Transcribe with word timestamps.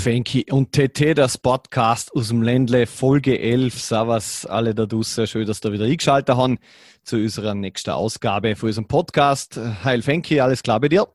Fenki 0.00 0.46
und 0.50 0.72
TT, 0.72 1.18
das 1.18 1.36
Podcast 1.36 2.16
aus 2.16 2.28
dem 2.28 2.40
Ländle, 2.40 2.86
Folge 2.86 3.38
11. 3.38 3.78
Servus 3.78 4.46
alle 4.46 4.74
da 4.74 4.86
draußen. 4.86 5.26
Schön, 5.26 5.46
dass 5.46 5.62
ihr 5.62 5.72
wieder 5.74 5.84
eingeschaltet 5.84 6.34
haben 6.34 6.58
zu 7.04 7.16
unserer 7.16 7.54
nächsten 7.54 7.90
Ausgabe 7.90 8.56
von 8.56 8.70
unserem 8.70 8.88
Podcast. 8.88 9.60
Heil 9.84 10.00
Fenki, 10.00 10.40
alles 10.40 10.62
klar 10.62 10.80
bei 10.80 10.88
dir? 10.88 11.06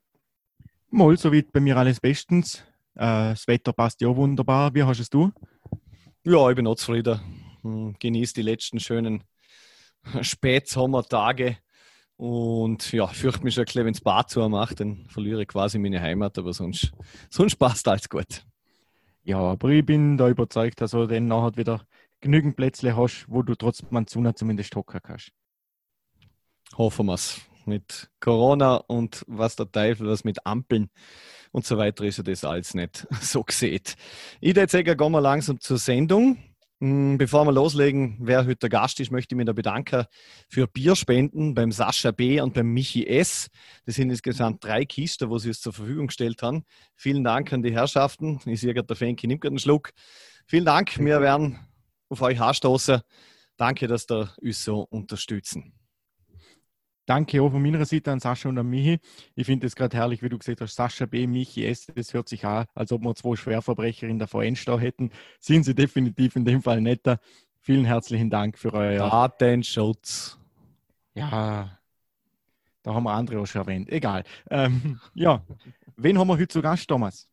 Moll, 0.92 1.18
soweit 1.18 1.52
bei 1.52 1.62
mir 1.62 1.78
alles 1.78 2.00
bestens. 2.00 2.64
Äh, 2.94 3.34
das 3.34 3.48
Wetter 3.48 3.74
passt 3.74 4.02
ja 4.02 4.16
wunderbar. 4.16 4.76
Wie 4.76 4.84
hast 4.84 5.00
es 5.00 5.10
du? 5.10 5.32
Ja, 6.24 6.48
ich 6.52 6.56
bin 6.56 6.68
auch 6.68 6.76
zufrieden. 6.76 7.20
Hm, 7.64 7.96
Genieße 7.98 8.36
die 8.36 8.44
letzten 8.44 8.80
schönen 8.80 9.24
Spätsommertage. 10.22 11.58
Und 12.18 12.92
ja, 12.92 13.08
fürchte 13.08 13.44
mich 13.44 13.56
schon 13.56 13.64
ein 13.64 13.66
bisschen, 13.66 13.86
wenn 13.86 13.94
es 13.96 14.02
Bad 14.02 14.30
zu 14.30 14.48
macht, 14.48 14.80
dann 14.80 15.08
verliere 15.08 15.42
ich 15.42 15.48
quasi 15.48 15.80
meine 15.80 16.00
Heimat, 16.00 16.38
aber 16.38 16.54
sonst, 16.54 16.92
sonst 17.32 17.56
passt 17.56 17.88
alles 17.88 18.08
gut. 18.08 18.46
Ja, 19.26 19.40
aber 19.40 19.70
ich 19.70 19.84
bin 19.84 20.18
da 20.18 20.30
überzeugt, 20.30 20.80
dass 20.82 20.92
du 20.92 21.08
dann 21.08 21.28
nachher 21.28 21.58
wieder 21.58 21.82
genügend 22.22 22.56
Plätze 22.56 22.96
hast, 22.96 23.26
wo 23.28 23.42
du 23.42 23.56
trotzdem 23.56 24.06
Zuna 24.06 24.36
zumindest 24.36 24.76
hocken 24.76 25.00
kannst. 25.02 25.32
Hoffen 26.78 27.08
wir 27.08 27.16
es. 27.16 27.42
Mit 27.66 28.12
Corona 28.20 28.76
und 28.76 29.26
was 29.28 29.56
der 29.56 29.72
Teufel, 29.72 30.08
was 30.08 30.24
mit 30.24 30.46
Ampeln 30.46 30.92
und 31.52 31.66
so 31.66 31.80
weiter 31.80 32.04
ist 32.04 32.18
ja 32.18 32.24
das 32.24 32.44
alles 32.44 32.76
nicht 32.76 33.08
so 33.22 33.44
gesehen. 33.44 33.82
Ich 34.40 34.56
würde 34.56 34.72
sagen, 34.72 34.96
gehen 34.96 35.12
wir 35.12 35.22
langsam 35.22 35.60
zur 35.60 35.80
Sendung. 35.80 36.38
Hm, 36.82 37.18
bevor 37.18 37.46
wir 37.46 37.54
loslegen, 37.54 38.18
wer 38.20 38.46
heute 38.46 38.58
der 38.58 38.70
Gast 38.70 39.00
ist, 39.00 39.10
möchte 39.10 39.34
ich 39.34 39.38
mich 39.38 39.46
da 39.46 39.54
bedanken 39.54 40.06
für 40.50 40.68
Bierspenden 40.68 41.54
beim 41.54 41.72
Sascha 41.72 42.12
B. 42.12 42.42
und 42.42 42.54
beim 42.54 42.68
Michi 42.74 43.08
S. 43.08 43.48
Das 43.86 43.96
sind 43.96 44.10
insgesamt 44.10 44.64
drei 44.64 44.84
Kisten, 44.84 45.30
wo 45.30 45.38
sie 45.38 45.52
es 45.52 45.62
zur 45.62 45.72
Verfügung 45.72 46.08
gestellt 46.08 46.42
haben. 46.42 46.66
Vielen 46.96 47.24
Dank 47.24 47.54
an 47.54 47.64
die 47.64 47.72
Herrschaften. 47.72 48.42
Ich 48.46 48.60
sehe 48.60 48.74
gerade, 48.74 48.88
der 48.88 48.98
Fenki 48.98 49.26
nimmt 49.26 49.42
gerade 49.42 49.54
einen 49.54 49.60
Schluck. 49.60 49.94
Vielen 50.48 50.66
Dank. 50.66 51.00
Wir 51.00 51.22
werden 51.22 51.60
auf 52.10 52.22
euch 52.22 52.42
anstoßen. 52.42 53.02
Danke, 53.56 53.88
dass 53.88 54.06
ihr 54.10 54.34
uns 54.42 54.64
so 54.64 54.82
unterstützen. 54.82 55.74
Danke 57.06 57.42
auch 57.42 57.52
von 57.52 57.62
meiner 57.62 57.86
Seite 57.86 58.12
an 58.12 58.20
Sascha 58.20 58.50
und 58.50 58.58
an 58.58 58.68
Michi. 58.68 59.00
Ich 59.36 59.46
finde 59.46 59.68
es 59.68 59.76
gerade 59.76 59.96
herrlich, 59.96 60.24
wie 60.24 60.30
du 60.30 60.38
gesagt 60.38 60.62
hast, 60.62 60.76
Sascha 60.76 61.06
B, 61.06 61.28
Michi 61.28 61.66
S, 61.66 61.88
das 61.94 62.14
hört 62.14 62.28
sich 62.28 62.46
an, 62.46 62.66
als 62.74 62.92
ob 62.92 63.04
wir 63.04 63.14
zwei 63.16 63.36
Schwerverbrecher 63.36 64.08
in 64.08 64.18
der 64.18 64.28
VN 64.28 64.58
da 64.66 64.80
hätten. 64.80 65.12
Sind 65.40 65.64
sie 65.64 65.76
definitiv 65.76 66.36
in 66.36 66.46
dem 66.46 66.62
Fall 66.62 66.82
netter. 66.82 67.20
Vielen 67.60 67.86
herzlichen 67.86 68.30
Dank 68.30 68.58
für 68.58 68.74
euer 68.74 69.10
Datenschutz. 69.10 70.40
Ja, 71.14 71.80
da 72.84 72.94
haben 72.94 73.04
wir 73.04 73.14
andere 73.14 73.40
auch 73.40 73.48
schon 73.48 73.62
erwähnt. 73.62 73.90
Egal. 73.90 74.24
Ähm, 74.50 75.00
ja, 75.14 75.44
wen 75.96 76.20
haben 76.20 76.28
wir 76.28 76.34
heute 76.34 76.48
zu 76.48 76.62
Gast, 76.62 76.88
Thomas? 76.88 77.28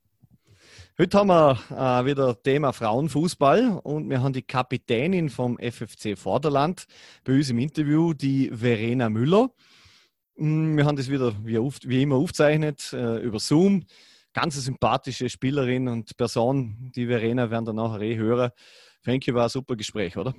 Heute 1.03 1.19
haben 1.19 1.31
wir 1.31 1.59
äh, 1.71 2.07
wieder 2.07 2.41
Thema 2.41 2.73
Frauenfußball 2.73 3.81
und 3.83 4.09
wir 4.09 4.23
haben 4.23 4.33
die 4.33 4.43
Kapitänin 4.43 5.31
vom 5.31 5.59
FFC 5.59 6.17
Vorderland 6.17 6.87
bei 7.25 7.33
uns 7.33 7.51
im 7.51 7.59
Interview, 7.59 8.13
die 8.13 8.53
Verena 8.55 9.09
Müller. 9.09 9.51
Mm, 10.37 10.77
wir 10.77 10.87
haben 10.87 10.95
das 10.95 11.11
wieder 11.11 11.35
wie, 11.45 11.59
wie 11.59 12.03
immer 12.03 12.15
aufgezeichnet 12.15 12.93
äh, 12.93 13.17
über 13.17 13.41
Zoom. 13.41 13.85
Ganz 14.33 14.55
sympathische 14.55 15.29
Spielerin 15.29 15.89
und 15.89 16.17
Person, 16.17 16.93
die 16.95 17.09
Verena 17.09 17.51
werden 17.51 17.65
dann 17.65 17.77
nachher 17.77 18.03
eh 18.03 18.17
hören. 18.17 18.53
Frankie 19.01 19.35
war 19.35 19.43
ein 19.43 19.49
super 19.51 19.75
Gespräch, 19.75 20.17
oder? 20.17 20.37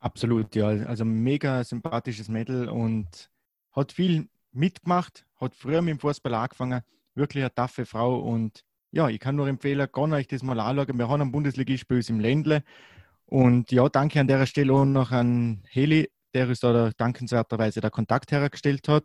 Absolut, 0.00 0.56
ja. 0.56 0.70
Also 0.70 1.04
mega 1.04 1.62
sympathisches 1.62 2.28
Mädel 2.28 2.68
und 2.68 3.30
hat 3.70 3.92
viel 3.92 4.28
mitgemacht, 4.50 5.24
hat 5.36 5.54
früher 5.54 5.82
mit 5.82 5.92
dem 5.92 6.00
Fußball 6.00 6.34
angefangen. 6.34 6.82
Wirklich 7.14 7.44
eine 7.44 7.54
taffe 7.54 7.86
Frau 7.86 8.18
und 8.18 8.64
ja, 8.92 9.08
ich 9.08 9.20
kann 9.20 9.36
nur 9.36 9.48
empfehlen, 9.48 9.90
kann 9.92 10.12
euch 10.12 10.26
das 10.26 10.42
mal 10.42 10.58
anschauen. 10.58 10.98
Wir 10.98 11.08
haben 11.08 11.22
einen 11.22 11.32
uns 11.96 12.08
im 12.08 12.20
Ländle. 12.20 12.62
Und 13.26 13.70
ja, 13.70 13.88
danke 13.88 14.20
an 14.20 14.26
der 14.26 14.44
Stelle 14.46 14.72
auch 14.72 14.84
noch 14.84 15.12
an 15.12 15.62
Heli, 15.68 16.10
der 16.34 16.48
uns 16.48 16.60
da 16.60 16.90
dankenswerterweise 16.96 17.80
der 17.80 17.90
Kontakt 17.90 18.32
hergestellt 18.32 18.88
hat. 18.88 19.04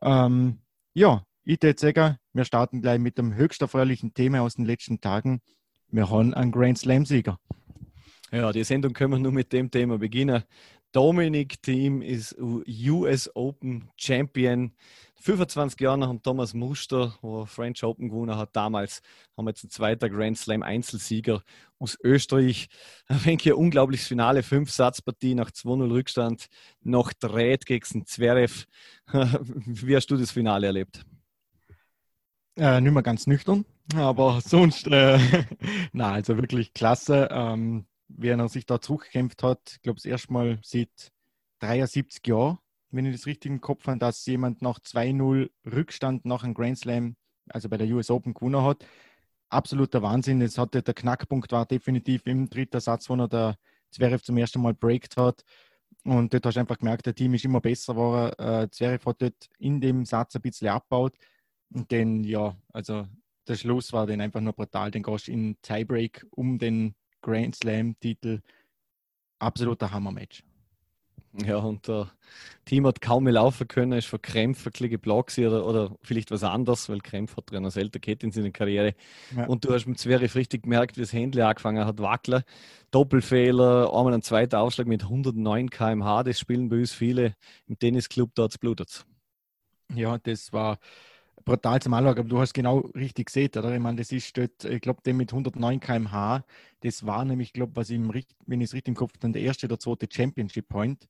Ähm, 0.00 0.60
ja, 0.94 1.24
ich 1.44 1.60
würde 1.62 1.78
sagen, 1.78 2.16
wir 2.32 2.44
starten 2.44 2.82
gleich 2.82 3.00
mit 3.00 3.18
dem 3.18 3.34
höchst 3.34 3.60
erfreulichen 3.62 4.14
Thema 4.14 4.42
aus 4.42 4.54
den 4.54 4.64
letzten 4.64 5.00
Tagen. 5.00 5.40
Wir 5.88 6.08
haben 6.10 6.34
einen 6.34 6.52
Grand 6.52 6.78
Slam-Sieger. 6.78 7.38
Ja, 8.30 8.52
die 8.52 8.62
Sendung 8.62 8.92
können 8.92 9.12
wir 9.12 9.18
nur 9.18 9.32
mit 9.32 9.52
dem 9.52 9.70
Thema 9.70 9.98
beginnen. 9.98 10.44
Dominic 10.92 11.62
Team 11.62 12.02
ist 12.02 12.36
US 12.38 13.30
Open 13.34 13.90
Champion. 13.96 14.72
25 15.20 15.80
Jahre 15.80 15.98
nach 15.98 16.08
dem 16.08 16.22
Thomas 16.22 16.54
Muster, 16.54 17.18
wo 17.22 17.44
French 17.44 17.82
Open 17.84 18.08
gewonnen 18.08 18.36
hat. 18.36 18.54
Damals 18.54 19.02
haben 19.36 19.46
wir 19.46 19.50
jetzt 19.50 19.64
ein 19.64 19.70
zweiter 19.70 20.08
Grand 20.08 20.38
Slam 20.38 20.62
Einzelsieger 20.62 21.42
aus 21.78 21.98
Österreich. 22.02 22.68
Ein 23.08 23.38
unglaubliches 23.52 24.06
Finale. 24.06 24.42
Fünf 24.42 24.70
Satzpartie 24.70 25.34
nach 25.34 25.50
2-0 25.50 25.90
Rückstand. 25.90 26.46
Noch 26.82 27.12
dreht 27.12 27.66
gegen 27.66 28.06
Zverev. 28.06 28.66
Wie 29.08 29.96
hast 29.96 30.06
du 30.06 30.16
das 30.16 30.30
Finale 30.30 30.68
erlebt? 30.68 31.04
Äh, 32.56 32.80
nicht 32.80 32.92
mehr 32.92 33.04
ganz 33.04 33.26
nüchtern, 33.28 33.64
aber 33.94 34.40
sonst, 34.40 34.88
äh, 34.88 35.18
na, 35.92 36.12
also 36.12 36.36
wirklich 36.36 36.74
klasse. 36.74 37.28
Ähm, 37.30 37.86
wie 38.08 38.28
er 38.28 38.48
sich 38.48 38.66
da 38.66 38.80
zurückgekämpft 38.80 39.42
hat, 39.42 39.60
ich 39.72 39.82
glaube, 39.82 39.96
das 39.96 40.04
erste 40.04 40.32
Mal 40.32 40.58
seit 40.62 41.12
73 41.60 42.26
Jahren, 42.26 42.58
wenn 42.90 43.06
ich 43.06 43.16
das 43.16 43.26
richtig 43.26 43.50
im 43.50 43.60
Kopf 43.60 43.86
habe, 43.86 43.98
dass 43.98 44.24
jemand 44.26 44.62
nach 44.62 44.78
2-0 44.80 45.50
Rückstand 45.66 46.24
nach 46.24 46.44
einem 46.44 46.54
Grand 46.54 46.78
Slam, 46.78 47.16
also 47.48 47.68
bei 47.68 47.76
der 47.76 47.88
US 47.88 48.10
Open 48.10 48.34
gewonnen 48.34 48.62
hat. 48.62 48.84
Absoluter 49.50 50.02
Wahnsinn. 50.02 50.40
Es 50.42 50.58
hatte 50.58 50.82
der 50.82 50.94
Knackpunkt 50.94 51.52
war 51.52 51.66
definitiv 51.66 52.22
im 52.26 52.48
dritten 52.48 52.80
Satz, 52.80 53.08
wo 53.08 53.14
er 53.14 53.28
der 53.28 53.56
Zverev 53.90 54.22
zum 54.22 54.36
ersten 54.36 54.60
Mal 54.62 54.74
breakt 54.74 55.16
hat. 55.16 55.44
Und 56.04 56.32
dort 56.32 56.46
hast 56.46 56.54
du 56.54 56.60
einfach 56.60 56.78
gemerkt, 56.78 57.06
der 57.06 57.14
Team 57.14 57.34
ist 57.34 57.44
immer 57.44 57.60
besser 57.60 57.94
geworden. 57.94 58.32
Äh, 58.38 58.68
Zverev 58.70 59.04
hat 59.06 59.22
dort 59.22 59.48
in 59.58 59.80
dem 59.80 60.04
Satz 60.04 60.34
ein 60.36 60.42
bisschen 60.42 60.68
abgebaut. 60.68 61.14
Und 61.70 61.90
dann, 61.92 62.24
ja, 62.24 62.56
also 62.72 63.06
der 63.46 63.56
Schluss 63.56 63.92
war 63.92 64.06
dann 64.06 64.20
einfach 64.20 64.40
nur 64.40 64.52
brutal. 64.52 64.90
Den 64.90 65.02
gehst 65.02 65.28
in 65.28 65.56
Tiebreak 65.62 66.26
um 66.30 66.58
den 66.58 66.94
Grand 67.20 67.56
Slam-Titel. 67.56 68.40
Absoluter 69.38 69.90
Hammer-Match. 69.90 70.42
Ja, 71.44 71.58
und 71.58 71.86
der 71.86 72.10
Team 72.64 72.86
hat 72.86 73.00
kaum 73.00 73.24
mehr 73.24 73.34
laufen 73.34 73.68
können, 73.68 73.92
ist 73.92 74.06
von 74.06 74.20
Krämpf 74.20 74.64
bisschen 74.64 74.90
geblockt 74.90 75.38
oder, 75.38 75.66
oder 75.66 75.94
vielleicht 76.02 76.30
was 76.30 76.42
anderes, 76.42 76.88
weil 76.88 77.00
Krämpf 77.00 77.36
hat 77.36 77.52
noch 77.52 77.70
selten 77.70 78.00
gehabt 78.00 78.24
in 78.24 78.32
seiner 78.32 78.50
Karriere. 78.50 78.94
Ja. 79.36 79.46
Und 79.46 79.64
du 79.64 79.72
hast 79.72 79.86
mit 79.86 79.98
Zverev 79.98 80.34
richtig 80.34 80.62
gemerkt, 80.64 80.96
wie 80.96 81.02
das 81.02 81.12
Händler 81.12 81.48
angefangen 81.48 81.84
hat, 81.84 81.98
wackeln. 82.00 82.42
Doppelfehler, 82.90 83.92
einmal 83.94 84.14
ein 84.14 84.22
zweiter 84.22 84.60
Aufschlag 84.60 84.86
mit 84.86 85.04
109 85.04 85.70
km/h, 85.70 86.22
das 86.24 86.38
spielen 86.38 86.68
bei 86.68 86.76
uns 86.76 86.92
viele 86.92 87.34
im 87.66 87.78
Tennisclub, 87.78 88.30
dort 88.34 88.58
blutet 88.58 89.04
Ja, 89.94 90.18
das 90.18 90.52
war 90.52 90.78
brutal 91.44 91.80
zum 91.80 91.94
Anschauen, 91.94 92.18
aber 92.18 92.28
du 92.28 92.38
hast 92.38 92.52
genau 92.52 92.78
richtig 92.94 93.26
gesehen, 93.26 93.50
oder? 93.56 93.74
Ich 93.74 93.80
meine, 93.80 93.96
das 93.98 94.12
ist 94.12 94.36
dort, 94.36 94.64
ich 94.64 94.80
glaube, 94.80 95.02
der 95.04 95.14
mit 95.14 95.32
109 95.32 95.80
km/h, 95.80 96.44
das 96.80 97.06
war 97.06 97.24
nämlich, 97.24 97.52
glaube 97.52 97.76
was 97.76 97.90
ich, 97.90 98.00
wenn 98.46 98.60
ich 98.60 98.66
es 98.66 98.74
richtig 98.74 98.88
im 98.88 98.94
Kopf 98.94 99.14
habe, 99.20 99.32
der 99.32 99.42
erste 99.42 99.66
oder 99.66 99.78
zweite 99.78 100.08
Championship 100.10 100.68
Point, 100.68 101.08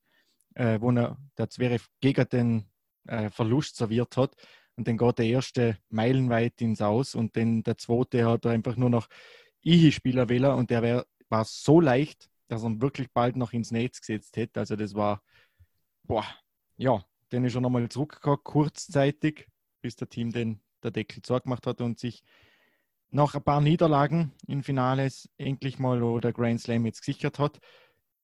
äh, 0.55 0.81
wo 0.81 0.91
er 0.93 1.17
der 1.37 1.51
Zverev 1.51 1.89
gegen 2.01 2.29
den 2.29 2.65
äh, 3.07 3.31
Verlust 3.31 3.77
serviert 3.77 4.17
hat. 4.17 4.35
Und 4.77 4.87
dann 4.87 4.97
geht 4.97 5.19
der 5.19 5.27
erste 5.27 5.79
meilenweit 5.89 6.61
ins 6.61 6.81
Aus 6.81 7.15
und 7.15 7.37
dann 7.37 7.65
der 7.65 7.79
zweite 7.79 8.25
hat 8.27 8.45
er 8.45 8.53
einfach 8.53 8.77
nur 8.77 8.91
noch 8.91 9.09
Ihi-Spieler 9.63 10.29
wähler 10.29 10.57
und 10.57 10.71
der 10.71 10.83
wär, 10.83 11.07
war 11.29 11.45
so 11.45 11.81
leicht, 11.81 12.31
dass 12.47 12.63
er 12.63 12.71
ihn 12.71 12.81
wirklich 12.81 13.11
bald 13.13 13.37
noch 13.37 13.53
ins 13.53 13.73
Netz 13.73 14.01
gesetzt 14.01 14.37
hätte. 14.37 14.61
Also 14.61 14.77
das 14.77 14.95
war, 14.95 15.23
boah, 16.05 16.25
ja, 16.77 17.05
dann 17.31 17.45
ist 17.45 17.55
er 17.55 17.61
nochmal 17.61 17.89
zurückgekommen, 17.89 18.39
kurzzeitig, 18.43 19.49
bis 19.81 19.97
der 19.97 20.09
Team 20.09 20.33
den 20.33 20.61
der 20.83 20.91
Deckel 20.91 21.23
zugemacht 21.23 21.67
hat 21.67 21.81
und 21.81 21.99
sich 21.99 22.23
nach 23.11 23.35
ein 23.35 23.43
paar 23.43 23.61
Niederlagen 23.61 24.33
in 24.47 24.63
Finales 24.63 25.29
endlich 25.39 25.79
mal 25.79 26.21
der 26.21 26.33
Grand 26.33 26.61
Slam 26.61 26.87
jetzt 26.87 27.01
gesichert 27.01 27.39
hat. 27.39 27.59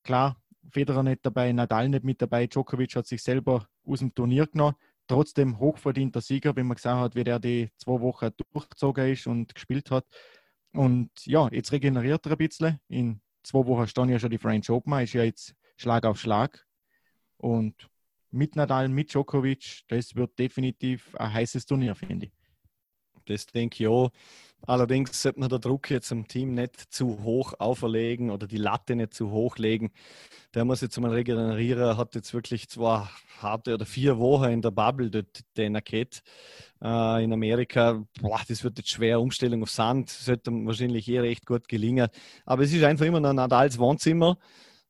Klar, 0.03 0.37
Federer 0.71 1.03
nicht 1.03 1.25
dabei, 1.25 1.53
Nadal 1.53 1.89
nicht 1.89 2.05
mit 2.05 2.21
dabei, 2.21 2.47
Djokovic 2.47 2.95
hat 2.97 3.07
sich 3.07 3.23
selber 3.23 3.69
aus 3.87 4.01
dem 4.01 4.15
Turnier 4.15 4.47
genommen. 4.47 4.77
Trotzdem 5.07 5.59
hochverdienter 5.59 6.21
Sieger, 6.21 6.57
wenn 6.57 6.67
man 6.67 6.77
gesagt 6.77 6.99
hat, 6.99 7.15
wie 7.15 7.25
der 7.25 7.39
die 7.39 7.71
zwei 7.77 8.01
Wochen 8.01 8.31
durchgezogen 8.53 9.13
ist 9.13 9.27
und 9.27 9.55
gespielt 9.55 9.91
hat. 9.91 10.07
Und 10.73 11.11
ja, 11.27 11.49
jetzt 11.53 11.73
regeneriert 11.73 12.25
er 12.27 12.33
ein 12.33 12.39
bisschen. 12.39 12.81
In 12.89 13.21
zwei 13.43 13.67
Wochen 13.67 13.87
stand 13.87 14.11
ja 14.11 14.19
schon 14.19 14.31
die 14.31 14.39
French 14.39 14.71
Open, 14.71 14.99
ist 15.01 15.13
ja 15.13 15.23
jetzt 15.23 15.55
Schlag 15.77 16.07
auf 16.07 16.19
Schlag. 16.19 16.67
Und 17.37 17.91
mit 18.35 18.57
Nadal, 18.57 18.89
mit 18.89 19.13
Djokovic, 19.13 19.83
das 19.89 20.15
wird 20.17 20.39
definitiv 20.39 21.15
ein 21.17 21.33
heißes 21.33 21.67
Turnier, 21.67 21.95
finde 21.95 22.27
ich. 22.27 22.33
das 23.27 23.47
denke 23.47 23.85
ich 23.85 23.89
auch. 23.89 24.11
Allerdings 24.67 25.21
sollte 25.21 25.41
man 25.41 25.51
den 25.51 25.61
Druck 25.61 25.91
jetzt 25.91 26.11
am 26.11 26.27
Team 26.27 26.55
nicht 26.55 26.77
zu 26.93 27.23
hoch 27.23 27.53
auferlegen 27.59 28.31
oder 28.31 28.47
die 28.47 28.57
Latte 28.57 28.97
nicht 28.97 29.13
zu 29.13 29.31
hoch 29.31 29.59
legen. 29.59 29.93
Der 30.55 30.65
muss 30.65 30.81
jetzt 30.81 30.99
mal 30.99 31.11
regenerieren, 31.11 31.97
hat 31.99 32.15
jetzt 32.15 32.33
wirklich 32.33 32.69
zwei 32.69 33.07
harte 33.41 33.75
oder 33.75 33.85
vier 33.85 34.19
Wochen 34.19 34.51
in 34.51 34.63
der 34.63 34.71
Bubble, 34.71 35.11
dort, 35.11 35.41
den 35.57 35.77
Raket 35.77 36.23
äh, 36.83 37.23
in 37.23 37.33
Amerika. 37.33 38.03
Boah, 38.23 38.41
das 38.49 38.65
wird 38.65 38.79
jetzt 38.79 38.91
schwer. 38.91 39.21
Umstellung 39.21 39.63
auf 39.63 39.71
Sand 39.71 40.09
sollte 40.09 40.51
wahrscheinlich 40.51 41.09
eh 41.09 41.21
recht 41.21 41.45
gut 41.45 41.69
gelingen. 41.69 42.09
Aber 42.47 42.63
es 42.63 42.73
ist 42.73 42.85
einfach 42.85 43.05
immer 43.05 43.23
ein 43.23 43.37
Nadals 43.37 43.79
Wohnzimmer. 43.79 44.39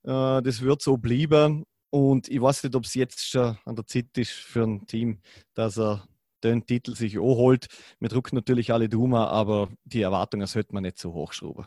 Äh, 0.05 0.41
das 0.43 0.61
wird 0.61 0.83
so 0.83 0.97
bleiben. 0.99 1.65
Und 1.95 2.27
ich 2.29 2.43
weiß 2.43 2.65
nicht, 2.65 2.75
ob 2.75 2.87
es 2.87 2.95
jetzt 2.95 3.25
schon 3.25 3.57
an 3.65 3.77
der 3.77 3.87
Zeit 3.87 4.19
ist 4.19 4.33
für 4.33 4.65
ein 4.65 4.85
Team, 4.85 5.21
dass 5.55 5.79
er 5.79 6.03
den 6.43 6.67
Titel 6.67 6.97
sich 6.97 7.21
auch 7.21 7.37
holt. 7.37 7.69
Wir 8.01 8.09
drucken 8.09 8.35
natürlich 8.35 8.73
alle 8.73 8.89
Duma, 8.89 9.29
aber 9.29 9.69
die 9.85 10.03
Erwartungen 10.03 10.49
sollte 10.49 10.75
man 10.75 10.83
nicht 10.83 10.99
so 10.99 11.13
hochschrauben. 11.13 11.67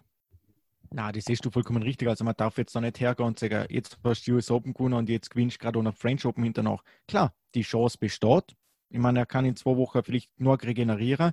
Na, 0.91 1.13
das 1.13 1.23
siehst 1.23 1.45
du 1.45 1.49
vollkommen 1.49 1.81
richtig. 1.81 2.09
Also 2.09 2.25
man 2.25 2.35
darf 2.35 2.57
jetzt 2.57 2.75
da 2.75 2.81
nicht 2.81 2.99
hergehen 2.99 3.25
und 3.25 3.39
sagen, 3.39 3.67
jetzt 3.69 3.99
hast 4.03 4.27
du 4.27 4.33
US 4.33 4.51
Open 4.51 4.73
gewonnen 4.73 4.95
und 4.95 5.07
jetzt 5.07 5.29
gewinnst 5.29 5.55
du 5.55 5.59
gerade 5.59 5.81
noch 5.81 5.95
French 5.95 6.25
Open 6.25 6.43
hinterher. 6.43 6.81
Klar, 7.07 7.33
die 7.55 7.61
Chance 7.61 7.97
besteht. 7.97 8.53
Ich 8.89 8.99
meine, 8.99 9.19
er 9.19 9.25
kann 9.25 9.45
in 9.45 9.55
zwei 9.55 9.77
Wochen 9.77 10.03
vielleicht 10.03 10.37
nur 10.41 10.61
regenerieren. 10.61 11.31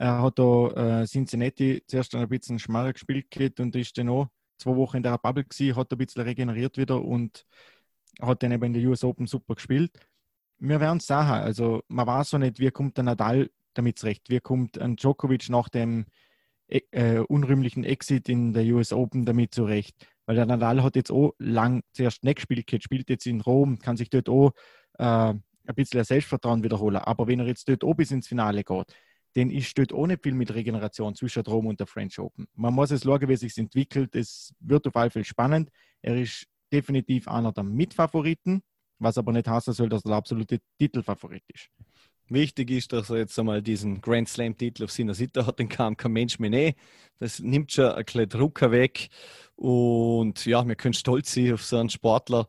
Er 0.00 0.20
hat 0.20 0.40
da 0.40 1.02
äh, 1.02 1.06
Cincinnati 1.06 1.84
zuerst 1.86 2.12
ein 2.16 2.28
bisschen 2.28 2.58
schmaler 2.58 2.92
gespielt 2.92 3.60
und 3.60 3.76
ist 3.76 3.96
dann 3.98 4.08
auch 4.08 4.30
zwei 4.58 4.74
Wochen 4.74 4.96
in 4.96 5.04
der 5.04 5.16
Bubble 5.18 5.44
gewesen, 5.44 5.76
hat 5.76 5.92
ein 5.92 5.98
bisschen 5.98 6.22
regeneriert 6.22 6.76
wieder 6.76 7.00
und 7.00 7.46
hat 8.22 8.42
dann 8.42 8.52
eben 8.52 8.64
in 8.64 8.72
der 8.72 8.88
US 8.88 9.04
Open 9.04 9.26
super 9.26 9.54
gespielt 9.54 9.92
wir 10.62 10.80
werden 10.80 10.98
es 10.98 11.06
sagen. 11.06 11.42
Also 11.42 11.82
man 11.88 12.06
weiß 12.06 12.30
so 12.30 12.38
nicht, 12.38 12.60
wie 12.60 12.70
kommt 12.70 12.96
der 12.96 13.04
Nadal 13.04 13.50
damit 13.74 13.98
zurecht, 13.98 14.30
wie 14.30 14.40
kommt 14.40 14.78
ein 14.78 14.96
Djokovic 14.96 15.48
nach 15.50 15.68
dem 15.68 16.06
äh, 16.68 17.18
unrühmlichen 17.18 17.84
Exit 17.84 18.28
in 18.28 18.52
der 18.52 18.64
US 18.74 18.92
Open 18.92 19.26
damit 19.26 19.54
zurecht. 19.54 19.96
Weil 20.24 20.36
der 20.36 20.46
Nadal 20.46 20.82
hat 20.82 20.94
jetzt 20.94 21.10
auch 21.10 21.34
lang 21.38 21.82
zuerst 21.92 22.22
nicht 22.22 22.36
gespielt, 22.36 22.82
spielt 22.82 23.10
jetzt 23.10 23.26
in 23.26 23.40
Rom, 23.40 23.78
kann 23.80 23.96
sich 23.96 24.08
dort 24.08 24.28
auch 24.28 24.52
äh, 24.98 25.04
ein 25.04 25.42
bisschen 25.74 26.04
Selbstvertrauen 26.04 26.62
wiederholen. 26.62 26.96
Aber 26.96 27.26
wenn 27.26 27.40
er 27.40 27.46
jetzt 27.46 27.68
dort 27.68 27.82
auch 27.82 27.94
bis 27.94 28.12
ins 28.12 28.28
Finale 28.28 28.62
geht, 28.62 28.94
dann 29.34 29.50
ist 29.50 29.76
dort 29.76 29.92
nicht 30.06 30.22
viel 30.22 30.34
mit 30.34 30.54
Regeneration 30.54 31.14
zwischen 31.16 31.42
Rom 31.42 31.66
und 31.66 31.80
der 31.80 31.86
French 31.88 32.18
Open. 32.20 32.46
Man 32.54 32.74
muss 32.74 32.92
es 32.92 33.02
schauen, 33.02 33.26
wie 33.28 33.32
es 33.32 33.40
sich 33.40 33.58
entwickelt. 33.58 34.14
Es 34.14 34.54
wird 34.60 34.86
auf 34.86 34.94
jeden 34.94 35.10
Fall 35.10 35.24
spannend. 35.24 35.70
Er 36.02 36.20
ist 36.20 36.46
definitiv 36.72 37.28
einer 37.28 37.52
der 37.52 37.64
Mitfavoriten 37.64 38.62
was 39.02 39.18
aber 39.18 39.32
nicht 39.32 39.48
heißen 39.48 39.72
soll, 39.72 39.88
dass 39.88 40.04
er 40.04 40.10
der 40.10 40.16
absolute 40.16 40.60
Titelfavorit 40.78 41.42
ist. 41.52 41.68
Wichtig 42.28 42.70
ist, 42.70 42.92
dass 42.92 43.10
er 43.10 43.18
jetzt 43.18 43.38
einmal 43.38 43.60
diesen 43.60 44.00
Grand 44.00 44.28
Slam-Titel 44.28 44.84
auf 44.84 44.92
seiner 44.92 45.14
Seite 45.14 45.44
hat, 45.44 45.58
den 45.58 45.68
kam 45.68 45.96
kein 45.96 46.12
Mensch 46.12 46.38
mehr 46.38 46.50
nehmen. 46.50 46.74
Das 47.18 47.40
nimmt 47.40 47.72
schon 47.72 47.86
ein 47.86 48.04
bisschen 48.04 48.28
Drucker 48.28 48.70
weg. 48.70 49.08
Und 49.56 50.46
ja, 50.46 50.66
wir 50.66 50.76
können 50.76 50.94
stolz 50.94 51.34
sein 51.34 51.52
auf 51.52 51.64
so 51.64 51.78
einen 51.78 51.90
Sportler. 51.90 52.46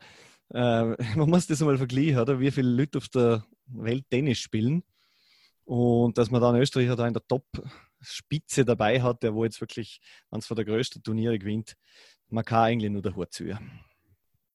Äh, 0.53 0.95
man 1.17 1.29
muss 1.29 1.47
das 1.47 1.61
einmal 1.61 1.77
vergleichen, 1.77 2.19
oder? 2.19 2.39
wie 2.39 2.51
viele 2.51 2.69
Leute 2.69 2.99
auf 2.99 3.09
der 3.09 3.45
Welt 3.65 4.05
Tennis 4.09 4.39
spielen. 4.39 4.83
Und 5.65 6.17
dass 6.17 6.29
man 6.29 6.41
da 6.41 6.49
einen 6.49 6.61
Österreicher 6.61 6.95
da 6.95 7.07
in 7.07 7.13
der 7.13 7.25
Top-Spitze 7.27 8.63
dabei 8.63 9.01
hat, 9.01 9.23
der 9.23 9.33
wo 9.33 9.43
jetzt 9.43 9.59
wirklich 9.59 9.99
eines 10.29 10.45
von 10.45 10.55
der 10.55 10.65
größten 10.65 11.01
Turniere 11.03 11.39
gewinnt, 11.39 11.75
man 12.29 12.45
kann 12.45 12.63
eigentlich 12.63 12.91
nur 12.91 13.01
der 13.01 13.15
Hut 13.15 13.33
zu. 13.33 13.57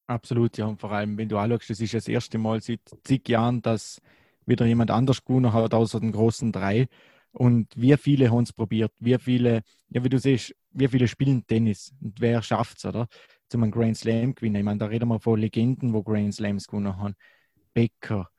Absolut, 0.08 0.56
ja. 0.56 0.66
Und 0.66 0.80
vor 0.80 0.90
allem, 0.92 1.18
wenn 1.18 1.28
du 1.28 1.36
anschaust, 1.38 1.68
das 1.70 1.80
ist 1.80 1.92
das 1.94 2.08
erste 2.08 2.38
Mal 2.38 2.60
seit 2.62 2.80
zig 3.04 3.28
Jahren, 3.28 3.60
dass 3.60 4.00
wieder 4.46 4.64
jemand 4.64 4.90
anders 4.90 5.22
gewonnen 5.24 5.52
hat, 5.52 5.74
außer 5.74 6.00
den 6.00 6.12
großen 6.12 6.50
drei. 6.52 6.88
Und 7.32 7.68
wie 7.76 7.94
viele 7.98 8.30
haben 8.30 8.44
es 8.44 8.52
probiert? 8.54 8.92
Wie 9.00 9.18
viele, 9.18 9.62
ja, 9.90 10.02
wie 10.02 10.08
du 10.08 10.18
siehst, 10.18 10.54
wie 10.72 10.88
viele 10.88 11.08
spielen 11.08 11.46
Tennis? 11.46 11.92
Und 12.00 12.20
wer 12.20 12.42
schafft 12.42 12.78
es, 12.78 12.86
oder? 12.86 13.06
Zum 13.50 13.62
einen 13.62 13.72
Grand 13.72 13.98
Slam 13.98 14.34
gewinnen. 14.34 14.56
Ich 14.56 14.64
meine, 14.64 14.78
da 14.78 14.86
reden 14.86 15.08
wir 15.08 15.20
von 15.20 15.38
Legenden, 15.38 15.92
wo 15.92 16.02
Grand 16.02 16.34
Slams 16.34 16.66
gewonnen 16.66 16.96
haben. 16.96 17.14
Becker, 17.74 18.30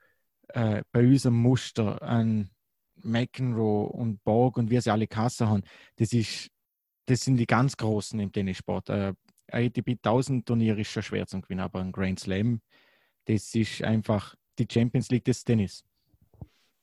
äh, 0.48 0.82
bei 0.92 1.00
unserem 1.06 1.36
Muster, 1.36 2.02
an 2.02 2.50
McEnroe 3.02 3.86
und 3.88 4.24
Borg 4.24 4.56
und 4.58 4.70
wie 4.70 4.80
sie 4.80 4.90
alle 4.92 5.06
Kasse 5.08 5.48
haben. 5.48 5.62
Das 5.96 6.12
ist, 6.12 6.50
das 7.06 7.22
sind 7.22 7.36
die 7.38 7.46
ganz 7.46 7.76
Großen 7.76 8.18
im 8.20 8.32
Tennissport. 8.32 8.88
Äh, 8.90 9.14
ATP 9.52 9.98
1000 10.02 10.46
Turnier 10.46 10.78
ist 10.78 10.90
schon 10.90 11.02
schwer 11.02 11.26
zu 11.26 11.40
gewinnen, 11.40 11.60
aber 11.60 11.80
ein 11.80 11.92
Grand 11.92 12.20
Slam, 12.20 12.60
das 13.26 13.54
ist 13.54 13.82
einfach 13.82 14.34
die 14.58 14.66
Champions 14.70 15.10
League 15.10 15.24
des 15.24 15.44
Tennis. 15.44 15.84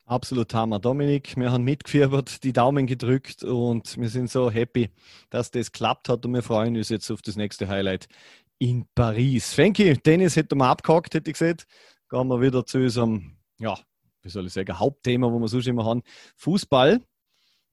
Absolut 0.06 0.54
Hammer. 0.54 0.80
Dominik, 0.80 1.36
wir 1.36 1.52
haben 1.52 1.66
mitgefiebert, 1.66 2.44
die 2.44 2.54
Daumen 2.54 2.88
gedrückt 2.88 3.44
und 3.44 3.98
wir 3.98 4.08
sind 4.08 4.30
so 4.30 4.50
happy, 4.50 4.90
dass 5.30 5.52
das 5.52 5.74
klappt 5.74 6.08
hat 6.08 6.26
und 6.26 6.34
wir 6.34 6.44
freuen 6.44 6.78
uns 6.78 6.88
jetzt 6.88 7.12
auf 7.12 7.22
das 7.22 7.36
nächste 7.36 7.68
Highlight 7.68 8.08
in 8.58 8.86
Paris. 8.96 9.54
Fenki, 9.54 9.98
Tennis 9.98 10.38
hätten 10.38 10.58
wir 10.60 10.68
abgehakt, 10.68 11.14
hätte 11.14 11.30
ich 11.30 11.38
gesagt. 11.38 11.68
Gehen 12.10 12.28
wir 12.28 12.40
wieder 12.40 12.66
zu 12.66 12.78
unserem, 12.78 13.38
ja, 13.60 13.78
wie 14.22 14.30
soll 14.30 14.48
ich 14.48 14.54
sagen, 14.54 14.80
Hauptthema, 14.80 15.30
wo 15.30 15.40
wir 15.40 15.48
sonst 15.50 15.68
immer 15.68 15.84
haben. 15.84 16.04
Fußball. 16.38 17.02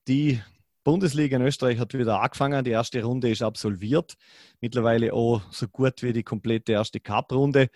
Die 0.07 0.41
Bundesliga 0.85 1.35
in 1.35 1.43
Österreich 1.43 1.79
hat 1.79 1.95
wieder 1.95 2.21
angefangen. 2.21 2.63
Die 2.63 2.69
erste 2.69 3.03
Runde 3.03 3.29
ist 3.31 3.41
absolviert. 3.41 4.13
Mittlerweile 4.61 5.13
auch 5.13 5.41
so 5.49 5.67
gut 5.67 6.03
wie 6.03 6.13
die 6.13 6.23
komplette 6.23 6.73
erste 6.73 6.99
Cup-Runde. 6.99 7.69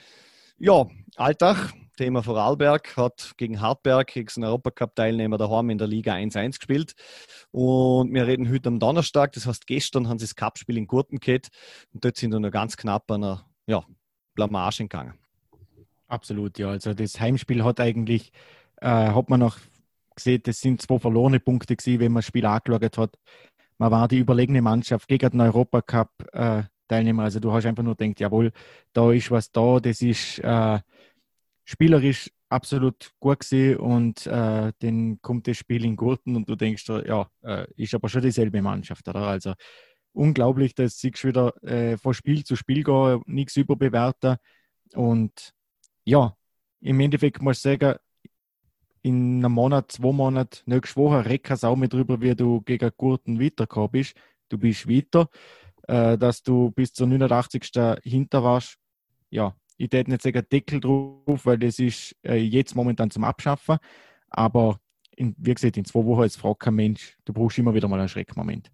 Ja, 0.59 0.85
Alltag, 1.15 1.73
Thema 1.97 2.21
Vorarlberg, 2.21 2.95
hat 2.95 3.33
gegen 3.37 3.61
Hartberg, 3.61 4.13
gegen 4.13 4.43
Europacup-Teilnehmer 4.43 5.39
daheim 5.39 5.71
in 5.71 5.79
der 5.79 5.87
Liga 5.87 6.13
1-1 6.13 6.59
gespielt. 6.59 6.93
Und 7.49 8.13
wir 8.13 8.27
reden 8.27 8.47
heute 8.47 8.69
am 8.69 8.79
Donnerstag, 8.79 9.31
das 9.33 9.47
heißt, 9.47 9.65
gestern 9.65 10.07
haben 10.07 10.19
sie 10.19 10.25
das 10.25 10.35
Cup-Spiel 10.35 10.77
in 10.77 10.85
Gurten 10.85 11.17
und 11.17 12.05
dort 12.05 12.15
sind 12.15 12.31
wir 12.31 12.39
noch 12.39 12.51
ganz 12.51 12.77
knapp 12.77 13.09
an 13.09 13.23
einer 13.23 13.45
ja, 13.65 13.83
Blamage 14.35 14.83
gegangen. 14.83 15.15
Absolut, 16.07 16.59
ja. 16.59 16.69
Also 16.69 16.93
das 16.93 17.19
Heimspiel 17.19 17.63
hat 17.63 17.79
eigentlich, 17.79 18.31
äh, 18.81 18.87
hat 18.87 19.29
man 19.29 19.39
nach 19.39 19.57
gesehen, 20.19 20.41
das 20.43 20.59
sind 20.59 20.81
zwei 20.81 20.99
verlorene 20.99 21.39
Punkte 21.39 21.75
gewesen, 21.75 21.99
wenn 21.99 22.11
man 22.11 22.19
das 22.19 22.27
Spiel 22.27 22.45
angeschaut 22.45 22.97
hat. 22.97 23.17
Man 23.77 23.91
war 23.91 24.07
die 24.07 24.19
überlegene 24.19 24.61
Mannschaft 24.61 25.07
gegen 25.07 25.29
den 25.29 25.41
Europacup-Teilnehmer. 25.41 27.23
Äh, 27.23 27.25
also 27.25 27.39
du 27.39 27.51
hast 27.51 27.65
einfach 27.65 27.83
nur 27.83 27.95
gedacht, 27.95 28.19
jawohl, 28.19 28.51
da 28.93 29.11
ist 29.11 29.31
was 29.31 29.51
da, 29.51 29.79
das 29.79 30.01
ist 30.01 30.39
äh, 30.39 30.79
spielerisch 31.63 32.29
absolut 32.49 33.11
gut 33.19 33.39
gewesen 33.39 33.77
und 33.77 34.25
äh, 34.27 34.71
dann 34.79 35.21
kommt 35.21 35.47
das 35.47 35.57
Spiel 35.57 35.85
in 35.85 35.95
Gurten 35.95 36.35
und 36.35 36.49
du 36.49 36.55
denkst, 36.55 36.87
ja, 37.05 37.29
äh, 37.43 37.67
ist 37.75 37.93
aber 37.93 38.09
schon 38.09 38.23
dieselbe 38.23 38.61
Mannschaft, 38.61 39.07
oder? 39.07 39.21
Also 39.21 39.53
unglaublich, 40.13 40.73
dass 40.73 40.97
sie 40.97 41.13
wieder 41.13 41.53
äh, 41.63 41.95
von 41.97 42.13
Spiel 42.13 42.43
zu 42.43 42.55
Spiel 42.55 42.83
gehen, 42.83 43.21
nichts 43.27 43.55
überbewerten 43.55 44.37
und 44.95 45.53
ja, 46.05 46.35
im 46.81 46.99
Endeffekt 46.99 47.41
muss 47.41 47.57
ich 47.57 47.61
sagen, 47.61 47.99
in 49.01 49.39
einem 49.39 49.53
Monat, 49.53 49.91
zwei 49.91 50.11
Monaten, 50.11 50.59
nächste 50.65 50.99
Woche 50.99 51.25
reckst 51.25 51.63
auch 51.63 51.75
mit 51.75 51.93
drüber, 51.93 52.21
wie 52.21 52.35
du 52.35 52.61
gegen 52.61 52.91
Gurten 52.97 53.39
weitergekommen 53.39 53.91
bist. 53.91 54.15
Du 54.49 54.57
bist 54.57 54.87
weiter, 54.87 55.29
äh, 55.87 56.17
dass 56.17 56.43
du 56.43 56.71
bis 56.71 56.93
zur 56.93 57.07
89. 57.07 57.71
hinter 58.03 58.43
warst. 58.43 58.77
Ja, 59.29 59.55
ich 59.77 59.89
hätte 59.91 60.11
nicht 60.11 60.21
sagen 60.21 60.45
Deckel 60.51 60.79
drauf, 60.79 61.45
weil 61.45 61.57
das 61.57 61.79
ist 61.79 62.15
äh, 62.23 62.35
jetzt 62.35 62.75
momentan 62.75 63.09
zum 63.11 63.23
Abschaffen. 63.23 63.77
Aber 64.29 64.79
in, 65.15 65.35
wie 65.37 65.53
gesagt, 65.53 65.77
in 65.77 65.85
zwei 65.85 66.03
Wochen 66.05 66.23
ist 66.23 66.37
fragt 66.37 66.61
kein 66.61 66.75
Mensch. 66.75 67.17
Du 67.25 67.33
brauchst 67.33 67.57
immer 67.57 67.73
wieder 67.73 67.87
mal 67.87 67.99
einen 67.99 68.09
Schreckmoment. 68.09 68.71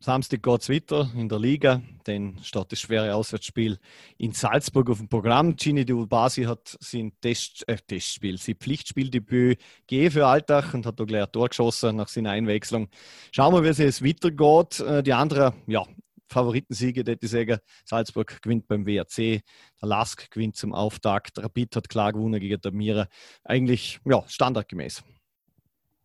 Samstag 0.00 0.44
geht 0.44 0.60
es 0.62 0.68
weiter 0.68 1.10
in 1.16 1.28
der 1.28 1.40
Liga, 1.40 1.82
dann 2.04 2.38
steht 2.42 2.70
das 2.70 2.78
schwere 2.78 3.16
Auswärtsspiel 3.16 3.78
in 4.16 4.32
Salzburg 4.32 4.90
auf 4.90 4.98
dem 4.98 5.08
Programm. 5.08 5.56
Gini 5.56 5.84
de 5.84 5.96
Ubasi 5.96 6.44
hat 6.44 6.76
sein 6.78 7.12
Test, 7.20 7.68
äh, 7.68 7.76
Testspiel, 7.84 8.38
sein 8.38 8.54
Pflichtspieldebüt 8.54 9.58
gegeben 9.88 10.12
für 10.12 10.26
Alltag 10.26 10.72
und 10.72 10.86
hat 10.86 11.00
da 11.00 11.04
gleich 11.04 11.24
ein 11.24 11.32
Tor 11.32 11.48
geschossen 11.48 11.96
nach 11.96 12.06
seiner 12.06 12.30
Einwechslung. 12.30 12.88
Schauen 13.32 13.52
wir, 13.54 13.64
wie 13.64 13.68
es 13.68 13.78
jetzt 13.78 14.04
weitergeht. 14.04 14.78
Äh, 14.78 15.02
die 15.02 15.14
anderen, 15.14 15.54
ja, 15.66 15.84
Favoritensiege, 16.28 17.00
hätte 17.00 17.26
ich 17.26 17.30
sagen. 17.30 17.58
Salzburg 17.84 18.40
gewinnt 18.40 18.68
beim 18.68 18.86
WRC, 18.86 19.16
der 19.16 19.42
Lask 19.88 20.30
gewinnt 20.30 20.54
zum 20.56 20.74
Auftakt, 20.74 21.38
Rapid 21.38 21.74
hat 21.74 21.88
klar 21.88 22.12
gewonnen 22.12 22.38
gegen 22.38 22.60
der 22.60 22.70
Mira. 22.70 23.08
Eigentlich, 23.42 23.98
ja, 24.04 24.22
standardgemäß. 24.28 25.02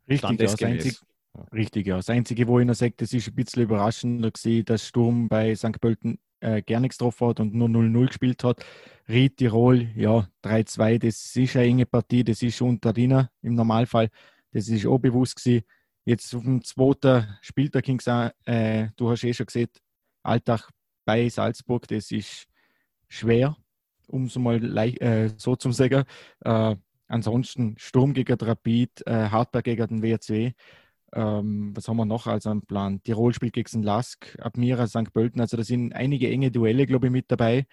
Richtig, 0.09 0.29
ja, 0.29 0.35
das 0.35 0.61
einzig, 0.63 0.99
Richtig, 1.51 1.87
ja. 1.87 1.97
Das 1.97 2.09
Einzige, 2.09 2.47
wo 2.47 2.59
ich 2.59 2.65
noch 2.65 2.75
sage, 2.75 2.93
das 2.97 3.13
ist 3.13 3.27
ein 3.27 3.35
bisschen 3.35 3.63
überraschender 3.63 4.31
dass 4.65 4.87
Sturm 4.87 5.27
bei 5.29 5.55
St. 5.55 5.79
Pölten 5.81 6.19
äh, 6.41 6.61
gar 6.61 6.79
nichts 6.79 6.97
drauf 6.97 7.21
hat 7.21 7.39
und 7.39 7.53
nur 7.53 7.67
0-0 7.69 8.07
gespielt 8.07 8.43
hat. 8.43 8.63
Ried 9.09 9.37
Tirol, 9.37 9.89
ja, 9.95 10.27
3-2, 10.43 10.99
das 10.99 11.35
ist 11.35 11.55
eine 11.55 11.65
enge 11.65 11.85
Partie, 11.85 12.23
das 12.23 12.41
ist 12.43 12.61
unter 12.61 12.93
Diener 12.93 13.31
im 13.41 13.55
Normalfall. 13.55 14.09
Das 14.51 14.67
ist 14.67 14.85
auch 14.85 14.99
bewusst 14.99 15.37
gewesen. 15.37 15.63
Jetzt 16.05 16.35
auf 16.35 16.43
dem 16.43 16.63
zweiten 16.63 17.27
Spieltag 17.41 17.85
ging 17.85 17.99
äh, 18.45 18.89
du 18.95 19.09
hast 19.09 19.23
eh 19.23 19.33
schon 19.33 19.45
gesehen, 19.45 19.69
Alltag 20.21 20.69
bei 21.05 21.29
Salzburg, 21.29 21.87
das 21.87 22.11
ist 22.11 22.45
schwer, 23.07 23.57
um 24.07 24.25
es 24.25 24.35
mal 24.37 24.77
äh, 24.77 25.29
so 25.37 25.55
zu 25.55 25.71
sagen. 25.71 26.03
Äh, 26.41 26.75
ansonsten 27.07 27.75
Sturm 27.77 28.13
gegen 28.13 28.37
Rapid, 28.37 29.05
äh, 29.07 29.29
Hartberg 29.29 29.65
gegen 29.65 29.87
den 29.87 30.03
WRC 30.03 30.53
Ähm, 31.13 31.71
was 31.75 31.87
haben 31.87 31.97
wir 31.97 32.05
noch 32.05 32.27
als 32.27 32.47
am 32.47 32.61
Plan? 32.63 33.01
Tirol 33.03 33.33
spielt 33.33 33.53
gegen 33.53 33.83
Lask, 33.83 34.37
Admira, 34.41 34.87
St. 34.87 35.13
Pölten. 35.13 35.41
Also 35.41 35.57
da 35.57 35.63
sind 35.63 35.93
einige 35.93 36.29
enge 36.29 36.51
Duelle, 36.51 36.85
glaube 36.85 37.07
ich, 37.07 37.11
mit 37.11 37.31
dabei. 37.31 37.67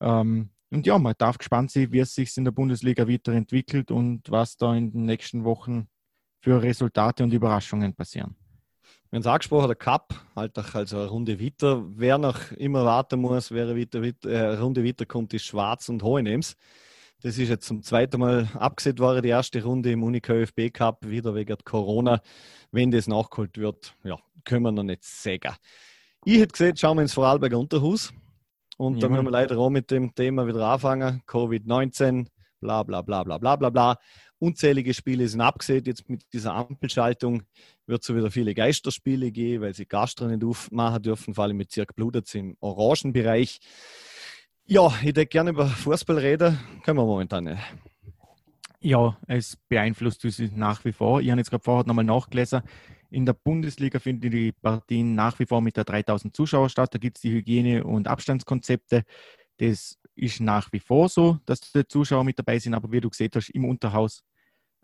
Ähm, 0.00 0.50
und 0.70 0.86
ja, 0.86 0.98
man 0.98 1.14
darf 1.16 1.38
gespannt 1.38 1.70
sein, 1.70 1.92
wie 1.92 2.00
es 2.00 2.14
sich 2.14 2.36
in 2.36 2.44
der 2.44 2.52
Bundesliga 2.52 3.08
weiterentwickelt 3.08 3.90
und 3.90 4.30
was 4.30 4.56
da 4.56 4.74
in 4.74 4.90
den 4.92 5.04
nächsten 5.04 5.44
Wochen 5.44 5.88
für 6.40 6.62
Resultate 6.62 7.24
und 7.24 7.32
Überraschungen 7.32 7.94
passieren. 7.94 8.36
Wenn 9.10 9.20
es 9.20 9.26
angesprochen 9.26 9.68
der 9.68 9.76
Cup, 9.76 10.14
halt 10.36 10.58
also 10.58 10.98
eine 10.98 11.08
Runde 11.08 11.40
weiter. 11.40 11.82
Wer 11.96 12.18
noch 12.18 12.52
immer 12.52 12.84
warten 12.84 13.20
muss, 13.20 13.50
wer 13.50 13.74
weiter, 13.74 14.02
weiter, 14.02 14.28
äh, 14.28 14.36
eine 14.36 14.60
Runde 14.60 14.84
weiterkommt, 14.84 15.32
ist 15.32 15.46
Schwarz 15.46 15.88
und 15.88 16.02
Hohenems. 16.02 16.56
Das 17.20 17.36
ist 17.36 17.48
jetzt 17.48 17.66
zum 17.66 17.82
zweiten 17.82 18.20
Mal 18.20 18.48
abgesehen 18.54 18.98
worden, 19.00 19.22
die 19.22 19.30
erste 19.30 19.62
Runde 19.64 19.90
im 19.90 20.04
Unica 20.04 20.32
ÖFB 20.32 20.72
Cup, 20.72 21.04
wieder 21.04 21.34
wegen 21.34 21.56
Corona. 21.64 22.22
Wenn 22.70 22.92
das 22.92 23.08
nachgeholt 23.08 23.58
wird, 23.58 23.96
ja, 24.04 24.18
können 24.44 24.62
wir 24.62 24.70
noch 24.70 24.84
nicht 24.84 25.02
sagen. 25.02 25.52
Ich 26.24 26.38
hätte 26.38 26.52
gesehen, 26.52 26.76
schauen 26.76 26.96
wir 26.96 27.02
ins 27.02 27.14
Vorarlberger 27.14 27.58
Unterhus. 27.58 28.12
Und 28.76 28.94
ja, 28.94 29.00
dann 29.00 29.12
müssen 29.12 29.24
wir 29.24 29.32
leider 29.32 29.58
auch 29.58 29.70
mit 29.70 29.90
dem 29.90 30.14
Thema 30.14 30.46
wieder 30.46 30.64
anfangen. 30.64 31.22
Covid-19, 31.26 32.28
bla 32.60 32.84
bla 32.84 33.02
bla 33.02 33.24
bla 33.24 33.38
bla 33.38 33.56
bla 33.56 33.70
bla. 33.70 33.98
Unzählige 34.38 34.94
Spiele 34.94 35.26
sind 35.26 35.40
abgesehen. 35.40 35.82
Jetzt 35.84 36.08
mit 36.08 36.22
dieser 36.32 36.54
Ampelschaltung 36.54 37.42
wird 37.86 38.02
es 38.02 38.14
wieder 38.14 38.30
viele 38.30 38.54
Geisterspiele 38.54 39.32
geben, 39.32 39.64
weil 39.64 39.74
sie 39.74 39.86
Gastro 39.86 40.26
nicht 40.26 40.44
aufmachen 40.44 41.02
dürfen, 41.02 41.34
vor 41.34 41.44
allem 41.44 41.56
mit 41.56 41.72
Zirk 41.72 41.96
Bludetz 41.96 42.36
im 42.36 42.56
Orangenbereich. 42.60 43.58
Ja, 44.70 44.88
ich 44.88 45.06
hätte 45.06 45.24
gerne 45.24 45.48
über 45.48 45.66
Fußball 45.66 46.18
reden, 46.18 46.58
können 46.84 46.98
wir 46.98 47.06
momentan 47.06 47.44
nicht. 47.44 47.62
Ja, 48.80 49.16
es 49.26 49.56
beeinflusst 49.56 50.22
uns 50.26 50.38
nach 50.54 50.84
wie 50.84 50.92
vor. 50.92 51.22
Ich 51.22 51.30
habe 51.30 51.40
jetzt 51.40 51.48
gerade 51.48 51.64
vorher 51.64 51.86
nochmal 51.86 52.04
nachgelesen. 52.04 52.60
In 53.08 53.24
der 53.24 53.32
Bundesliga 53.32 53.98
finden 53.98 54.30
die 54.30 54.52
Partien 54.52 55.14
nach 55.14 55.38
wie 55.38 55.46
vor 55.46 55.62
mit 55.62 55.78
der 55.78 55.84
3000 55.84 56.36
Zuschauer 56.36 56.68
statt. 56.68 56.92
Da 56.92 56.98
gibt 56.98 57.16
es 57.16 57.22
die 57.22 57.32
Hygiene- 57.32 57.82
und 57.82 58.08
Abstandskonzepte. 58.08 59.04
Das 59.56 59.96
ist 60.14 60.40
nach 60.40 60.70
wie 60.70 60.80
vor 60.80 61.08
so, 61.08 61.38
dass 61.46 61.60
die 61.60 61.88
Zuschauer 61.88 62.24
mit 62.24 62.38
dabei 62.38 62.58
sind. 62.58 62.74
Aber 62.74 62.92
wie 62.92 63.00
du 63.00 63.08
gesehen 63.08 63.30
hast, 63.34 63.48
im 63.48 63.64
Unterhaus 63.64 64.22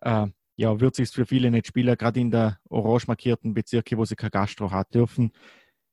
äh, 0.01 0.29
ja, 0.57 0.81
wird 0.81 0.95
sich 0.95 1.11
für 1.11 1.27
viele 1.27 1.51
nicht 1.51 1.67
spielen, 1.67 1.95
gerade 1.99 2.21
in 2.21 2.31
der 2.31 2.59
orange 2.71 3.07
markierten 3.07 3.53
Bezirke, 3.53 3.99
wo 3.99 4.07
sie 4.07 4.17
kein 4.17 4.31
Gastro 4.31 4.71
hat 4.71 4.95
dürfen. 4.95 5.31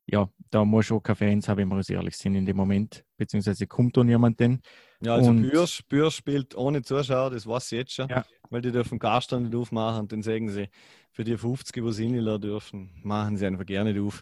Ja, 0.06 0.30
da 0.50 0.66
muss 0.66 0.88
schon 0.88 1.02
keine 1.02 1.16
Fans 1.16 1.48
haben, 1.48 1.60
wenn 1.60 1.70
wir 1.70 1.76
uns 1.76 1.90
ehrlich 1.90 2.18
sind 2.18 2.36
in 2.36 2.46
dem 2.46 2.58
Moment, 2.58 3.06
beziehungsweise 3.18 3.68
kommt 3.68 3.96
da 3.96 4.04
niemand 4.04 4.40
denn. 4.40 4.62
Ja, 5.02 5.16
also 5.16 5.34
Bürsch, 5.34 5.84
Bürsch 5.88 6.16
spielt 6.16 6.56
ohne 6.56 6.82
Zuschauer, 6.82 7.30
das 7.30 7.48
weiß 7.48 7.72
ich 7.72 7.78
jetzt 7.78 7.94
schon, 7.94 8.10
ja. 8.10 8.26
weil 8.50 8.62
die 8.62 8.72
dürfen 8.72 9.00
Gastro 9.00 9.40
nicht 9.40 9.56
aufmachen 9.56 10.02
und 10.02 10.12
dann 10.12 10.22
sagen 10.22 10.50
sie, 10.50 10.70
für 11.12 11.24
die 11.24 11.38
50, 11.38 11.84
die 11.84 11.92
sie 11.92 12.08
nicht 12.08 12.44
dürfen, 12.44 12.92
machen 13.04 13.38
sie 13.38 13.46
einfach 13.46 13.66
gerne 13.66 13.94
nicht 13.94 14.02
auf. 14.02 14.22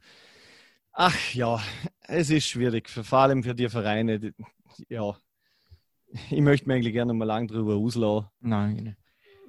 Ach 0.91 1.33
ja, 1.33 1.61
es 2.01 2.29
ist 2.29 2.47
schwierig, 2.47 2.89
vor 2.89 3.19
allem 3.19 3.43
für 3.43 3.55
die 3.55 3.69
Vereine. 3.69 4.19
Die, 4.19 4.33
ja, 4.89 5.15
ich 6.29 6.41
möchte 6.41 6.67
mir 6.67 6.75
eigentlich 6.75 6.93
gerne 6.93 7.13
mal 7.13 7.25
lang 7.25 7.47
drüber 7.47 7.75
auslassen. 7.75 8.27
Nein 8.41 8.95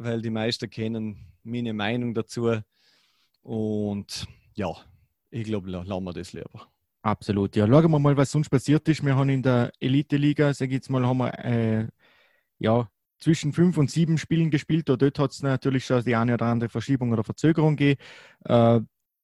weil 0.01 0.23
die 0.23 0.31
meisten 0.31 0.71
kennen 0.71 1.17
meine 1.43 1.73
Meinung 1.73 2.15
dazu. 2.15 2.57
Und 3.43 4.27
ja, 4.55 4.75
ich 5.31 5.45
glaube, 5.45 5.71
lassen 5.71 6.05
wir 6.05 6.13
das 6.13 6.33
lieber. 6.33 6.69
Absolut, 7.03 7.57
ja. 7.57 7.67
Schauen 7.67 7.91
wir 7.91 7.99
mal, 7.99 8.17
was 8.17 8.31
sonst 8.31 8.51
passiert 8.51 8.87
ist. 8.89 9.05
Wir 9.05 9.17
haben 9.17 9.31
in 9.31 9.43
der 9.43 9.73
Elite-Liga, 9.81 10.53
sage 10.53 10.71
ich 10.71 10.77
jetzt 10.77 10.91
mal, 10.91 11.07
haben 11.07 11.19
wir 11.19 11.33
äh, 11.45 11.89
ja, 12.59 12.89
zwischen 13.19 13.53
fünf 13.53 13.79
und 13.79 13.91
sieben 13.91 14.19
Spielen 14.19 14.51
gespielt. 14.51 14.89
Dort 14.89 15.19
hat 15.19 15.31
es 15.31 15.43
natürlich 15.43 15.87
schon 15.87 16.05
die 16.05 16.17
eine 16.17 16.35
oder 16.35 16.47
andere 16.47 16.69
Verschiebung 16.69 17.13
oder 17.13 17.25
Verzögerung 17.25 17.77
gegeben. 17.77 18.01
Äh, 18.45 18.81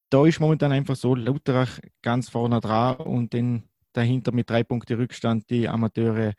da 0.09 0.25
ist 0.25 0.39
momentan 0.39 0.71
einfach 0.71 0.95
so 0.95 1.15
Lauterach 1.15 1.79
ganz 2.01 2.29
vorne 2.29 2.61
dran 2.61 2.97
und 2.97 3.33
dann 3.33 3.63
dahinter 3.93 4.31
mit 4.31 4.49
drei 4.49 4.63
Punkte 4.63 4.97
Rückstand 4.97 5.49
die 5.49 5.67
Amateure 5.67 6.33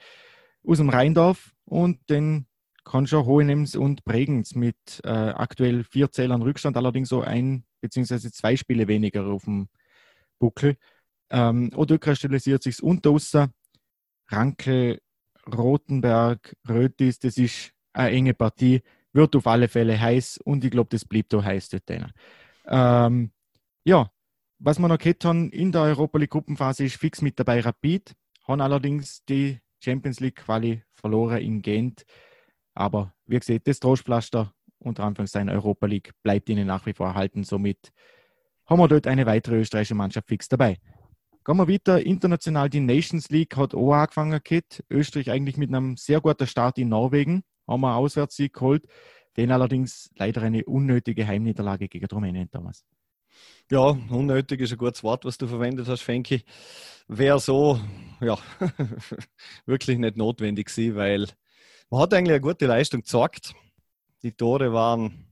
aus 0.67 0.79
dem 0.79 0.89
Rheindorf 0.89 1.53
und 1.65 1.99
dann 2.07 2.47
kann 2.85 3.07
schon 3.07 3.27
Hohenems 3.27 3.77
und 3.77 4.05
Bregenz 4.05 4.55
mit 4.55 4.77
äh, 5.05 5.11
aktuell 5.11 5.85
vier 5.85 6.11
Zählern 6.11 6.43
Rückstand, 6.43 6.77
allerdings 6.77 7.11
so 7.11 7.21
ein 7.21 7.65
bzw. 7.81 8.31
zwei 8.31 8.57
Spiele 8.57 8.89
weniger 8.89 9.27
auf 9.27 9.45
dem 9.45 9.69
Buckel. 10.39 10.77
Ähm, 11.31 11.71
Odö 11.75 11.99
kristallisiert 11.99 12.63
sich 12.63 12.83
unter 12.83 13.11
außer 13.11 13.51
Ranke, 14.29 15.01
Rotenberg, 15.47 16.57
Rötis, 16.69 17.19
das 17.19 17.37
ist 17.39 17.73
eine 17.93 18.11
enge 18.11 18.35
Partie, 18.35 18.83
wird 19.13 19.35
auf 19.37 19.47
alle 19.47 19.69
Fälle 19.69 19.99
heiß 19.99 20.39
und 20.45 20.65
ich 20.65 20.71
glaube, 20.71 20.91
das 20.91 21.05
blieb 21.05 21.29
da 21.31 21.43
heiß 21.43 21.71
dort. 21.71 22.13
Ähm, 22.67 23.33
ja, 23.85 24.11
was 24.59 24.79
wir 24.79 24.89
noch 24.89 24.99
gehabt 24.99 25.25
haben 25.25 25.51
in 25.51 25.73
der 25.73 25.83
Europa 25.83 26.19
League 26.19 26.31
Gruppenphase 26.31 26.85
ist 26.85 26.97
fix 26.97 27.23
mit 27.23 27.39
dabei 27.39 27.61
Rapid, 27.61 28.15
haben 28.47 28.61
allerdings 28.61 29.25
die 29.25 29.61
Champions 29.83 30.21
League 30.21 30.37
Quali 30.37 30.83
verloren 30.95 31.39
in 31.39 31.63
Gent. 31.63 32.05
Aber 32.75 33.15
wie 33.27 33.39
gesagt, 33.39 33.69
das 33.69 33.81
Trostpflaster 33.81 34.53
unter 34.79 35.05
Anführungszeichen 35.05 35.49
Europa 35.49 35.87
League 35.87 36.13
bleibt 36.23 36.49
ihnen 36.49 36.67
nach 36.67 36.87
wie 36.87 36.93
vor 36.93 37.09
erhalten. 37.09 37.45
Somit 37.45 37.93
haben 38.67 38.81
wir 38.81 38.89
dort 38.89 39.07
eine 39.07 39.27
weitere 39.27 39.57
österreichische 39.57 39.95
Mannschaft 39.95 40.29
fix 40.29 40.49
dabei. 40.49 40.79
Gehen 41.45 41.57
wir 41.57 41.69
weiter. 41.69 42.05
International 42.05 42.69
die 42.69 42.81
Nations 42.81 43.31
League 43.31 43.57
hat 43.57 43.75
auch 43.75 43.93
angefangen. 43.93 44.43
Kit. 44.43 44.85
Österreich 44.91 45.31
eigentlich 45.31 45.57
mit 45.57 45.71
einem 45.71 45.97
sehr 45.97 46.21
guten 46.21 46.47
Start 46.47 46.77
in 46.79 46.91
Norwegen. 46.91 47.43
Haben 47.67 47.81
wir 47.81 47.97
Auswärtssieg 47.97 48.53
geholt. 48.53 48.85
Den 49.37 49.51
allerdings 49.51 50.11
leider 50.17 50.43
eine 50.43 50.65
unnötige 50.65 51.27
Heimniederlage 51.27 51.89
gegen 51.89 52.07
Rumänien, 52.07 52.51
Thomas. 52.51 52.85
Ja, 53.71 53.97
unnötig 54.11 54.61
ist 54.61 54.73
ein 54.73 54.79
gutes 54.79 55.03
Wort, 55.03 55.25
was 55.25 55.39
du 55.39 55.47
verwendet 55.47 55.89
hast, 55.89 56.03
Fenki. 56.03 56.43
Wäre 57.07 57.39
so, 57.39 57.81
ja, 58.21 58.37
wirklich 59.67 59.99
nicht 59.99 60.17
notwendig 60.17 60.67
gewesen, 60.67 60.97
weil 60.97 61.27
man 61.91 62.01
hat 62.01 62.15
eigentlich 62.15 62.33
eine 62.33 62.41
gute 62.41 62.67
Leistung 62.67 63.01
gezeigt. 63.01 63.55
Die 64.23 64.33
Tore 64.33 64.73
waren, 64.73 65.27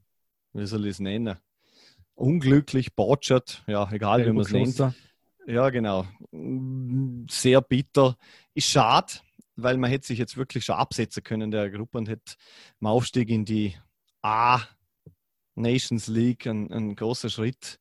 wie 0.53 0.67
soll 0.67 0.85
ich 0.85 0.93
es 0.93 1.01
nennen, 1.01 1.37
unglücklich, 2.15 2.95
botschert, 2.95 3.63
ja, 3.67 3.89
egal 3.93 4.25
wie 4.25 4.33
man 4.33 4.45
es 4.45 4.51
nennt. 4.51 4.95
Ja, 5.47 5.71
genau. 5.71 6.07
Sehr 7.31 7.61
bitter. 7.61 8.17
Ist 8.55 8.69
schade, 8.69 9.13
weil 9.55 9.77
man 9.77 9.91
hätte 9.91 10.07
sich 10.07 10.19
jetzt 10.19 10.37
wirklich 10.37 10.65
schon 10.65 10.75
absetzen 10.75 11.23
können 11.23 11.51
der 11.51 11.71
Gruppe 11.71 11.99
und 11.99 12.09
hätte 12.09 12.35
im 12.81 12.87
Aufstieg 12.89 13.29
in 13.31 13.45
die 13.45 13.77
A 14.23 14.61
Nations 15.55 16.09
League 16.09 16.47
einen, 16.47 16.73
einen 16.73 16.97
großen 16.97 17.31
Schritt 17.31 17.79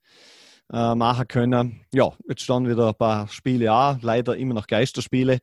äh, 0.71 0.95
machen 0.95 1.27
können. 1.27 1.81
Ja, 1.93 2.13
jetzt 2.27 2.41
standen 2.41 2.69
wieder 2.69 2.89
ein 2.89 2.95
paar 2.95 3.27
Spiele 3.27 3.71
an, 3.71 3.99
leider 4.01 4.37
immer 4.37 4.53
noch 4.53 4.67
Geisterspiele. 4.67 5.39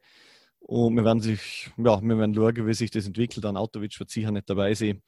Und 0.60 0.94
wir 0.96 1.04
werden 1.04 1.20
sich, 1.20 1.70
ja, 1.76 2.00
wir 2.00 2.18
werden 2.18 2.34
schauen, 2.34 2.66
wie 2.66 2.74
sich 2.74 2.90
das 2.90 3.06
entwickelt. 3.06 3.44
Dann 3.44 3.56
Autowitsch 3.56 3.98
wird 3.98 4.10
sicher 4.10 4.30
nicht 4.30 4.48
dabei 4.48 4.74
sein. 4.74 5.02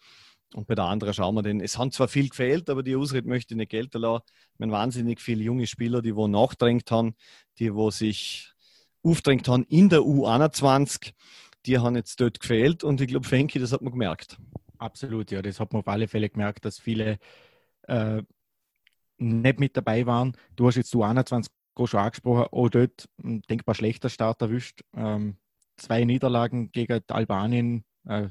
Und 0.54 0.68
bei 0.68 0.76
der 0.76 0.84
anderen 0.84 1.12
schauen 1.12 1.34
wir 1.34 1.42
den. 1.42 1.60
Es 1.60 1.78
haben 1.78 1.90
zwar 1.90 2.06
viel 2.06 2.28
gefehlt, 2.28 2.70
aber 2.70 2.84
die 2.84 2.94
Ausrede 2.94 3.28
möchte 3.28 3.54
ich 3.54 3.58
nicht 3.58 3.70
gelten 3.70 4.00
lassen. 4.00 4.22
Haben 4.60 4.70
wahnsinnig 4.70 5.20
viele 5.20 5.42
junge 5.42 5.66
Spieler, 5.66 6.00
die 6.00 6.14
wo 6.14 6.28
nachdrängt 6.28 6.90
haben, 6.92 7.16
die 7.58 7.74
wo 7.74 7.90
sich 7.90 8.52
aufdrängt 9.02 9.48
haben 9.48 9.64
in 9.64 9.88
der 9.88 10.00
U21. 10.00 11.12
Die 11.66 11.78
haben 11.78 11.96
jetzt 11.96 12.20
dort 12.20 12.38
gefehlt 12.38 12.84
und 12.84 13.00
ich 13.00 13.08
glaube, 13.08 13.26
Fenki, 13.26 13.58
das 13.58 13.72
hat 13.72 13.82
man 13.82 13.92
gemerkt. 13.92 14.38
Absolut, 14.78 15.30
ja, 15.32 15.42
das 15.42 15.58
hat 15.58 15.72
man 15.72 15.80
auf 15.80 15.88
alle 15.88 16.06
Fälle 16.06 16.30
gemerkt, 16.30 16.64
dass 16.64 16.78
viele 16.78 17.18
äh, 17.88 18.22
nicht 19.18 19.58
mit 19.58 19.76
dabei 19.76 20.06
waren. 20.06 20.36
Du 20.54 20.66
hast 20.68 20.76
jetzt 20.76 20.94
U21 20.94 21.48
schon 21.86 22.00
angesprochen, 22.00 22.46
auch 22.52 22.68
dort 22.68 23.08
ein 23.22 23.42
denkbar 23.42 23.74
schlechter 23.74 24.08
Start 24.08 24.40
erwischt. 24.40 24.82
Ähm, 24.94 25.36
zwei 25.76 26.04
Niederlagen 26.04 26.70
gegen 26.70 27.02
Albanien, 27.08 27.84
äh, 28.06 28.28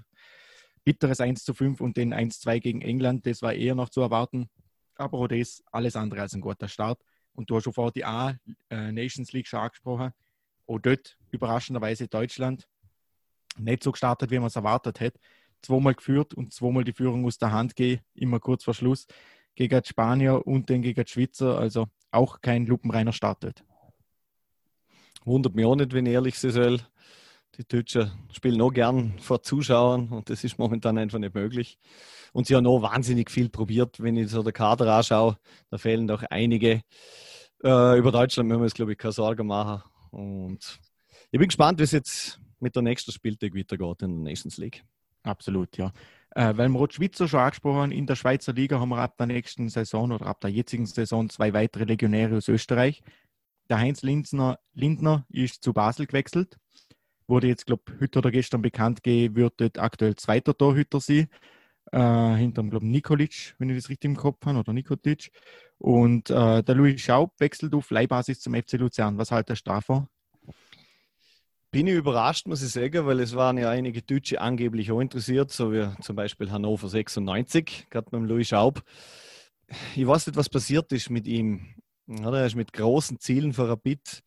bitteres 0.83 1.19
1 1.19 1.43
zu 1.43 1.53
5 1.53 1.81
und 1.81 1.97
den 1.97 2.13
1-2 2.13 2.59
gegen 2.59 2.81
England, 2.81 3.25
das 3.25 3.41
war 3.41 3.53
eher 3.53 3.75
noch 3.75 3.89
zu 3.89 4.01
erwarten. 4.01 4.49
Aber 4.95 5.27
das 5.27 5.63
alles 5.71 5.95
andere 5.95 6.21
als 6.21 6.33
ein 6.33 6.41
guter 6.41 6.67
Start. 6.67 7.01
Und 7.33 7.49
du 7.49 7.55
hast 7.55 7.63
schon 7.63 7.73
vor 7.73 7.91
die 7.91 8.05
A-Nations 8.05 9.29
äh, 9.29 9.37
League 9.37 9.47
schon 9.47 9.59
angesprochen. 9.59 10.11
Auch 10.67 10.79
dort 10.79 11.17
überraschenderweise 11.31 12.07
Deutschland 12.07 12.67
nicht 13.57 13.83
so 13.83 13.91
gestartet, 13.91 14.31
wie 14.31 14.37
man 14.37 14.47
es 14.47 14.55
erwartet 14.55 14.99
hätte. 14.99 15.19
Zweimal 15.61 15.95
geführt 15.95 16.33
und 16.33 16.53
zweimal 16.53 16.83
die 16.83 16.93
Führung 16.93 17.25
aus 17.25 17.37
der 17.37 17.51
Hand 17.51 17.75
gehen, 17.75 18.01
immer 18.13 18.39
kurz 18.39 18.63
vor 18.63 18.73
Schluss 18.73 19.07
gegen 19.55 19.81
die 19.81 19.87
Spanier 19.87 20.45
und 20.45 20.69
dann 20.69 20.81
gegen 20.81 21.03
die 21.03 21.09
Schweizer. 21.09 21.57
Also 21.57 21.87
auch 22.11 22.41
kein 22.41 22.65
lupenreiner 22.65 23.13
Start. 23.13 23.63
Wundert 25.25 25.55
mich 25.55 25.65
auch 25.65 25.75
nicht, 25.75 25.93
wenn 25.93 26.05
ich 26.05 26.13
ehrlich 26.13 26.37
sein 26.37 26.51
soll. 26.51 26.81
Die 27.57 27.67
Deutschen 27.67 28.12
spielen 28.31 28.57
noch 28.57 28.72
gern 28.72 29.19
vor 29.19 29.43
Zuschauern 29.43 30.07
und 30.10 30.29
das 30.29 30.43
ist 30.43 30.57
momentan 30.57 30.98
einfach 30.98 31.19
nicht 31.19 31.36
möglich. 31.36 31.77
Und 32.31 32.48
sie 32.48 32.55
haben 32.55 32.63
noch 32.63 32.81
wahnsinnig 32.81 33.29
viel 33.29 33.50
probiert, 33.50 34.01
wenn 34.01 34.17
ich 34.17 34.29
so 34.29 34.41
der 34.41 34.53
Kader 34.53 34.91
anschaue. 34.91 35.38
Da 35.69 35.77
fehlen 35.77 36.07
doch 36.07 36.24
einige. 36.24 36.81
Äh, 37.63 38.00
über 38.00 38.12
Deutschland 38.12 38.50
müssen 38.50 38.62
wir 38.62 38.63
uns, 38.63 38.74
glaube 38.74 38.93
ich, 38.93 38.98
keine 38.98 39.12
Sorgen 39.12 39.45
machen. 39.45 39.83
Und 40.10 40.79
ich 41.29 41.39
bin 41.39 41.48
gespannt, 41.48 41.79
wie 41.79 41.83
es 41.83 41.91
jetzt 41.91 42.39
mit 42.60 42.75
der 42.75 42.81
nächsten 42.81 43.12
Spieltag 43.12 43.55
weitergeht 43.55 44.01
in 44.01 44.24
der 44.24 44.31
Nations 44.31 44.57
League. 44.57 44.83
Absolut, 45.22 45.77
ja. 45.77 45.91
Äh, 46.31 46.57
weil 46.57 46.69
wir 46.69 46.88
die 46.88 46.95
Schweizer 46.95 47.27
schon 47.27 47.39
angesprochen 47.39 47.77
haben, 47.77 47.91
in 47.91 48.07
der 48.07 48.15
Schweizer 48.15 48.53
Liga 48.53 48.79
haben 48.79 48.89
wir 48.89 48.98
ab 48.98 49.15
der 49.17 49.27
nächsten 49.27 49.69
Saison 49.69 50.12
oder 50.12 50.25
ab 50.25 50.41
der 50.41 50.50
jetzigen 50.50 50.88
Saison 50.88 51.29
zwei 51.29 51.53
weitere 51.53 51.83
Legionäre 51.83 52.38
aus 52.38 52.48
Österreich. 52.48 53.03
Der 53.69 53.77
Heinz 53.77 54.01
Lindner, 54.01 54.60
Lindner 54.74 55.25
ist 55.29 55.63
zu 55.63 55.72
Basel 55.72 56.07
gewechselt. 56.07 56.57
Wurde 57.33 57.47
jetzt, 57.47 57.65
glaube 57.65 57.81
ich, 57.87 57.99
heute 57.99 58.19
oder 58.19 58.29
gestern 58.29 58.61
bekannt 58.61 59.01
gegeben, 59.01 59.37
wird 59.37 59.79
aktuell 59.79 60.15
zweiter 60.15 60.55
Torhüter 60.55 60.99
sein. 60.99 61.29
Äh, 61.91 62.35
hinterm, 62.35 62.69
glaube 62.69 62.85
ich, 62.85 62.91
Nikolic, 62.91 63.55
wenn 63.57 63.71
ich 63.71 63.75
das 63.75 63.89
richtig 63.89 64.11
im 64.11 64.15
Kopf 64.15 64.45
habe, 64.45 64.59
oder 64.59 64.71
Nikotic. 64.71 65.31
Und 65.79 66.29
äh, 66.29 66.61
der 66.61 66.75
Louis 66.75 67.01
Schaub 67.01 67.33
wechselt 67.39 67.73
auf 67.73 67.89
Leihbasis 67.89 68.39
zum 68.39 68.53
FC 68.53 68.73
Luzern. 68.73 69.17
Was 69.17 69.31
halt 69.31 69.49
der 69.49 69.57
davon? 69.65 70.07
Bin 71.71 71.87
ich 71.87 71.95
überrascht, 71.95 72.45
muss 72.45 72.61
ich 72.61 72.69
sagen, 72.69 73.07
weil 73.07 73.19
es 73.19 73.35
waren 73.35 73.57
ja 73.57 73.71
einige 73.71 74.03
Deutsche 74.03 74.39
angeblich 74.39 74.91
auch 74.91 74.99
interessiert, 74.99 75.49
so 75.49 75.73
wie 75.73 75.89
zum 76.01 76.15
Beispiel 76.15 76.51
Hannover 76.51 76.87
96, 76.87 77.87
gerade 77.89 78.11
beim 78.11 78.25
Louis 78.25 78.47
Schaub. 78.47 78.83
Ich 79.95 80.05
weiß 80.05 80.27
nicht, 80.27 80.35
was 80.35 80.49
passiert 80.49 80.91
ist 80.91 81.09
mit 81.09 81.25
ihm. 81.25 81.65
Er 82.07 82.45
ist 82.45 82.55
mit 82.55 82.73
großen 82.73 83.19
Zielen 83.19 83.53
für 83.53 83.67
Rapid 83.67 84.21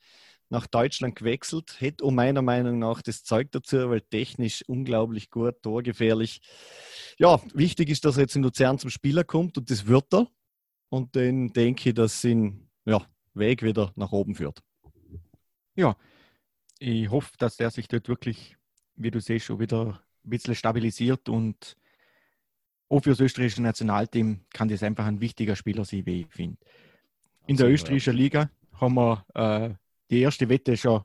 nach 0.49 0.67
Deutschland 0.67 1.17
gewechselt, 1.17 1.81
hätte 1.81 2.05
um 2.05 2.15
meiner 2.15 2.43
Meinung 2.43 2.79
nach 2.79 3.03
das 3.03 3.25
Zeug 3.25 3.51
dazu, 3.53 3.91
weil 3.91 4.01
technisch 4.01 4.63
unglaublich 4.67 5.31
gut, 5.31 5.63
torgefährlich. 5.63 6.41
Ja, 7.19 7.41
wichtig 7.55 7.91
ist, 7.91 8.05
dass 8.05 8.17
er 8.17 8.23
jetzt 8.23 8.37
in 8.37 8.43
Luzern 8.43 8.79
zum 8.79 8.91
Spieler 8.91 9.25
kommt 9.25 9.59
und 9.59 9.71
das 9.71 9.87
wird 9.87 10.13
er. 10.15 10.29
Und 10.89 11.17
dann 11.17 11.49
denke 11.49 11.89
ich, 11.89 11.95
dass 11.95 12.25
ihn 12.25 12.69
ja, 12.85 13.05
Weg 13.35 13.63
wieder 13.63 13.93
nach 13.97 14.13
oben 14.13 14.35
führt. 14.35 14.63
Ja, 15.75 15.97
ich 16.79 17.11
hoffe, 17.11 17.33
dass 17.39 17.57
der 17.57 17.71
sich 17.71 17.89
dort 17.89 18.09
wirklich, 18.09 18.57
wie 18.95 19.11
du 19.11 19.21
siehst, 19.21 19.47
schon 19.47 19.59
wieder 19.59 20.01
ein 20.25 20.31
bisschen 20.31 20.55
stabilisiert 20.55 21.29
und 21.29 21.77
auch 22.89 23.01
für 23.01 23.11
das 23.11 23.21
österreichische 23.21 23.63
Nationalteam 23.63 24.43
kann 24.53 24.69
das 24.69 24.83
einfach 24.83 25.07
ein 25.07 25.21
wichtiger 25.21 25.57
Spieler 25.57 25.85
sein, 25.85 26.07
wie 26.07 26.21
ich 26.21 26.29
finde. 26.29 26.59
In 27.47 27.57
der 27.57 27.69
österreichischen 27.69 28.17
Liga 28.17 28.51
haben 28.73 28.95
wir 28.95 29.25
äh, 29.35 29.75
die 30.11 30.21
erste 30.21 30.49
Wette 30.49 30.77
schon 30.77 31.03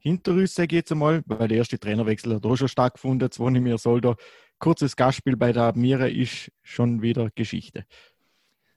hinter 0.00 0.32
uns, 0.32 0.54
sage 0.54 0.76
ich 0.76 0.80
jetzt 0.80 0.92
einmal, 0.92 1.22
weil 1.26 1.48
der 1.48 1.58
erste 1.58 1.78
Trainerwechsel 1.78 2.34
hat 2.34 2.46
auch 2.46 2.56
schon 2.56 2.68
stattgefunden. 2.68 3.26
Jetzt 3.26 3.38
wohne 3.38 3.58
ich 3.58 3.64
mir 3.64 3.78
soll 3.78 4.00
da 4.00 4.16
kurzes 4.58 4.96
Gastspiel 4.96 5.36
bei 5.36 5.52
der 5.52 5.64
Admira 5.64 6.06
ist 6.06 6.50
schon 6.62 7.02
wieder 7.02 7.30
Geschichte. 7.34 7.84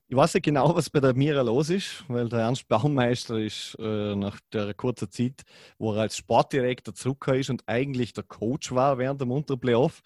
Ich 0.07 0.17
weiß 0.17 0.33
nicht 0.33 0.43
genau, 0.43 0.75
was 0.75 0.89
bei 0.89 0.99
der 0.99 1.13
Mira 1.13 1.41
los 1.41 1.69
ist, 1.69 2.03
weil 2.09 2.27
der 2.27 2.39
Ernst 2.39 2.67
Baumeister 2.67 3.37
ist 3.37 3.77
äh, 3.79 4.13
nach 4.13 4.41
der 4.51 4.73
kurzen 4.73 5.09
Zeit, 5.09 5.43
wo 5.77 5.93
er 5.93 6.01
als 6.01 6.17
Sportdirektor 6.17 6.93
zurückgekommen 6.93 7.39
ist 7.39 7.49
und 7.49 7.63
eigentlich 7.65 8.11
der 8.11 8.25
Coach 8.25 8.73
war 8.73 8.97
während 8.97 9.21
dem 9.21 9.31
Unterplayoff, 9.31 10.01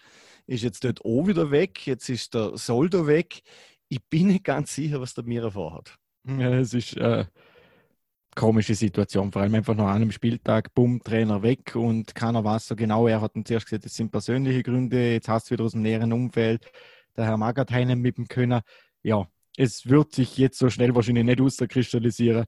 ist 0.46 0.64
jetzt 0.64 0.84
dort 0.84 1.04
auch 1.04 1.26
wieder 1.26 1.50
weg. 1.50 1.88
Jetzt 1.88 2.08
ist 2.10 2.36
der 2.36 2.56
Soldo 2.56 3.08
weg. 3.08 3.42
Ich 3.90 4.04
bin 4.08 4.28
nicht 4.28 4.44
ganz 4.44 4.76
sicher, 4.76 5.02
was 5.02 5.16
der 5.16 5.24
Mira 5.24 5.50
vorhat. 5.50 5.98
Ja, 6.24 6.54
es 6.54 6.76
ist 6.76 6.98
äh, 6.98 7.26
komische 8.36 8.76
Situation. 8.76 9.32
Vor 9.32 9.42
allem 9.42 9.56
einfach 9.56 9.76
noch 9.76 9.88
an 9.88 9.96
einem 9.96 10.12
Spieltag, 10.12 10.74
bumm, 10.74 11.02
Trainer 11.04 11.42
weg 11.42 11.76
und 11.76 12.14
keiner 12.14 12.44
weiß 12.44 12.68
so 12.68 12.76
genau. 12.76 13.08
Er 13.08 13.22
hat 13.22 13.36
uns 13.36 13.48
zuerst 13.48 13.66
gesagt, 13.66 13.86
das 13.86 13.96
sind 13.96 14.12
persönliche 14.12 14.62
Gründe. 14.62 15.14
Jetzt 15.14 15.30
hast 15.30 15.50
du 15.50 15.54
wieder 15.54 15.64
aus 15.64 15.72
dem 15.72 15.82
näheren 15.82 16.12
Umfeld. 16.14 16.70
Der 17.16 17.26
Herr 17.26 17.38
Magath 17.38 17.72
mit 17.72 18.18
dem 18.18 18.28
Können. 18.28 18.62
Ja, 19.02 19.28
es 19.58 19.88
wird 19.90 20.14
sich 20.14 20.38
jetzt 20.38 20.60
so 20.60 20.70
schnell 20.70 20.94
wahrscheinlich 20.94 21.24
nicht 21.24 21.42
auskristallisieren. 21.42 22.46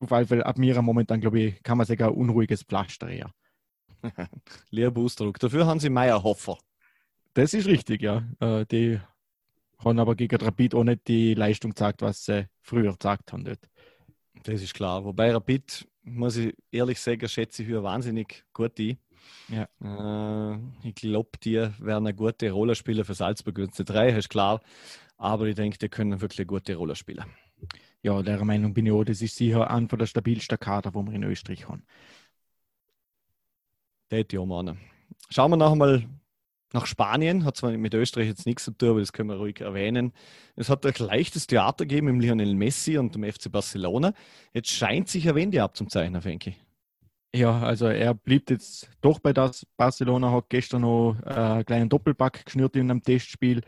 Auf 0.00 0.10
jeden 0.10 0.26
Fall, 0.26 0.44
Admira 0.44 0.82
momentan, 0.82 1.20
glaube 1.20 1.40
ich, 1.40 1.62
kann 1.62 1.78
man 1.78 1.86
sagen, 1.86 2.04
ein 2.04 2.10
unruhiges 2.10 2.62
Pflaster 2.62 3.08
eher. 3.08 3.32
Lieber 4.70 5.00
Ausdruck. 5.00 5.38
Dafür 5.40 5.66
haben 5.66 5.80
sie 5.80 5.90
Meierhofer. 5.90 6.58
Das 7.34 7.54
ist 7.54 7.66
richtig, 7.66 8.02
ja. 8.02 8.24
Äh, 8.40 8.64
die 8.66 9.00
haben 9.78 9.98
aber 9.98 10.14
gegen 10.14 10.36
Rapid 10.36 10.74
auch 10.74 10.84
nicht 10.84 11.08
die 11.08 11.34
Leistung 11.34 11.70
gezeigt, 11.70 12.02
was 12.02 12.24
sie 12.24 12.48
früher 12.60 12.94
gesagt 12.94 13.32
haben. 13.32 13.44
Dort. 13.44 13.68
Das 14.44 14.62
ist 14.62 14.74
klar. 14.74 15.04
Wobei 15.04 15.32
Rapid, 15.32 15.86
muss 16.02 16.36
ich 16.36 16.54
ehrlich 16.70 17.00
sagen, 17.00 17.28
schätze 17.28 17.62
ich 17.62 17.68
für 17.68 17.82
wahnsinnig 17.82 18.44
gut 18.52 18.78
ein. 18.78 18.98
Ja. 19.48 19.68
Äh, 20.52 20.58
ich 20.82 20.94
glaube, 20.94 21.30
die 21.42 21.56
werden 21.56 22.06
eine 22.06 22.14
gute 22.14 22.50
Rolle 22.50 22.74
spielen 22.74 23.04
für 23.04 23.14
Salzburg. 23.14 23.56
Wenn 23.58 23.70
es 23.70 23.76
drei 23.76 24.10
ist 24.10 24.28
klar. 24.28 24.60
Aber 25.16 25.46
ich 25.46 25.56
denke, 25.56 25.78
die 25.78 25.88
können 25.88 26.20
wirklich 26.20 26.40
eine 26.40 26.46
gute 26.46 26.76
Rolle 26.76 26.94
spielen. 26.94 27.24
Ja, 28.02 28.22
der 28.22 28.44
Meinung 28.44 28.72
bin 28.72 28.86
ich 28.86 28.92
auch. 28.92 29.04
Das 29.04 29.20
ist 29.20 29.36
sicher 29.36 29.68
einer 29.70 29.86
der 29.88 30.06
stabilsten 30.06 30.58
Kader, 30.58 30.92
die 30.92 30.96
wir 30.96 31.12
in 31.12 31.24
Österreich 31.24 31.68
haben. 31.68 31.82
Das 34.08 34.20
ich 34.20 34.38
auch 34.38 34.46
meinen. 34.46 34.78
Schauen 35.30 35.50
wir 35.50 35.56
noch 35.56 35.72
einmal 35.72 36.06
nach 36.72 36.86
Spanien. 36.86 37.44
Hat 37.44 37.56
zwar 37.56 37.72
mit 37.72 37.94
Österreich 37.94 38.28
jetzt 38.28 38.46
nichts 38.46 38.64
zu 38.64 38.72
tun, 38.72 38.90
aber 38.90 39.00
das 39.00 39.12
können 39.12 39.28
wir 39.30 39.36
ruhig 39.36 39.60
erwähnen. 39.60 40.12
Es 40.56 40.68
hat 40.68 40.84
ein 40.84 40.94
leichtes 40.98 41.46
Theater 41.46 41.86
gegeben 41.86 42.08
im 42.08 42.20
Lionel 42.20 42.54
Messi 42.54 42.98
und 42.98 43.14
dem 43.14 43.24
FC 43.24 43.50
Barcelona. 43.50 44.12
Jetzt 44.52 44.70
scheint 44.70 45.08
sich 45.08 45.28
ein 45.28 45.34
Wende 45.34 45.62
abzuzeichnen, 45.62 46.20
denke 46.20 46.50
ich. 46.50 46.56
Ja, 47.34 47.60
also 47.60 47.86
er 47.86 48.14
blieb 48.14 48.48
jetzt 48.50 48.88
doch 49.00 49.18
bei 49.18 49.32
das. 49.32 49.66
Barcelona 49.76 50.32
hat 50.32 50.48
gestern 50.48 50.82
noch 50.82 51.16
äh, 51.26 51.30
einen 51.30 51.64
kleinen 51.66 51.88
Doppelpack 51.88 52.46
geschnürt 52.46 52.74
in 52.76 52.90
einem 52.90 53.02
Testspiel. 53.02 53.60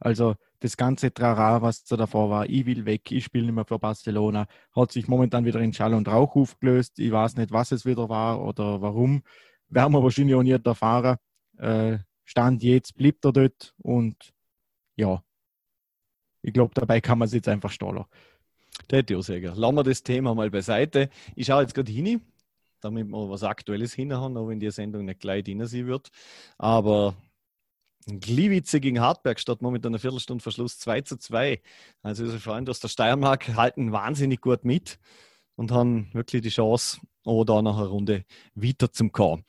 Also 0.00 0.34
das 0.60 0.76
ganze 0.76 1.12
Trara, 1.12 1.62
was 1.62 1.84
da 1.84 1.96
davor 1.96 2.30
war, 2.30 2.48
ich 2.48 2.66
will 2.66 2.84
weg, 2.86 3.12
ich 3.12 3.24
spiele 3.24 3.46
nicht 3.46 3.54
mehr 3.54 3.64
für 3.64 3.78
Barcelona, 3.78 4.46
hat 4.74 4.92
sich 4.92 5.06
momentan 5.08 5.44
wieder 5.44 5.60
in 5.60 5.72
Schall 5.72 5.94
und 5.94 6.08
Rauch 6.08 6.34
aufgelöst. 6.36 6.98
Ich 6.98 7.12
weiß 7.12 7.36
nicht, 7.36 7.52
was 7.52 7.70
es 7.70 7.86
wieder 7.86 8.08
war 8.08 8.42
oder 8.42 8.80
warum. 8.80 9.22
Werden 9.68 9.92
wir 9.92 10.02
wahrscheinlich 10.02 10.34
auch 10.34 10.42
nicht 10.42 10.66
erfahren. 10.66 11.16
Äh, 11.58 11.98
Stand 12.24 12.62
jetzt 12.62 12.96
blieb 12.96 13.24
er 13.24 13.32
dort 13.32 13.74
und 13.78 14.32
ja, 14.96 15.22
ich 16.42 16.52
glaube, 16.52 16.72
dabei 16.74 17.00
kann 17.00 17.18
man 17.18 17.26
es 17.26 17.34
jetzt 17.34 17.48
einfach 17.48 17.70
stahlen. 17.70 18.04
Auch 18.92 19.22
sagen. 19.22 19.54
Lassen 19.54 19.74
wir 19.76 19.82
das 19.82 20.02
Thema 20.02 20.34
mal 20.34 20.50
beiseite. 20.50 21.08
Ich 21.34 21.46
schaue 21.46 21.62
jetzt 21.62 21.74
gerade 21.74 21.90
hin, 21.90 22.20
damit 22.80 23.08
wir 23.08 23.30
was 23.30 23.42
Aktuelles 23.42 23.94
hinhauen, 23.94 24.36
auch 24.36 24.48
wenn 24.48 24.60
die 24.60 24.70
Sendung 24.70 25.04
nicht 25.04 25.20
gleich 25.20 25.44
drin 25.44 25.64
sein 25.66 25.86
wird. 25.86 26.10
Aber 26.58 27.14
Gliwice 28.06 28.80
gegen 28.80 29.00
Hartberg 29.00 29.40
statt 29.40 29.62
momentan 29.62 29.92
eine 29.92 29.98
Viertelstunde 29.98 30.42
Verschluss 30.42 30.78
2 30.78 31.00
zu 31.02 31.16
2. 31.16 31.62
Also 32.02 32.24
unsere 32.24 32.40
Freunde 32.40 32.70
aus 32.70 32.80
der 32.80 32.88
Steiermark 32.88 33.54
halten 33.56 33.92
wahnsinnig 33.92 34.40
gut 34.40 34.64
mit 34.64 34.98
und 35.56 35.70
haben 35.70 36.10
wirklich 36.12 36.42
die 36.42 36.50
Chance, 36.50 37.00
oder 37.24 37.62
nach 37.62 37.78
einer 37.78 37.86
Runde 37.86 38.24
weiter 38.54 38.92
zum 38.92 39.12
kommen. 39.12 39.44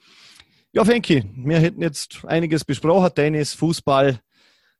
Ja, 0.75 0.83
Fenki, 0.83 1.23
wir 1.37 1.57
hätten 1.59 1.81
jetzt 1.81 2.25
einiges 2.25 2.65
besprochen, 2.65 3.09
Tennis, 3.15 3.53
Fußball. 3.53 4.19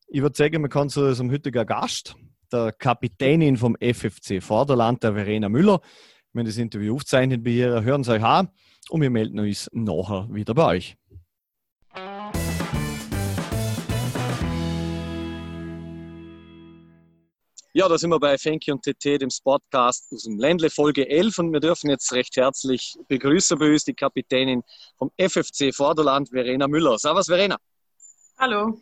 Ich 0.10 0.22
würde 0.22 0.36
sagen, 0.36 0.60
man 0.60 0.70
kann 0.70 0.90
zu 0.90 1.06
unserem 1.06 1.32
heutigen 1.32 1.66
Gast, 1.66 2.18
der 2.52 2.74
Kapitänin 2.74 3.56
vom 3.56 3.78
FFC 3.80 4.44
Vorderland, 4.44 5.04
der 5.04 5.14
Verena 5.14 5.48
Müller, 5.48 5.80
wenn 6.34 6.46
das 6.46 6.58
Interview 6.58 6.96
aufzeichnet 6.96 7.48
ihr, 7.48 7.82
hören 7.82 8.04
Sie 8.04 8.12
euch 8.12 8.24
an 8.26 8.50
und 8.90 9.00
wir 9.00 9.10
melden 9.10 9.40
uns 9.40 9.70
nachher 9.72 10.28
wieder 10.30 10.54
bei 10.54 10.66
euch. 10.76 10.98
Ja, 17.78 17.90
da 17.90 17.98
sind 17.98 18.10
wir 18.10 18.22
bei 18.22 18.38
Fenki 18.38 18.72
und 18.72 18.84
TT, 18.84 19.22
dem 19.22 19.30
Sportcast 19.30 20.14
aus 20.14 20.24
dem 20.24 20.40
Ländle, 20.40 20.70
Folge 20.70 21.10
11. 21.10 21.40
Und 21.40 21.52
wir 21.52 21.60
dürfen 21.60 21.90
jetzt 21.90 22.10
recht 22.14 22.38
herzlich 22.38 22.96
begrüßen 23.10 23.60
bei 23.60 23.70
uns 23.70 23.84
die 23.84 23.94
Kapitänin 23.94 24.64
vom 24.98 25.12
FFC 25.18 25.76
Vorderland, 25.76 26.30
Verena 26.30 26.70
Müller. 26.70 26.98
Servus, 26.98 27.26
Verena. 27.26 27.58
Hallo. 28.38 28.80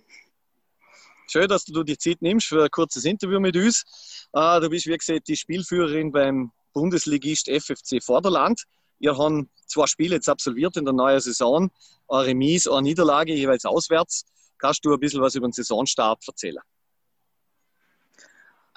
Schön, 1.27 1.47
dass 1.47 1.65
du 1.65 1.81
die 1.81 1.97
Zeit 1.97 2.21
nimmst 2.21 2.45
für 2.45 2.65
ein 2.65 2.69
kurzes 2.69 3.03
Interview 3.05 3.39
mit 3.39 3.55
uns. 3.57 4.27
Ah, 4.31 4.59
du 4.59 4.69
bist, 4.69 4.85
wie 4.85 4.95
gesagt, 4.95 5.27
die 5.27 5.37
Spielführerin 5.37 6.11
beim 6.11 6.51
Bundesligist 6.71 7.49
FFC 7.49 7.99
Vorderland. 7.99 8.61
Ihr 8.99 9.17
habt 9.17 9.47
zwei 9.65 9.87
Spiele 9.87 10.17
jetzt 10.17 10.29
absolviert 10.29 10.77
in 10.77 10.85
der 10.85 10.93
neuen 10.93 11.19
Saison. 11.19 11.71
Eine 12.07 12.27
Remise, 12.27 12.71
eine 12.71 12.83
Niederlage, 12.83 13.33
jeweils 13.33 13.65
auswärts. 13.65 14.23
Kannst 14.59 14.85
du 14.85 14.93
ein 14.93 14.99
bisschen 14.99 15.19
was 15.19 15.33
über 15.33 15.47
den 15.47 15.53
Saisonstart 15.53 16.23
erzählen? 16.27 16.61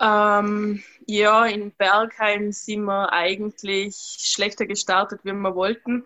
Ähm, 0.00 0.82
ja, 1.06 1.46
in 1.46 1.72
Bergheim 1.72 2.52
sind 2.52 2.84
wir 2.84 3.12
eigentlich 3.12 3.94
schlechter 4.20 4.66
gestartet, 4.66 5.20
wie 5.24 5.32
wir 5.32 5.54
wollten. 5.54 6.04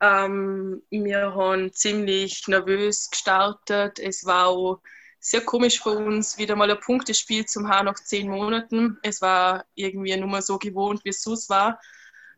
Ähm, 0.00 0.82
wir 0.90 1.34
haben 1.34 1.72
ziemlich 1.72 2.46
nervös 2.48 3.10
gestartet. 3.10 3.98
Es 3.98 4.24
war 4.24 4.48
auch 4.48 4.80
sehr 5.20 5.40
komisch 5.44 5.82
für 5.82 5.90
uns, 5.90 6.38
wieder 6.38 6.56
mal 6.56 6.70
ein 6.70 6.80
Punktespiel 6.80 7.46
zum 7.46 7.68
Haar 7.68 7.82
nach 7.82 7.96
zehn 7.96 8.28
Monaten. 8.28 8.98
Es 9.02 9.20
war 9.20 9.64
irgendwie 9.74 10.16
nur 10.16 10.28
mal 10.28 10.42
so 10.42 10.58
gewohnt, 10.58 11.04
wie 11.04 11.10
es 11.10 11.22
sonst 11.22 11.50
war. 11.50 11.80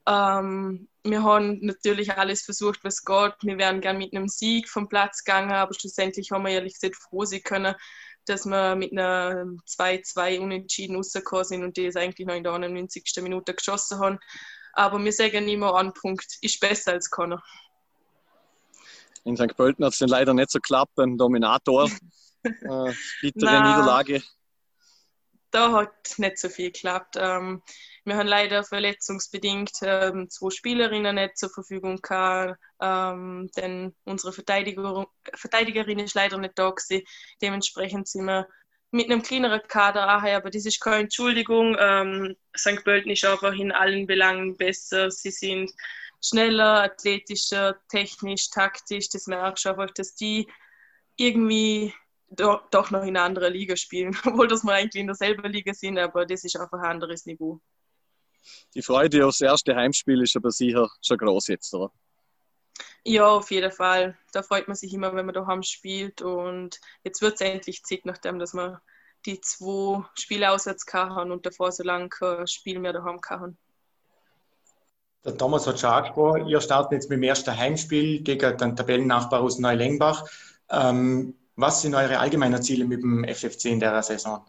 Ähm, 0.06 0.88
wir 1.04 1.22
haben 1.22 1.58
natürlich 1.60 2.12
alles 2.12 2.42
versucht, 2.42 2.82
was 2.84 3.04
geht. 3.04 3.34
Wir 3.42 3.58
wären 3.58 3.80
gern 3.80 3.98
mit 3.98 4.14
einem 4.14 4.28
Sieg 4.28 4.68
vom 4.68 4.88
Platz 4.88 5.24
gegangen, 5.24 5.52
aber 5.52 5.74
schlussendlich 5.74 6.30
haben 6.30 6.44
wir 6.44 6.52
ehrlich 6.52 6.74
gesagt 6.74 6.96
froh 6.96 7.24
sein 7.24 7.42
können, 7.42 7.74
dass 8.28 8.44
wir 8.46 8.74
mit 8.74 8.92
einer 8.92 9.46
2-2 9.66 10.40
unentschieden 10.40 10.96
rausgekommen 10.96 11.44
sind 11.44 11.64
und 11.64 11.76
die 11.76 11.86
es 11.86 11.96
eigentlich 11.96 12.26
noch 12.26 12.34
in 12.34 12.44
der 12.44 12.52
91. 12.52 13.04
Minute 13.22 13.54
geschossen 13.54 13.98
haben. 13.98 14.18
Aber 14.72 15.02
wir 15.02 15.12
sagen 15.12 15.48
immer, 15.48 15.74
ein 15.76 15.92
Punkt 15.92 16.38
ist 16.40 16.60
besser 16.60 16.92
als 16.92 17.10
keiner. 17.10 17.42
In 19.24 19.36
St. 19.36 19.56
Pölten 19.56 19.84
hat 19.84 19.92
es 19.92 19.98
dann 19.98 20.08
leider 20.08 20.32
nicht 20.34 20.50
so 20.50 20.58
geklappt 20.58 20.94
beim 20.94 21.16
Dominator. 21.16 21.90
Äh, 22.44 22.94
bittere 23.20 23.50
Niederlage. 23.50 24.22
Da 25.50 25.72
hat 25.72 26.14
nicht 26.18 26.38
so 26.38 26.48
viel 26.48 26.70
geklappt. 26.70 27.16
Ähm, 27.18 27.62
wir 28.08 28.16
haben 28.16 28.26
leider 28.26 28.64
verletzungsbedingt 28.64 29.72
ähm, 29.82 30.28
zwei 30.30 30.50
Spielerinnen 30.50 31.14
nicht 31.14 31.38
zur 31.38 31.50
Verfügung 31.50 32.00
gehabt, 32.00 32.58
ähm, 32.80 33.50
denn 33.56 33.94
unsere 34.04 34.32
Verteidiger, 34.32 35.06
Verteidigerin 35.34 35.98
ist 35.98 36.14
leider 36.14 36.38
nicht 36.38 36.58
da 36.58 36.70
gewesen. 36.70 37.06
Dementsprechend 37.40 38.08
sind 38.08 38.24
wir 38.26 38.48
mit 38.90 39.10
einem 39.10 39.22
kleineren 39.22 39.60
Kader 39.68 40.16
auch, 40.16 40.22
aber 40.22 40.50
das 40.50 40.64
ist 40.64 40.80
keine 40.80 41.02
Entschuldigung. 41.02 41.76
Ähm, 41.78 42.36
St. 42.56 42.82
Pölten 42.84 43.10
ist 43.10 43.24
einfach 43.24 43.52
in 43.52 43.72
allen 43.72 44.06
Belangen 44.06 44.56
besser. 44.56 45.10
Sie 45.10 45.30
sind 45.30 45.70
schneller, 46.24 46.82
athletischer, 46.84 47.76
technisch, 47.88 48.50
taktisch. 48.50 49.08
Das 49.10 49.26
merkst 49.26 49.64
du 49.64 49.70
einfach, 49.70 49.90
dass 49.92 50.14
die 50.14 50.48
irgendwie 51.16 51.92
doch, 52.30 52.68
doch 52.70 52.90
noch 52.90 53.02
in 53.02 53.16
einer 53.16 53.24
anderen 53.24 53.52
Liga 53.52 53.76
spielen, 53.76 54.16
obwohl 54.24 54.48
das 54.48 54.64
wir 54.64 54.72
eigentlich 54.72 55.00
in 55.00 55.06
derselben 55.06 55.50
Liga 55.52 55.74
sind, 55.74 55.98
aber 55.98 56.26
das 56.26 56.44
ist 56.44 56.56
einfach 56.56 56.78
ein 56.78 56.90
anderes 56.90 57.26
Niveau. 57.26 57.60
Die 58.74 58.82
Freude 58.82 59.26
aufs 59.26 59.40
erste 59.40 59.74
Heimspiel 59.74 60.22
ist 60.22 60.36
aber 60.36 60.50
sicher 60.50 60.88
schon 61.00 61.18
groß 61.18 61.48
jetzt, 61.48 61.72
oder? 61.74 61.90
Ja, 63.04 63.28
auf 63.28 63.50
jeden 63.50 63.72
Fall. 63.72 64.16
Da 64.32 64.42
freut 64.42 64.68
man 64.68 64.76
sich 64.76 64.92
immer, 64.92 65.14
wenn 65.14 65.26
man 65.26 65.34
daheim 65.34 65.62
spielt. 65.62 66.22
Und 66.22 66.78
jetzt 67.04 67.22
wird 67.22 67.34
es 67.34 67.40
endlich 67.40 67.82
Zeit, 67.82 68.04
nachdem 68.04 68.38
dass 68.38 68.54
wir 68.54 68.82
die 69.26 69.40
zwei 69.40 70.04
Spiele 70.14 70.50
auswärts 70.50 70.84
haben 70.92 71.32
und 71.32 71.44
davor 71.46 71.72
so 71.72 71.82
lange 71.82 72.08
kein 72.08 72.46
Spiel 72.46 72.78
mehr 72.78 72.92
daheim 72.92 73.20
haben. 73.28 73.58
Der 75.24 75.36
Thomas 75.36 75.66
hat 75.66 75.80
schon 75.80 75.90
angesprochen, 75.90 76.46
ihr 76.46 76.60
startet 76.60 76.92
jetzt 76.92 77.10
mit 77.10 77.16
dem 77.16 77.24
ersten 77.24 77.56
Heimspiel 77.56 78.22
gegen 78.22 78.56
den 78.56 78.76
Tabellennachbar 78.76 79.40
aus 79.40 79.58
Neulengbach. 79.58 80.24
Ähm, 80.70 81.34
was 81.56 81.82
sind 81.82 81.94
eure 81.94 82.18
allgemeinen 82.18 82.62
Ziele 82.62 82.84
mit 82.84 83.02
dem 83.02 83.24
FFC 83.24 83.66
in 83.66 83.80
der 83.80 84.00
Saison? 84.02 84.44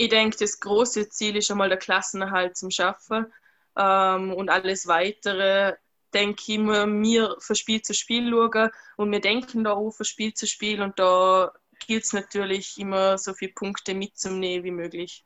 Ich 0.00 0.08
denke, 0.08 0.38
das 0.38 0.60
große 0.60 1.10
Ziel 1.10 1.36
ist 1.36 1.50
einmal 1.50 1.68
der 1.68 1.76
Klassenerhalt 1.76 2.56
zum 2.56 2.70
Schaffen 2.70 3.26
ähm, 3.76 4.32
und 4.32 4.48
alles 4.48 4.86
Weitere 4.86 5.74
denke 6.14 6.42
ich, 6.46 6.58
müssen 6.58 7.02
wir 7.02 7.36
von 7.38 7.54
Spiel 7.54 7.82
zu 7.82 7.92
Spiel 7.92 8.30
schauen 8.30 8.70
und 8.96 9.12
wir 9.12 9.20
denken 9.20 9.62
da 9.62 9.72
auch 9.72 9.90
von 9.90 10.06
Spiel 10.06 10.32
zu 10.32 10.46
Spiel 10.46 10.80
und 10.80 10.98
da 10.98 11.52
gilt 11.86 12.04
es 12.04 12.14
natürlich 12.14 12.78
immer 12.78 13.18
so 13.18 13.34
viele 13.34 13.52
Punkte 13.52 13.92
mitzunehmen 13.92 14.64
wie 14.64 14.70
möglich. 14.70 15.22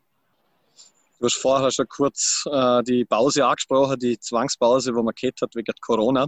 Du 1.20 1.26
hast 1.26 1.37
vorher 1.37 1.70
schon 1.70 1.87
kurz 1.88 2.42
äh, 2.50 2.82
die 2.82 3.04
Pause 3.04 3.46
angesprochen, 3.46 3.96
die 4.00 4.18
Zwangspause, 4.18 4.92
wo 4.92 5.04
man 5.04 5.14
gehabt 5.14 5.40
hat 5.40 5.54
wegen 5.54 5.72
Corona. 5.82 6.26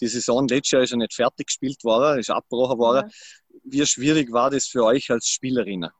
Die 0.00 0.06
Saison 0.06 0.46
letztes 0.46 0.70
Jahr 0.70 0.82
ist 0.82 0.90
ja 0.90 0.96
nicht 0.96 1.12
fertig 1.12 1.48
gespielt 1.48 1.82
worden, 1.82 2.20
ist 2.20 2.30
abgebrochen 2.30 2.78
worden. 2.78 3.10
Ja. 3.10 3.60
Wie 3.64 3.84
schwierig 3.84 4.30
war 4.30 4.48
das 4.48 4.66
für 4.66 4.84
euch 4.84 5.10
als 5.10 5.26
Spielerinnen? 5.26 5.90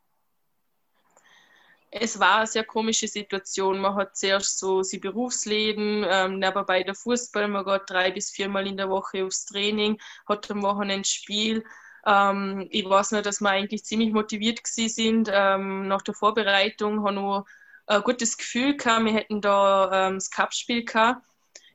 Es 1.90 2.20
war 2.20 2.38
eine 2.38 2.46
sehr 2.46 2.64
komische 2.64 3.08
Situation. 3.08 3.80
Man 3.80 3.94
hat 3.96 4.16
zuerst 4.16 4.58
so 4.58 4.82
sein 4.82 5.00
Berufsleben, 5.00 6.04
ähm, 6.08 6.38
nebenbei 6.38 6.82
der 6.84 6.94
Fußball, 6.94 7.48
man 7.48 7.64
geht 7.64 7.82
drei 7.88 8.10
bis 8.12 8.30
viermal 8.30 8.66
in 8.66 8.76
der 8.76 8.88
Woche 8.88 9.24
aufs 9.24 9.46
Training, 9.46 9.98
hat 10.28 10.50
am 10.50 10.62
Wochenende 10.62 11.08
Spiel. 11.08 11.64
Ähm, 12.06 12.68
ich 12.70 12.88
weiß 12.88 13.12
nur, 13.12 13.22
dass 13.22 13.40
wir 13.40 13.50
eigentlich 13.50 13.84
ziemlich 13.84 14.12
motiviert 14.12 14.60
sind 14.64 15.30
ähm, 15.32 15.88
nach 15.88 16.02
der 16.02 16.14
Vorbereitung, 16.14 17.04
haben 17.04 17.16
noch 17.16 17.44
ein 17.86 18.02
gutes 18.02 18.38
Gefühl 18.38 18.76
gehabt. 18.76 19.04
Wir 19.04 19.12
hätten 19.12 19.40
da 19.40 20.08
ähm, 20.08 20.14
das 20.14 20.30
Cup-Spiel 20.30 20.84
gehabt, 20.84 21.26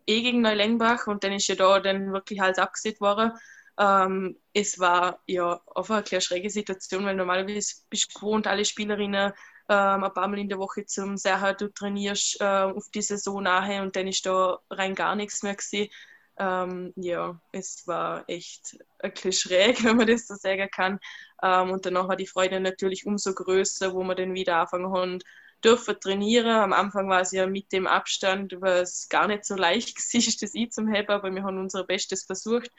eh 0.08 0.21
gegen 0.21 0.41
Neulengbach 0.41 1.08
und 1.08 1.23
dann 1.25 1.34
ist 1.34 1.47
ja 1.47 1.56
da 1.56 1.80
dann 1.82 2.13
wirklich 2.13 2.41
alles 2.41 2.58
abgesehen 2.58 2.99
worden. 3.01 3.34
Ähm, 3.78 4.38
es 4.54 4.80
war 4.80 5.19
ja 5.28 5.60
einfach 5.75 6.04
eine 6.10 6.21
schräge 6.21 6.49
Situation, 6.49 7.06
weil 7.06 7.15
normalerweise 7.15 7.75
bist 7.89 8.15
du 8.15 8.19
gewohnt, 8.19 8.47
alle 8.47 8.63
Spielerinnen 8.63 9.34
ähm, 9.67 10.04
ein 10.04 10.13
paar 10.13 10.28
Mal 10.28 10.39
in 10.39 10.49
der 10.49 10.60
Woche 10.60 10.86
zum 10.86 11.17
sagen, 11.17 11.56
du 11.58 11.71
trainierst 11.71 12.39
äh, 12.41 12.45
auf 12.45 12.89
die 12.93 13.01
Saison 13.01 13.43
nachher 13.43 13.82
und 13.82 13.95
dann 13.95 14.08
ist 14.08 14.25
da 14.25 14.60
rein 14.69 14.95
gar 14.95 15.15
nichts 15.15 15.43
mehr 15.43 15.56
gewesen. 15.56 15.89
Ähm, 16.38 16.93
ja, 16.97 17.39
es 17.51 17.88
war 17.88 18.25
echt 18.28 18.78
ein 18.99 19.12
bisschen 19.12 19.32
schräg, 19.32 19.84
wenn 19.84 19.97
man 19.97 20.08
das 20.08 20.28
so 20.28 20.36
sagen 20.36 20.69
kann. 20.69 20.99
Ähm, 21.41 21.71
und 21.71 21.86
danach 21.86 22.08
war 22.08 22.15
die 22.15 22.28
Freude 22.28 22.60
natürlich 22.60 23.06
umso 23.06 23.34
größer, 23.34 23.93
wo 23.93 24.04
wir 24.04 24.15
dann 24.15 24.34
wieder 24.34 24.58
anfangen 24.58 24.91
haben, 24.91 25.19
dürfen 25.63 25.99
trainieren. 25.99 26.47
Am 26.47 26.73
Anfang 26.73 27.10
war 27.10 27.21
es 27.21 27.32
ja 27.32 27.47
mit 27.47 27.71
dem 27.71 27.88
Abstand, 27.88 28.56
was 28.60 29.10
gar 29.10 29.28
nicht 29.28 29.45
so 29.45 29.56
leicht 29.56 29.97
ist, 30.13 30.41
das 30.41 30.54
ich 30.54 30.71
zum 30.71 30.91
Haben, 30.93 31.10
aber 31.10 31.34
wir 31.34 31.43
haben 31.43 31.60
unser 31.60 31.86
Bestes 31.86 32.25
versucht. 32.25 32.69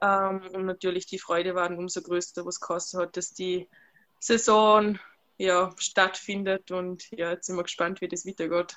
Ähm, 0.00 0.42
und 0.54 0.64
natürlich 0.64 1.06
die 1.06 1.18
Freude 1.18 1.54
war 1.54 1.68
dann 1.68 1.78
umso 1.78 2.00
größer, 2.00 2.46
was 2.46 2.60
kostet 2.60 3.00
hat, 3.00 3.16
dass 3.16 3.32
die 3.32 3.68
Saison 4.20 4.98
ja, 5.38 5.72
stattfindet. 5.78 6.70
Und 6.70 7.10
ja, 7.12 7.30
jetzt 7.30 7.46
sind 7.46 7.56
wir 7.56 7.62
gespannt, 7.62 8.00
wie 8.00 8.08
das 8.08 8.26
weitergeht. 8.26 8.76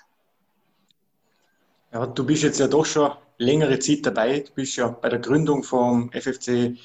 Ja, 1.91 2.06
du 2.06 2.26
bist 2.26 2.43
jetzt 2.43 2.60
ja 2.60 2.67
doch 2.67 2.86
schon 2.86 3.12
längere 3.38 3.80
Zeit 3.80 4.06
dabei. 4.06 4.39
Du 4.39 4.54
bist 4.54 4.78
ja 4.78 4.88
bei 4.88 5.10
der 5.10 5.19
Gründung 5.19 5.63
vom 5.63 6.10
FFC 6.12 6.78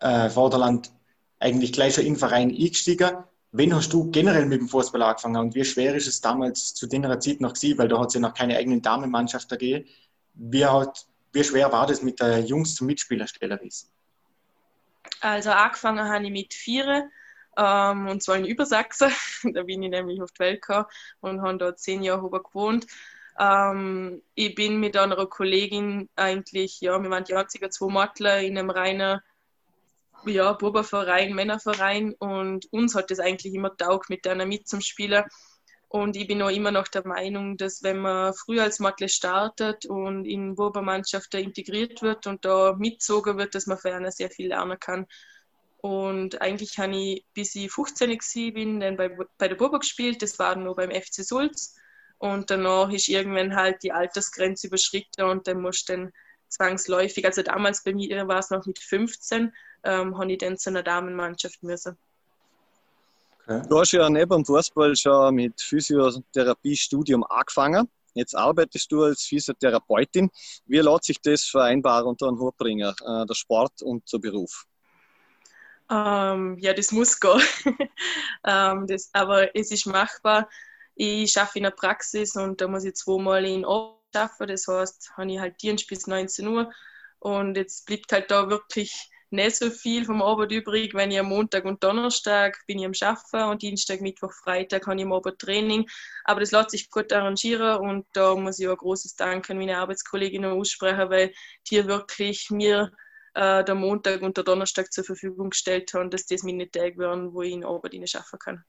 äh, 0.00 0.28
Vorderland 0.28 0.90
eigentlich 1.38 1.72
gleich 1.72 1.94
schon 1.94 2.04
den 2.04 2.16
Verein 2.16 2.50
eingestiegen. 2.50 3.24
Wann 3.52 3.74
hast 3.74 3.92
du 3.92 4.10
generell 4.10 4.46
mit 4.46 4.60
dem 4.60 4.68
Fußball 4.68 5.02
angefangen 5.02 5.36
und 5.36 5.54
wie 5.54 5.64
schwer 5.64 5.94
ist 5.94 6.06
es 6.06 6.20
damals 6.20 6.74
zu 6.74 6.86
dieser 6.86 7.18
Zeit 7.18 7.40
noch 7.40 7.54
gewesen, 7.54 7.78
weil 7.78 7.88
da 7.88 7.98
hat 7.98 8.08
es 8.08 8.14
ja 8.14 8.20
noch 8.20 8.34
keine 8.34 8.56
eigenen 8.56 8.82
Damenmannschaft 8.82 9.48
gegeben. 9.48 9.88
Wie, 10.34 10.64
hat, 10.64 11.06
wie 11.32 11.42
schwer 11.42 11.72
war 11.72 11.86
das 11.86 12.02
mit 12.02 12.20
der 12.20 12.40
Jungs 12.40 12.76
zum 12.76 12.86
Mitspielerstellen? 12.86 13.58
Also 15.20 15.50
angefangen 15.50 16.08
habe 16.08 16.24
ich 16.24 16.30
mit 16.30 16.54
vier 16.54 17.10
ähm, 17.56 18.08
und 18.08 18.22
zwar 18.22 18.36
in 18.36 18.44
Übersachsen. 18.44 19.10
da 19.54 19.62
bin 19.62 19.82
ich 19.82 19.90
nämlich 19.90 20.22
auf 20.22 20.32
die 20.32 20.40
Welt 20.40 20.62
gekommen 20.62 20.86
und 21.20 21.42
habe 21.42 21.58
dort 21.58 21.78
zehn 21.78 22.02
Jahre 22.02 22.24
oben 22.24 22.42
gewohnt. 22.42 22.86
Ähm, 23.38 24.22
ich 24.34 24.54
bin 24.54 24.80
mit 24.80 24.96
einer 24.96 25.26
Kollegin 25.26 26.08
eigentlich, 26.16 26.80
ja, 26.80 27.02
wir 27.02 27.10
waren 27.10 27.24
die 27.24 27.34
einzigen 27.34 27.70
zwei 27.70 27.92
Matler 27.92 28.40
in 28.40 28.58
einem 28.58 28.70
reinen 28.70 29.20
ja, 30.26 30.52
Buberverein, 30.52 31.34
Männerverein 31.34 32.14
und 32.18 32.70
uns 32.72 32.94
hat 32.94 33.10
das 33.10 33.20
eigentlich 33.20 33.54
immer 33.54 33.74
taugt, 33.76 34.10
mit 34.10 34.26
einer 34.26 34.46
mit 34.46 34.68
zum 34.68 34.80
Spielen. 34.80 35.24
Und 35.88 36.16
ich 36.16 36.28
bin 36.28 36.40
auch 36.42 36.50
immer 36.50 36.70
noch 36.70 36.86
der 36.86 37.06
Meinung, 37.06 37.56
dass 37.56 37.82
wenn 37.82 37.98
man 37.98 38.32
früher 38.34 38.62
als 38.62 38.78
Matle 38.78 39.08
startet 39.08 39.86
und 39.86 40.24
in 40.24 40.54
Burbermannschaften 40.54 41.40
integriert 41.40 42.00
wird 42.02 42.26
und 42.28 42.44
da 42.44 42.76
mitzogen 42.78 43.38
wird, 43.38 43.54
dass 43.54 43.66
man 43.66 43.78
für 43.78 44.10
sehr 44.12 44.30
viel 44.30 44.48
lernen 44.48 44.78
kann. 44.78 45.06
Und 45.82 46.40
eigentlich 46.42 46.78
habe 46.78 46.94
ich, 46.94 47.24
bis 47.32 47.54
ich 47.54 47.72
15 47.72 48.10
war, 48.10 48.52
bin, 48.52 48.80
dann 48.80 48.96
bei, 48.96 49.16
bei 49.38 49.48
der 49.48 49.54
Burg 49.56 49.80
gespielt. 49.80 50.20
Das 50.22 50.38
war 50.38 50.54
nur 50.56 50.76
beim 50.76 50.90
FC 50.90 51.24
Sulz. 51.24 51.74
Und 52.18 52.50
danach 52.50 52.90
ist 52.92 53.08
irgendwann 53.08 53.56
halt 53.56 53.82
die 53.82 53.92
Altersgrenze 53.92 54.66
überschritten 54.66 55.22
und 55.22 55.46
dann 55.46 55.62
musste 55.62 55.94
dann 55.94 56.12
zwangsläufig, 56.48 57.24
also 57.24 57.42
damals 57.42 57.82
bei 57.82 57.94
mir 57.94 58.28
war 58.28 58.40
es 58.40 58.50
noch 58.50 58.66
mit 58.66 58.78
15, 58.78 59.54
ähm, 59.84 60.18
habe 60.18 60.32
ich 60.32 60.38
dann 60.38 60.58
zu 60.58 60.68
einer 60.68 60.82
Damenmannschaft 60.82 61.62
müssen. 61.62 61.96
Okay. 63.46 63.62
Du 63.68 63.78
hast 63.80 63.92
ja 63.92 64.10
neben 64.10 64.30
dem 64.30 64.44
Fußball 64.44 64.94
schon 64.96 65.34
mit 65.34 65.60
Physiotherapiestudium 65.62 67.24
angefangen. 67.24 67.88
Jetzt 68.12 68.36
arbeitest 68.36 68.92
du 68.92 69.04
als 69.04 69.22
Physiotherapeutin. 69.22 70.28
Wie 70.66 70.78
lässt 70.78 71.04
sich 71.04 71.20
das 71.22 71.44
vereinbaren 71.44 72.06
unter 72.06 72.28
einen 72.28 72.38
Hut 72.38 72.56
bringen, 72.58 72.92
äh, 73.02 73.26
der 73.26 73.34
Sport 73.34 73.82
und 73.82 74.12
der 74.12 74.18
Beruf? 74.18 74.66
Ähm, 75.90 76.56
ja, 76.60 76.72
das 76.72 76.92
muss 76.92 77.18
gehen. 77.18 77.42
ähm, 78.46 78.86
das, 78.86 79.10
aber 79.12 79.54
es 79.56 79.72
ist 79.72 79.86
machbar. 79.86 80.48
Ich 80.94 81.36
arbeite 81.38 81.58
in 81.58 81.64
der 81.64 81.70
Praxis 81.72 82.36
und 82.36 82.60
da 82.60 82.68
muss 82.68 82.84
ich 82.84 82.94
zweimal 82.94 83.44
in 83.44 83.64
arbeiten. 83.64 84.46
Das 84.46 84.68
heißt, 84.68 85.12
habe 85.16 85.32
ich 85.32 85.38
halt 85.40 85.60
Dienst 85.62 85.88
bis 85.88 86.06
19 86.06 86.46
Uhr. 86.46 86.70
Und 87.18 87.56
jetzt 87.56 87.86
bleibt 87.86 88.12
halt 88.12 88.30
da 88.30 88.48
wirklich 88.48 89.10
nicht 89.30 89.56
so 89.56 89.70
viel 89.70 90.04
vom 90.04 90.22
Abend 90.22 90.50
übrig, 90.52 90.94
wenn 90.94 91.10
ich 91.10 91.18
am 91.18 91.26
Montag 91.26 91.64
und 91.64 91.82
Donnerstag 91.84 92.58
bin 92.66 92.80
ich 92.80 92.84
am 92.84 92.92
Arbeiten 93.00 93.50
und 93.50 93.62
Dienstag, 93.62 94.00
Mittwoch, 94.00 94.32
Freitag 94.32 94.86
habe 94.86 94.96
ich 94.98 95.04
am 95.04 95.12
Abend 95.12 95.38
Training. 95.38 95.88
Aber 96.24 96.40
das 96.40 96.50
lässt 96.50 96.70
sich 96.70 96.90
gut 96.90 97.12
arrangieren 97.12 97.78
und 97.78 98.06
da 98.12 98.34
muss 98.34 98.58
ich 98.58 98.66
auch 98.68 98.72
ein 98.72 98.78
großes 98.78 99.16
Dank 99.16 99.48
an 99.50 99.58
meine 99.58 99.78
Arbeitskolleginnen 99.78 100.50
aussprechen, 100.50 101.10
weil 101.10 101.32
die 101.70 101.86
wirklich 101.86 102.50
mir 102.50 102.90
äh, 103.34 103.64
der 103.64 103.74
Montag 103.74 104.22
und 104.22 104.36
der 104.36 104.44
Donnerstag 104.44 104.92
zur 104.92 105.04
Verfügung 105.04 105.50
gestellt 105.50 105.92
haben, 105.94 106.10
dass 106.10 106.26
das 106.26 106.42
meine 106.42 106.70
Tage 106.70 106.98
werden, 106.98 107.32
wo 107.32 107.42
ich 107.42 107.52
in 107.52 107.64
Arbeit 107.64 107.94
arbeiten 107.94 108.38
kann. 108.38 108.64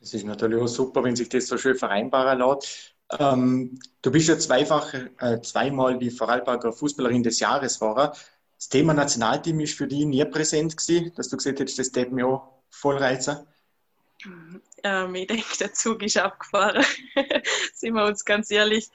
Das 0.00 0.14
ist 0.14 0.24
natürlich 0.24 0.60
auch 0.60 0.68
super, 0.68 1.02
wenn 1.02 1.16
sich 1.16 1.28
das 1.28 1.46
so 1.46 1.58
schön 1.58 1.74
vereinbaren 1.74 2.38
lässt. 2.38 2.94
Ähm, 3.18 3.78
du 4.02 4.10
bist 4.10 4.28
ja 4.28 4.38
zweifach, 4.38 4.92
äh, 4.94 5.40
zweimal 5.40 5.98
die 5.98 6.10
Vorarlberger 6.10 6.72
Fußballerin 6.72 7.22
des 7.22 7.40
Jahres 7.40 7.80
war. 7.80 8.16
Das 8.56 8.68
Thema 8.68 8.94
Nationalteam 8.94 9.60
ist 9.60 9.74
für 9.74 9.86
dich 9.86 10.04
nie 10.04 10.24
präsent 10.24 10.76
gewesen, 10.76 11.12
dass 11.14 11.28
du 11.28 11.36
gesagt 11.36 11.60
hättest, 11.60 11.78
das 11.78 11.92
täte 11.92 12.12
mir 12.12 12.26
auch 12.26 12.56
voll 12.70 12.96
reizen? 12.96 13.46
Ähm, 14.82 15.14
ich 15.14 15.26
denke, 15.26 15.44
der 15.60 15.72
Zug 15.72 16.02
ist 16.02 16.16
abgefahren. 16.16 16.84
Sind 17.74 17.94
wir 17.94 18.04
uns 18.04 18.24
ganz 18.24 18.50
ehrlich. 18.50 18.88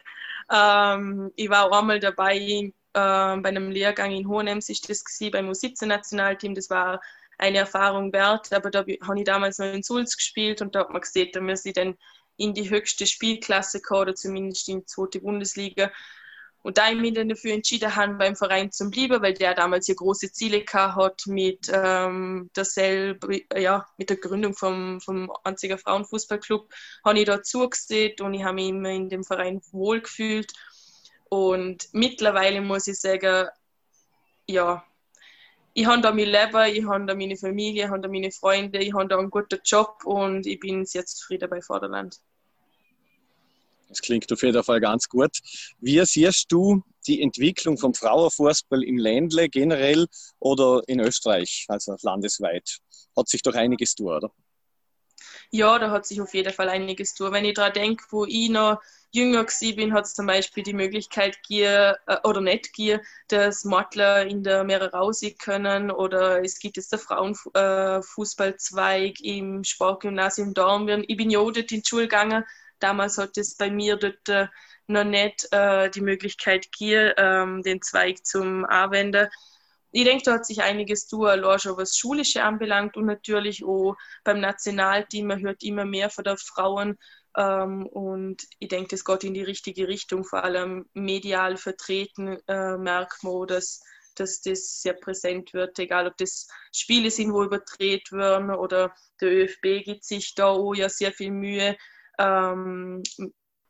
Ähm, 0.52 1.32
ich 1.36 1.50
war 1.50 1.66
auch 1.66 1.80
einmal 1.80 2.00
dabei 2.00 2.74
äh, 2.94 3.38
bei 3.38 3.50
einem 3.50 3.72
Lehrgang 3.72 4.12
in 4.12 4.28
Hohenems 4.28 4.70
ist 4.70 4.90
das 4.90 5.04
gewesen, 5.04 5.32
beim 5.32 5.50
U17-Nationalteam. 5.50 6.56
Das 6.56 6.70
war 6.70 7.02
eine 7.38 7.60
Erfahrung 7.60 8.14
wert. 8.14 8.54
Aber 8.54 8.70
da 8.70 8.80
habe 8.80 9.20
ich 9.20 9.26
damals 9.26 9.58
noch 9.60 9.74
in 9.74 9.84
Sulz 9.84 10.16
gespielt 10.16 10.62
und 10.62 10.76
da 10.76 10.82
hat 10.82 10.92
man 10.92 11.02
gesehen, 11.02 11.30
da 11.34 11.42
muss 11.42 11.66
ich 11.66 11.74
dann 11.74 11.98
in 12.38 12.54
die 12.54 12.70
höchste 12.70 13.06
Spielklasse 13.06 13.82
kommen 13.82 14.02
oder 14.02 14.16
zumindest 14.16 14.70
in 14.70 14.80
die 14.80 14.86
zweite 14.86 15.20
Bundesliga. 15.22 15.92
Und 16.64 16.78
da 16.78 16.92
ich 16.92 16.98
mich 16.98 17.14
dann 17.14 17.30
dafür 17.30 17.54
entschieden 17.54 17.96
habe, 17.96 18.14
beim 18.16 18.36
Verein 18.36 18.72
zu 18.72 18.90
bleiben, 18.90 19.22
weil 19.22 19.34
der 19.34 19.56
damals 19.56 19.88
ja 19.88 19.96
große 19.96 20.32
Ziele 20.32 20.64
hat 20.72 21.24
mit, 21.26 21.72
ähm, 21.74 22.52
derselbe, 22.56 23.42
ja, 23.58 23.88
mit 23.98 24.12
der 24.12 24.18
Gründung 24.18 24.54
vom, 24.54 25.02
vom 25.02 25.32
einziger 25.44 25.80
Frauenfußballclub, 25.80 26.72
habe 27.04 27.20
ich 27.20 27.26
da 27.26 27.42
zugesehen 27.42 28.14
und 28.22 28.36
ich 28.36 28.44
habe 28.44 28.56
mich 28.56 28.70
immer 28.70 28.90
in 28.90 29.10
dem 29.10 29.24
Verein 29.24 29.62
wohlgefühlt. 29.72 30.52
Und 31.34 31.88
mittlerweile 31.94 32.60
muss 32.60 32.88
ich 32.88 33.00
sagen, 33.00 33.48
ja, 34.48 34.84
ich 35.74 35.86
habe 35.86 36.02
da 36.02 36.12
mein 36.12 36.28
Leben, 36.28 36.76
ich 36.76 36.86
habe 36.86 37.06
da 37.06 37.16
meine 37.16 37.38
Familie, 37.38 37.86
ich 37.86 37.90
habe 37.90 38.02
da 38.02 38.10
meine 38.10 38.32
Freunde, 38.32 38.80
ich 38.80 38.94
habe 38.94 39.08
da 39.08 39.18
einen 39.18 39.30
guten 39.30 39.62
Job 39.64 40.04
und 40.04 40.46
ich 40.46 40.60
bin 40.60 40.86
sehr 40.86 41.06
zufrieden 41.06 41.50
bei 41.50 41.62
Vorderland. 41.62 42.18
Das 43.88 44.02
klingt 44.02 44.30
auf 44.30 44.44
jeden 44.44 44.62
Fall 44.62 44.82
ganz 44.82 45.08
gut. 45.08 45.32
Wie 45.80 46.04
siehst 46.06 46.52
du 46.52 46.84
die 47.08 47.22
Entwicklung 47.22 47.78
vom 47.78 47.94
Frauenfußball 47.94 48.84
im 48.84 48.98
Ländle 48.98 49.48
generell 49.48 50.08
oder 50.40 50.82
in 50.88 51.00
Österreich, 51.00 51.66
also 51.70 51.96
landesweit? 52.02 52.80
Hat 53.16 53.30
sich 53.30 53.42
doch 53.42 53.56
einiges 53.56 53.96
tun, 53.96 54.08
oder? 54.08 54.32
Ja, 55.54 55.78
da 55.80 55.92
hat 55.92 56.06
sich 56.06 56.22
auf 56.22 56.34
jeden 56.34 56.54
Fall 56.54 56.70
einiges 56.70 57.14
tun. 57.14 57.34
Wenn 57.34 57.44
ich 57.44 57.56
daran 57.56 57.74
denke, 57.74 58.06
wo 58.10 58.24
ich 58.26 58.50
noch 58.50 58.82
jünger 59.12 59.46
bin, 59.76 59.92
hat 59.94 60.06
es 60.06 60.14
zum 60.14 60.26
Beispiel 60.26 60.64
die 60.64 60.74
Möglichkeit 60.74 61.44
gegeben, 61.44 61.96
äh, 62.08 62.18
oder 62.24 62.40
nicht 62.40 62.68
gegeben, 62.74 63.02
dass 63.28 63.66
Matler 63.66 64.26
in 64.26 64.44
der 64.44 64.64
Meere 64.64 64.92
raus 64.94 65.22
können 65.44 65.92
oder 65.92 66.42
es 66.42 66.58
gibt 66.60 66.78
jetzt 66.78 66.94
der 66.94 67.00
Frauenfußballzweig 67.00 69.20
äh, 69.20 69.38
im 69.38 69.66
Sportgymnasium 69.66 70.54
Dornbirn. 70.54 71.04
Ich 71.08 71.18
bin 71.18 71.30
ja 71.30 71.40
auch 71.40 71.52
dort 71.52 71.70
in 71.72 71.82
die 71.82 71.88
Schule 71.88 72.04
gegangen. 72.04 72.46
Damals 72.80 73.18
hat 73.18 73.38
es 73.38 73.58
bei 73.58 73.70
mir 73.70 73.98
dort 73.98 74.30
äh, 74.30 74.48
noch 74.88 75.04
nicht 75.04 75.50
äh, 75.52 75.90
die 75.90 76.02
Möglichkeit 76.02 76.72
gegeben, 76.72 77.12
ähm, 77.18 77.62
den 77.64 77.82
Zweig 77.82 78.26
zum 78.26 78.64
Anwenden 78.66 79.28
ich 79.92 80.06
denke, 80.06 80.24
da 80.24 80.34
hat 80.34 80.46
sich 80.46 80.62
einiges 80.62 81.08
tun, 81.08 81.28
allein 81.28 81.60
schon 81.60 81.78
was 81.78 81.98
Schulische 81.98 82.44
anbelangt 82.44 82.96
und 82.98 83.06
natürlich 83.06 83.64
auch 83.64 83.96
beim 84.24 84.40
Nationalteam. 84.40 85.28
Man 85.28 85.42
hört 85.42 85.64
immer 85.64 85.86
mehr 85.86 86.10
von 86.10 86.24
den 86.24 86.38
Frauen 86.38 86.98
ähm, 87.38 87.86
und 87.88 88.44
ich 88.60 88.70
denke, 88.70 88.90
das 88.90 89.06
geht 89.06 89.24
in 89.24 89.34
die 89.34 89.44
richtige 89.44 89.88
Richtung. 89.88 90.24
Vor 90.24 90.44
allem 90.44 90.90
medial 90.94 91.58
vertreten 91.58 92.38
äh, 92.48 92.78
merkt 92.78 93.24
dass, 93.48 93.82
dass 94.16 94.42
das 94.42 94.82
sehr 94.82 94.94
präsent 94.94 95.54
wird, 95.54 95.78
egal 95.80 96.08
ob 96.08 96.18
das 96.18 96.48
Spiele 96.74 97.12
sind, 97.12 97.34
wo 97.34 97.44
überdreht 97.44 98.12
werden 98.12 98.52
oder 98.52 98.94
der 99.20 99.32
ÖFB 99.32 99.84
gibt 99.84 100.04
sich 100.06 100.36
da 100.36 100.48
auch 100.48 100.74
ja 100.74 100.90
sehr 100.90 101.12
viel 101.12 101.32
Mühe. 101.32 101.78
Ähm, 102.18 103.04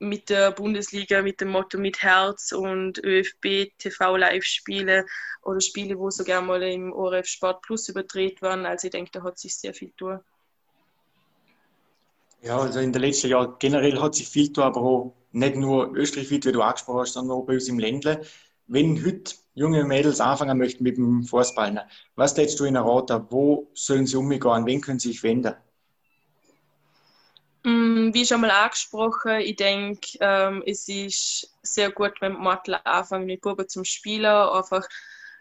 mit 0.01 0.29
der 0.29 0.51
Bundesliga, 0.51 1.21
mit 1.21 1.39
dem 1.41 1.49
Motto 1.49 1.77
mit 1.77 2.01
Herz 2.01 2.51
und 2.51 2.97
ÖFB 3.03 3.71
TV 3.77 4.17
Live-Spiele 4.17 5.05
oder 5.43 5.61
Spiele, 5.61 5.97
wo 5.97 6.09
sogar 6.09 6.41
mal 6.41 6.63
im 6.63 6.91
ORF 6.91 7.27
Sport 7.27 7.61
Plus 7.61 7.87
überdreht 7.87 8.41
waren. 8.41 8.65
Also 8.65 8.87
ich 8.87 8.91
denke, 8.91 9.11
da 9.13 9.23
hat 9.23 9.37
sich 9.37 9.55
sehr 9.55 9.75
viel 9.75 9.91
tun. 9.91 10.19
Ja, 12.41 12.57
also 12.57 12.79
in 12.79 12.91
den 12.91 13.01
letzten 13.01 13.27
Jahren 13.27 13.53
generell 13.59 14.01
hat 14.01 14.15
sich 14.15 14.27
viel 14.27 14.51
tun, 14.51 14.63
aber 14.63 14.81
auch 14.81 15.13
nicht 15.31 15.55
nur 15.55 15.95
österreichweit, 15.95 16.45
wie 16.45 16.51
du 16.51 16.61
angesprochen 16.63 17.01
hast, 17.01 17.13
sondern 17.13 17.37
auch 17.37 17.45
bei 17.45 17.53
uns 17.53 17.67
im 17.67 17.77
Ländle. 17.77 18.25
Wenn 18.65 19.05
heute 19.05 19.35
junge 19.53 19.83
Mädels 19.83 20.19
anfangen 20.19 20.57
möchten 20.57 20.83
mit 20.83 20.97
dem 20.97 21.23
Fußball, 21.23 21.87
was 22.15 22.33
tätst 22.33 22.59
du 22.59 22.65
ihnen 22.65 22.77
raten? 22.77 23.27
Wo 23.29 23.69
sollen 23.75 24.07
sie 24.07 24.17
umgehen? 24.17 24.43
An 24.47 24.65
wen 24.65 24.81
können 24.81 24.97
sie 24.97 25.09
sich 25.09 25.21
wenden? 25.21 25.53
Mm, 27.63 28.11
wie 28.13 28.25
schon 28.25 28.41
mal 28.41 28.49
angesprochen, 28.51 29.39
ich 29.41 29.55
denke, 29.55 30.17
ähm, 30.19 30.63
es 30.65 30.87
ist 30.87 31.53
sehr 31.61 31.91
gut, 31.91 32.13
wenn 32.21 32.33
man 32.33 32.57
anfangen 32.85 33.25
mit 33.27 33.41
Buben 33.41 33.67
zum 33.69 33.85
Spielen, 33.85 34.25
einfach 34.25 34.87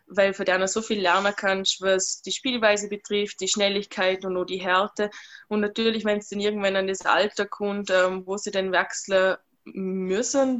weil 0.06 0.34
von 0.34 0.44
denen 0.44 0.66
so 0.68 0.82
viel 0.82 1.00
lernen 1.00 1.32
kannst, 1.36 1.80
was 1.80 2.20
die 2.22 2.32
Spielweise 2.32 2.88
betrifft, 2.88 3.40
die 3.40 3.48
Schnelligkeit 3.48 4.24
und 4.24 4.36
auch 4.36 4.44
die 4.44 4.58
Härte. 4.60 5.08
Und 5.48 5.60
natürlich, 5.60 6.04
wenn 6.04 6.18
es 6.18 6.28
dann 6.28 6.40
irgendwann 6.40 6.76
an 6.76 6.88
das 6.88 7.06
Alter 7.06 7.46
kommt, 7.46 7.90
ähm, 7.90 8.26
wo 8.26 8.36
sie 8.36 8.50
dann 8.50 8.72
wechseln 8.72 9.36
müssen. 9.64 10.58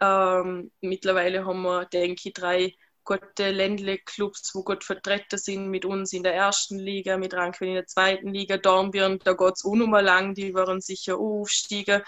Ähm, 0.00 0.70
mittlerweile 0.82 1.46
haben 1.46 1.62
wir, 1.62 1.86
denke 1.86 2.28
ich, 2.28 2.34
drei 2.34 2.74
gute 3.04 3.50
Ländle-Clubs, 3.50 4.54
wo 4.54 4.62
gut 4.62 4.84
vertreten 4.84 5.38
sind 5.38 5.68
mit 5.68 5.84
uns 5.84 6.12
in 6.12 6.22
der 6.22 6.34
ersten 6.34 6.78
Liga, 6.78 7.16
mit 7.16 7.34
Rankwil 7.34 7.68
in 7.68 7.74
der 7.74 7.86
zweiten 7.86 8.28
Liga, 8.28 8.56
Dornbirn, 8.56 9.18
da 9.24 9.32
geht 9.32 9.54
es 9.54 9.64
auch 9.64 9.74
noch 9.74 9.86
mal 9.86 10.04
lang, 10.04 10.34
die 10.34 10.54
waren 10.54 10.80
sicher 10.80 11.16
auch 11.16 11.40
aufsteigen. 11.40 12.02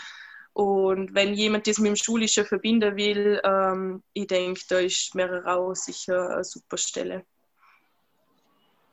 Und 0.54 1.14
wenn 1.14 1.34
jemand 1.34 1.66
das 1.66 1.78
mit 1.78 1.88
dem 1.88 1.96
Schulischen 1.96 2.44
verbinden 2.44 2.96
will, 2.96 3.40
ähm, 3.42 4.02
ich 4.12 4.26
denke, 4.26 4.60
da 4.68 4.78
ist 4.78 5.14
Mererau 5.14 5.74
sicher 5.74 6.28
eine 6.28 6.44
super 6.44 6.76
Stelle. 6.76 7.24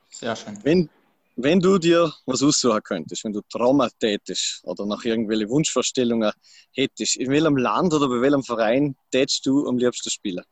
Sehr 0.09 0.35
schön. 0.35 0.57
Wenn, 0.63 0.89
wenn 1.35 1.59
du 1.59 1.77
dir 1.77 2.13
was 2.25 2.41
aussuchen 2.41 2.81
könntest, 2.81 3.25
wenn 3.25 3.33
du 3.33 3.41
Trauma 3.49 3.89
tätest 3.99 4.61
oder 4.63 4.85
nach 4.85 5.03
irgendwelche 5.03 5.49
Wunschvorstellungen 5.49 6.31
hättest, 6.71 7.17
in 7.17 7.29
welchem 7.29 7.57
Land 7.57 7.93
oder 7.93 8.07
bei 8.07 8.21
welchem 8.21 8.43
Verein 8.43 8.95
tätest 9.11 9.45
du 9.45 9.67
am 9.67 9.77
liebsten 9.77 10.09
spielen? 10.09 10.45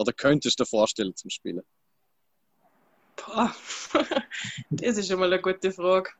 Oder 0.00 0.14
könntest 0.14 0.58
du 0.58 0.64
dir 0.64 0.68
vorstellen 0.68 1.14
zum 1.14 1.28
Spielen? 1.28 1.62
Boah, 3.16 3.54
das 4.70 4.96
ist 4.96 5.08
schon 5.08 5.20
mal 5.20 5.30
eine 5.30 5.42
gute 5.42 5.70
Frage. 5.72 6.10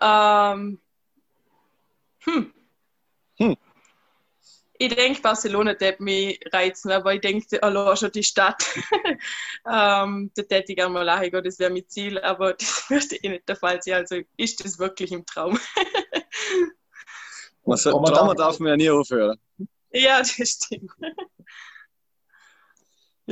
Ähm, 0.00 0.80
hm. 2.20 2.52
Hm. 3.38 3.56
Ich 4.78 4.94
denke, 4.94 5.20
Barcelona 5.20 5.78
wird 5.80 5.98
mich 5.98 6.38
reizen, 6.52 6.92
aber 6.92 7.14
ich 7.14 7.20
denke, 7.20 7.60
allein 7.60 7.96
schon 7.96 8.12
die 8.12 8.22
Stadt. 8.22 8.64
ähm, 9.66 10.30
da 10.32 10.42
hätte 10.48 10.72
ich 10.72 10.76
gerne 10.76 10.92
mal 10.92 11.30
gehen, 11.30 11.42
das 11.42 11.58
wäre 11.58 11.72
mein 11.72 11.88
Ziel, 11.88 12.20
aber 12.20 12.52
das 12.60 12.88
würde 12.88 13.16
eh 13.16 13.28
nicht 13.28 13.48
der 13.48 13.56
Fall 13.56 13.82
sein. 13.82 13.94
Also 13.94 14.20
ist 14.36 14.64
das 14.64 14.78
wirklich 14.78 15.10
im 15.10 15.26
Traum. 15.26 15.58
Was, 17.64 17.82
Trauma 17.82 18.34
darf 18.34 18.60
man 18.60 18.68
ja 18.68 18.76
nie 18.76 18.90
aufhören. 18.90 19.36
Ja, 19.92 20.18
das 20.18 20.30
stimmt. 20.30 20.92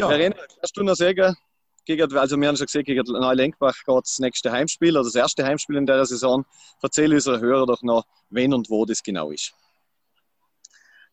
Ja. 0.01 0.09
Verena, 0.09 0.37
hast 0.63 0.77
du 0.77 0.83
noch 0.83 0.95
sagen, 0.95 1.37
gegen, 1.85 2.17
also 2.17 2.37
wir 2.37 2.49
haben 2.49 2.57
schon 2.57 2.67
gesehen, 2.67 2.85
gegen 2.85 3.03
Neulenkbach 3.05 3.75
geht 3.85 4.05
das 4.05 4.19
nächste 4.19 4.51
Heimspiel 4.51 4.97
oder 4.97 5.05
das 5.05 5.15
erste 5.15 5.45
Heimspiel 5.45 5.77
in 5.77 5.87
der 5.87 6.05
Saison. 6.07 6.47
Erzähl 6.83 7.13
unseren 7.13 7.41
Hörern 7.41 7.67
doch 7.67 7.83
noch, 7.83 8.07
wenn 8.31 8.55
und 8.55 8.71
wo 8.71 8.87
das 8.87 9.03
genau 9.03 9.31
ist. 9.31 9.53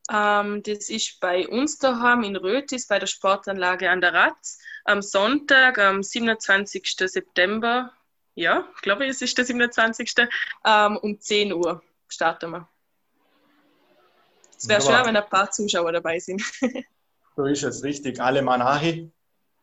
Ähm, 0.09 0.63
das 0.63 0.89
ist 0.89 1.19
bei 1.19 1.47
uns 1.47 1.77
daheim 1.79 2.23
in 2.23 2.37
Rötis 2.37 2.87
bei 2.87 2.97
der 2.97 3.07
Sportanlage 3.07 3.89
an 3.89 3.99
der 3.99 4.13
Ratz 4.13 4.59
am 4.85 5.01
Sonntag, 5.01 5.79
am 5.79 6.01
27. 6.01 6.95
September. 6.97 7.91
Ja, 8.35 8.69
ich 8.75 8.81
glaube, 8.81 9.05
es 9.05 9.21
ist 9.21 9.37
der 9.37 9.43
27. 9.43 10.13
Ähm, 10.65 10.97
um 10.97 11.19
10 11.19 11.51
Uhr 11.51 11.83
starten 12.07 12.51
wir. 12.51 12.69
Es 14.57 14.69
wäre 14.69 14.81
schön, 14.81 15.05
wenn 15.05 15.17
ein 15.17 15.29
paar 15.29 15.51
Zuschauer 15.51 15.91
dabei 15.91 16.19
sind. 16.19 16.41
So 17.37 17.45
ist 17.45 17.63
es, 17.63 17.83
richtig. 17.83 18.19
Alle 18.19 18.41
Mann 18.41 18.59
nahe. 18.59 19.11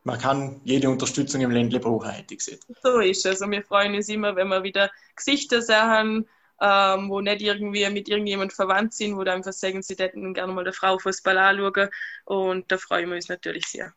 Man 0.04 0.18
kann 0.18 0.60
jede 0.64 0.88
Unterstützung 0.88 1.40
im 1.40 1.50
Ländle 1.50 1.80
brauchen, 1.80 2.08
hätte 2.08 2.34
ich 2.34 2.38
gesehen. 2.38 2.60
So 2.82 3.00
ist 3.00 3.26
es. 3.26 3.42
Und 3.42 3.50
wir 3.50 3.64
freuen 3.64 3.94
uns 3.94 4.08
immer, 4.08 4.37
wenn 4.37 4.48
wir 4.48 4.62
wieder 4.62 4.92
Gesichter 5.16 5.60
sehen, 5.60 6.28
ähm, 6.60 7.10
wo 7.10 7.20
nicht 7.20 7.42
irgendwie 7.42 7.88
mit 7.90 8.08
irgendjemand 8.08 8.52
verwandt 8.52 8.94
sind, 8.94 9.16
wo 9.16 9.24
dann 9.24 9.38
einfach 9.38 9.52
sagen, 9.52 9.82
sie 9.82 9.96
hätten 9.96 10.34
gerne 10.34 10.52
mal 10.52 10.62
der 10.62 10.72
Frau 10.72 10.98
Fußball 10.98 11.37
anschauen. 11.37 11.88
Und 12.26 12.70
da 12.70 12.78
freuen 12.78 13.08
wir 13.08 13.16
uns 13.16 13.28
natürlich 13.28 13.66
sehr. 13.66 13.92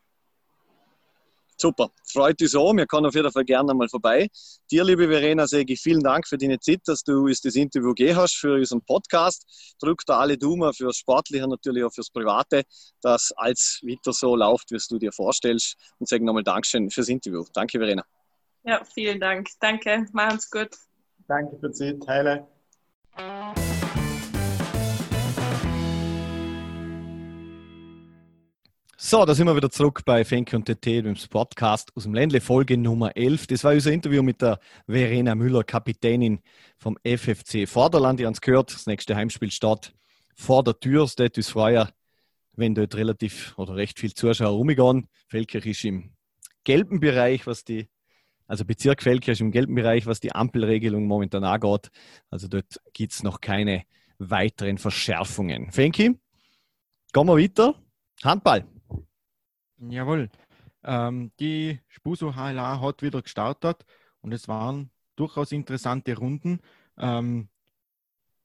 Super, 1.60 1.90
freut 2.04 2.40
uns 2.40 2.54
auch. 2.54 2.72
Wir 2.72 2.86
kommen 2.86 3.06
auf 3.06 3.14
jeden 3.16 3.32
Fall 3.32 3.44
gerne 3.44 3.74
mal 3.74 3.88
vorbei. 3.88 4.28
Dir, 4.70 4.84
liebe 4.84 5.08
Verena, 5.08 5.44
sage 5.48 5.72
ich 5.72 5.80
vielen 5.80 6.04
Dank 6.04 6.28
für 6.28 6.38
deine 6.38 6.60
Zeit, 6.60 6.82
dass 6.86 7.02
du 7.02 7.24
uns 7.24 7.40
das 7.40 7.56
Interview 7.56 7.94
gegeben 7.94 8.16
hast 8.16 8.36
für 8.36 8.54
unseren 8.54 8.80
Podcast. 8.82 9.74
Drück 9.80 10.02
da 10.06 10.18
alle 10.20 10.38
Daumen 10.38 10.72
fürs 10.72 10.98
Sportliche, 10.98 11.48
natürlich 11.48 11.82
auch 11.82 11.92
fürs 11.92 12.10
Private, 12.10 12.62
dass 13.02 13.32
alles 13.36 13.80
weiter 13.82 14.12
so 14.12 14.36
läuft, 14.36 14.70
wie 14.70 14.78
du 14.88 14.98
dir 14.98 15.10
vorstellst. 15.10 15.74
Und 15.98 16.08
sage 16.08 16.24
nochmal 16.24 16.44
Dankeschön 16.44 16.90
fürs 16.90 17.08
Interview. 17.08 17.44
Danke, 17.52 17.78
Verena. 17.78 18.04
Ja, 18.62 18.84
vielen 18.84 19.18
Dank. 19.18 19.48
Danke, 19.60 20.06
machen's 20.12 20.48
gut. 20.48 20.70
Danke 21.26 21.58
für 21.58 21.70
die 21.70 21.74
Zeit. 21.74 22.06
Heile. 22.06 22.57
So, 29.00 29.24
da 29.24 29.32
sind 29.32 29.46
wir 29.46 29.54
wieder 29.54 29.70
zurück 29.70 30.02
bei 30.04 30.24
Fenke 30.24 30.56
und 30.56 30.64
TT, 30.64 30.86
dem 30.86 31.14
Podcast 31.30 31.92
aus 31.94 32.02
dem 32.02 32.14
Ländle, 32.14 32.40
Folge 32.40 32.76
Nummer 32.76 33.16
11. 33.16 33.46
Das 33.46 33.62
war 33.62 33.72
unser 33.72 33.92
Interview 33.92 34.24
mit 34.24 34.42
der 34.42 34.58
Verena 34.88 35.36
Müller, 35.36 35.62
Kapitänin 35.62 36.40
vom 36.78 36.98
FFC 37.04 37.68
Vorderland. 37.68 38.18
Ihr 38.18 38.26
habt 38.26 38.38
es 38.38 38.40
gehört, 38.40 38.74
das 38.74 38.86
nächste 38.86 39.14
Heimspiel 39.14 39.52
steht 39.52 39.94
vor 40.34 40.64
der 40.64 40.80
Tür. 40.80 41.04
Es 41.04 41.16
wird 41.16 41.36
uns 41.36 41.48
freuen, 41.48 41.86
wenn 42.54 42.74
dort 42.74 42.96
relativ 42.96 43.56
oder 43.56 43.76
recht 43.76 44.00
viel 44.00 44.14
Zuschauer 44.14 44.48
rumgehen. 44.48 45.06
Feldkirch 45.28 45.66
ist 45.66 45.84
im 45.84 46.10
gelben 46.64 46.98
Bereich, 46.98 47.46
was 47.46 47.62
die 47.62 47.88
Also 48.48 48.64
Bezirk 48.64 49.04
Felker 49.04 49.30
ist 49.30 49.40
im 49.40 49.52
gelben 49.52 49.76
Bereich, 49.76 50.06
was 50.06 50.18
die 50.18 50.32
Ampelregelung 50.32 51.06
momentan 51.06 51.44
angeht. 51.44 51.92
Also 52.30 52.48
dort 52.48 52.80
gibt 52.94 53.12
es 53.12 53.22
noch 53.22 53.40
keine 53.40 53.84
weiteren 54.18 54.76
Verschärfungen. 54.76 55.70
Fenki, 55.70 56.18
gehen 57.12 57.26
wir 57.26 57.36
weiter. 57.36 57.76
Handball. 58.24 58.66
Jawohl. 59.80 60.28
Ähm, 60.84 61.32
die 61.40 61.80
Spuso 61.88 62.34
HLA 62.34 62.80
hat 62.80 63.02
wieder 63.02 63.22
gestartet 63.22 63.84
und 64.20 64.32
es 64.32 64.48
waren 64.48 64.90
durchaus 65.16 65.52
interessante 65.52 66.16
Runden. 66.16 66.60
Ähm, 66.96 67.48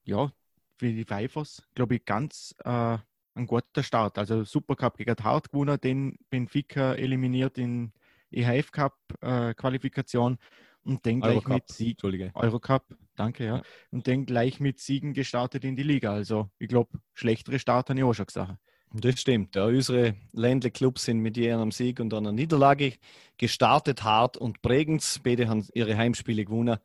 ja, 0.04 0.32
für 0.78 0.92
die 0.92 1.06
Pfeifers, 1.06 1.64
glaube 1.76 1.96
ich, 1.96 2.06
ganz 2.06 2.56
äh, 2.64 2.98
ein 3.36 3.48
guter 3.48 3.84
Start. 3.84 4.18
Also 4.18 4.44
Supercup 4.44 4.98
gegen 4.98 5.16
Hart 5.24 5.52
gewonnen, 5.52 5.80
den 5.80 6.18
Benfica 6.30 6.94
eliminiert 6.94 7.58
in 7.58 7.94
EHF 8.32 8.72
Cup 8.72 8.98
äh, 9.22 9.54
Qualifikation 9.54 10.38
und 10.84 11.06
dann 11.06 11.22
gleich 11.22 11.36
Eurocup. 11.36 11.54
mit 11.54 11.70
Sieg 11.70 12.04
Eurocup, 12.34 12.98
danke, 13.16 13.46
ja. 13.46 13.62
Und 13.92 14.08
dann 14.08 14.26
gleich 14.26 14.60
mit 14.60 14.80
Siegen 14.80 15.14
gestartet 15.14 15.64
in 15.64 15.76
die 15.76 15.84
Liga. 15.84 16.12
Also 16.14 16.50
ich 16.60 16.68
glaube, 16.68 17.00
schlechtere 17.14 17.60
Start 17.60 17.90
habe 17.90 18.00
ich 18.00 18.04
auch 18.04 18.14
schon 18.14 18.26
gesagt. 18.26 18.58
Das 18.96 19.20
stimmt. 19.20 19.56
Ja, 19.56 19.66
unsere 19.66 20.16
Ländle-Clubs 20.34 21.06
sind 21.06 21.20
mit 21.20 21.36
ihrem 21.36 21.72
Sieg 21.72 22.00
und 22.00 22.14
einer 22.14 22.32
Niederlage 22.32 22.94
gestartet, 23.38 24.04
hart 24.04 24.38
und 24.38 24.62
prägend. 24.62 25.20
Beide 25.24 25.48
haben 25.48 25.68
ihre 25.74 25.98
Heimspiele 25.98 26.46
gewonnen 26.46 26.78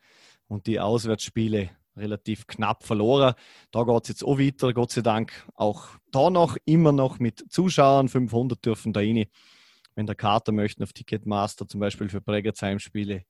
und 0.47 0.67
die 0.67 0.81
Auswärtsspiele 0.81 1.69
relativ 1.99 2.47
knapp 2.47 2.83
verloren. 2.83 3.35
Da 3.73 3.83
geht 3.83 4.03
es 4.05 4.09
jetzt 4.09 4.25
auch 4.25 4.39
weiter, 4.39 4.73
Gott 4.73 4.91
sei 4.91 5.03
Dank. 5.03 5.47
Auch 5.55 5.89
da 6.11 6.31
noch, 6.31 6.57
immer 6.65 6.93
noch 6.93 7.19
mit 7.19 7.45
Zuschauern. 7.51 8.09
500 8.09 8.65
dürfen 8.65 8.95
da 8.95 9.01
rein. 9.01 9.27
Wenn 9.95 10.07
der 10.07 10.15
Kater 10.15 10.53
möchte, 10.53 10.85
auf 10.85 10.95
Ticketmaster 10.95 11.69
zum 11.69 11.81
Beispiel 11.81 12.09
für 12.09 12.23
Bregenz 12.23 12.63
Heimspiele, 12.63 13.25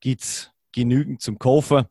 gibt 0.00 0.22
es 0.22 0.50
genügend 0.72 1.20
zum 1.20 1.38
Kaufen. 1.38 1.84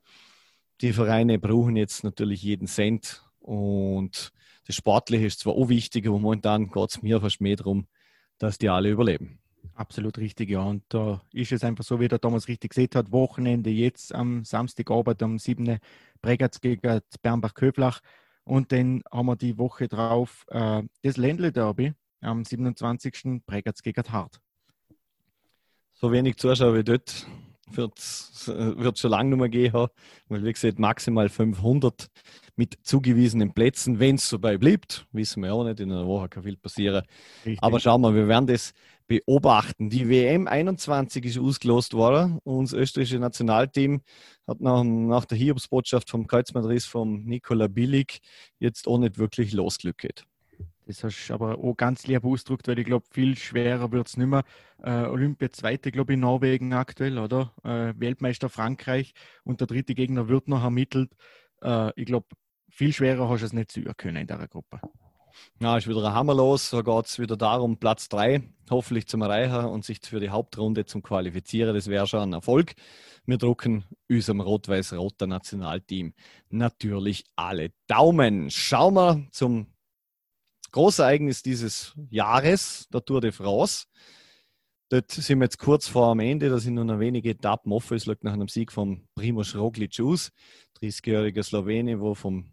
Die 0.80 0.92
Vereine 0.92 1.38
brauchen 1.38 1.76
jetzt 1.76 2.02
natürlich 2.02 2.42
jeden 2.42 2.66
Cent 2.66 3.22
und 3.38 4.32
das 4.66 4.76
Sportliche 4.76 5.26
ist 5.26 5.40
zwar 5.40 5.54
auch 5.54 5.68
wichtig, 5.68 6.06
aber 6.06 6.18
momentan 6.18 6.70
geht 6.70 6.90
es 6.90 7.02
mir 7.02 7.20
fast 7.20 7.40
mehr 7.40 7.56
darum, 7.56 7.86
dass 8.38 8.58
die 8.58 8.68
alle 8.68 8.90
überleben. 8.90 9.38
Absolut 9.74 10.18
richtig, 10.18 10.50
ja. 10.50 10.62
Und 10.62 10.84
da 10.88 11.22
ist 11.32 11.52
es 11.52 11.64
einfach 11.64 11.84
so, 11.84 11.98
wie 12.00 12.08
der 12.08 12.20
Thomas 12.20 12.48
richtig 12.48 12.70
gesehen 12.70 12.90
hat, 12.94 13.12
Wochenende 13.12 13.70
jetzt 13.70 14.14
am 14.14 14.44
Samstagabend 14.44 15.22
am 15.22 15.38
7. 15.38 15.78
Bregatz 16.20 16.60
gegen 16.60 17.00
Bernbach-Köflach. 17.22 18.00
Und 18.44 18.72
dann 18.72 19.02
haben 19.10 19.26
wir 19.26 19.36
die 19.36 19.56
Woche 19.58 19.88
drauf 19.88 20.44
äh, 20.50 20.82
das 21.02 21.16
Ländle-Derby 21.16 21.94
am 22.20 22.44
27. 22.44 23.42
Bregatz 23.46 23.82
gegen 23.82 24.02
Hart. 24.12 24.40
So 25.92 26.10
wenig 26.10 26.36
Zuschauer 26.36 26.74
wie 26.74 26.84
dort 26.84 27.26
wird 27.66 27.98
es 27.98 29.00
schon 29.00 29.10
lange 29.10 29.30
nicht 29.30 29.38
mehr 29.38 29.48
gehen 29.48 29.72
weil 30.28 30.44
wie 30.44 30.52
gesagt 30.52 30.78
maximal 30.78 31.28
500 31.28 32.10
mit 32.56 32.78
zugewiesenen 32.82 33.54
Plätzen, 33.54 33.98
wenn 33.98 34.16
es 34.16 34.28
so 34.28 34.38
bei 34.38 34.58
bleibt. 34.58 35.06
Wissen 35.12 35.42
wir 35.42 35.54
auch 35.54 35.64
nicht, 35.64 35.80
in 35.80 35.90
einer 35.90 36.06
Woche 36.06 36.28
kann 36.28 36.42
viel 36.42 36.56
passieren. 36.56 37.04
Richtig. 37.44 37.62
Aber 37.62 37.80
schauen 37.80 38.02
wir, 38.02 38.14
wir 38.14 38.28
werden 38.28 38.46
das 38.46 38.72
beobachten. 39.06 39.90
Die 39.90 40.08
WM 40.08 40.46
21 40.46 41.24
ist 41.24 41.38
ausgelost 41.38 41.94
worden. 41.94 42.38
Unser 42.44 42.78
österreichische 42.78 43.18
Nationalteam 43.18 44.02
hat 44.46 44.60
nach, 44.60 44.84
nach 44.84 45.24
der 45.24 45.38
Hiobsbotschaft 45.38 46.10
vom 46.10 46.26
Kreuzbandriss 46.26 46.86
vom 46.86 47.24
Nikola 47.24 47.68
Billig 47.68 48.20
jetzt 48.58 48.86
auch 48.86 48.98
nicht 48.98 49.18
wirklich 49.18 49.52
losglückt. 49.52 50.24
Das 50.86 51.04
hast 51.04 51.28
du 51.28 51.34
aber 51.34 51.58
auch 51.58 51.76
ganz 51.76 52.06
lieb 52.06 52.24
ausgedrückt, 52.24 52.66
weil 52.66 52.78
ich 52.78 52.86
glaube, 52.86 53.06
viel 53.10 53.36
schwerer 53.36 53.92
wird 53.92 54.08
es 54.08 54.16
nicht 54.16 54.26
mehr. 54.26 54.42
Äh, 54.82 55.06
Olympia 55.06 55.50
zweite, 55.50 55.92
glaube 55.92 56.12
ich, 56.12 56.14
in 56.14 56.20
Norwegen 56.20 56.72
aktuell, 56.72 57.18
oder? 57.18 57.52
Äh, 57.62 57.94
Weltmeister 57.98 58.48
Frankreich 58.48 59.14
und 59.44 59.60
der 59.60 59.68
dritte 59.68 59.94
Gegner 59.94 60.28
wird 60.28 60.48
noch 60.48 60.64
ermittelt. 60.64 61.12
Äh, 61.62 61.92
ich 61.96 62.06
glaube, 62.06 62.26
viel 62.68 62.92
schwerer 62.92 63.28
hast 63.28 63.40
du 63.40 63.46
es 63.46 63.52
nicht 63.52 63.72
sehen 63.72 63.92
können 63.96 64.16
in 64.16 64.26
der 64.26 64.48
Gruppe. 64.48 64.80
Ja, 65.60 65.76
ist 65.76 65.88
wieder 65.88 66.04
ein 66.04 66.14
Hammer 66.14 66.34
los. 66.34 66.70
So 66.70 66.82
geht 66.82 67.06
es 67.06 67.18
wieder 67.18 67.36
darum, 67.36 67.78
Platz 67.78 68.08
3 68.08 68.42
hoffentlich 68.70 69.06
zum 69.06 69.22
Erreichen 69.22 69.66
und 69.66 69.84
sich 69.84 70.00
für 70.02 70.20
die 70.20 70.30
Hauptrunde 70.30 70.84
zum 70.84 71.02
Qualifizieren. 71.02 71.74
Das 71.74 71.88
wäre 71.88 72.06
schon 72.06 72.20
ein 72.20 72.32
Erfolg. 72.32 72.74
Wir 73.26 73.38
drucken 73.38 73.84
unserem 74.08 74.40
rot-weiß-roter 74.40 75.26
Nationalteam 75.26 76.14
natürlich 76.50 77.24
alle 77.36 77.70
Daumen. 77.86 78.50
Schauen 78.50 78.94
wir 78.94 79.26
zum 79.30 79.66
Großereignis 80.72 81.42
dieses 81.42 81.94
Jahres, 82.10 82.88
der 82.92 83.04
Tour 83.04 83.20
de 83.20 83.30
France. 83.30 83.86
Dort 84.92 85.10
sind 85.10 85.38
wir 85.38 85.46
jetzt 85.46 85.58
kurz 85.58 85.88
vor 85.88 86.08
am 86.08 86.20
Ende, 86.20 86.50
da 86.50 86.58
sind 86.58 86.74
nur 86.74 86.84
noch 86.84 86.98
wenige 87.00 87.30
Etappen 87.30 87.72
offen. 87.72 87.96
Es 87.96 88.04
liegt 88.04 88.24
nach 88.24 88.34
einem 88.34 88.48
Sieg 88.48 88.70
von 88.70 89.08
Primoz 89.14 89.54
Roglic 89.54 89.98
aus, 90.00 90.32
30-jähriger 90.82 91.42
Slowene, 91.42 91.98
wo 91.98 92.14
vom 92.14 92.52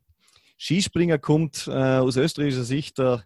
Skispringer 0.58 1.17
kommt. 1.17 1.67
Äh, 1.67 1.97
aus 1.97 2.15
österreichischer 2.15 2.63
Sicht, 2.63 2.97
der 2.97 3.25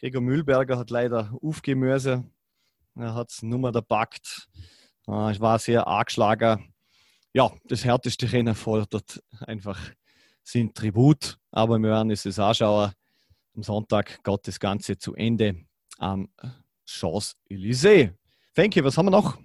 Gregor 0.00 0.22
Mühlberger 0.22 0.76
hat 0.76 0.90
leider 0.90 1.32
aufgeben 1.40 1.84
Er 1.84 2.24
hat 3.14 3.32
nur 3.42 3.60
mal 3.60 3.70
gepackt. 3.70 4.48
Äh, 5.06 5.30
ich 5.30 5.38
war 5.38 5.60
sehr 5.60 5.86
angeschlagen. 5.86 6.74
Ja, 7.32 7.52
das 7.66 7.84
härteste 7.84 8.32
Rennen 8.32 8.56
fordert 8.56 9.22
einfach 9.38 9.78
sind 10.42 10.74
Tribut, 10.74 11.38
aber 11.52 11.78
wir 11.78 11.90
werden 11.90 12.10
es 12.10 12.26
uns 12.26 12.40
anschauen. 12.40 12.90
Am 13.54 13.62
Sonntag 13.62 14.24
geht 14.24 14.48
das 14.48 14.58
Ganze 14.58 14.98
zu 14.98 15.14
Ende 15.14 15.64
am 15.98 16.28
Champs-Élysées. 16.84 18.14
Fenke, 18.54 18.82
was 18.84 18.96
haben 18.98 19.06
wir 19.06 19.10
noch? 19.10 19.38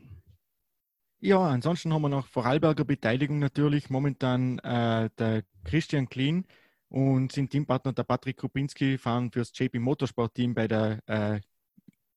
Ja, 1.19 1.39
ansonsten 1.47 1.93
haben 1.93 2.01
wir 2.01 2.09
noch 2.09 2.27
Vorarlberger 2.27 2.83
Beteiligung 2.83 3.39
natürlich. 3.39 3.89
Momentan 3.89 4.59
äh, 4.59 5.09
der 5.17 5.43
Christian 5.63 6.09
Klein 6.09 6.45
und 6.89 7.31
sind 7.31 7.49
Teampartner 7.49 7.93
der 7.93 8.03
Patrick 8.03 8.37
Krupinski, 8.37 8.97
fahren 8.97 9.31
fürs 9.31 9.57
JP 9.57 9.79
Motorsport 9.79 10.35
Team 10.35 10.53
bei 10.53 10.67
der 10.67 10.99
äh, 11.07 11.39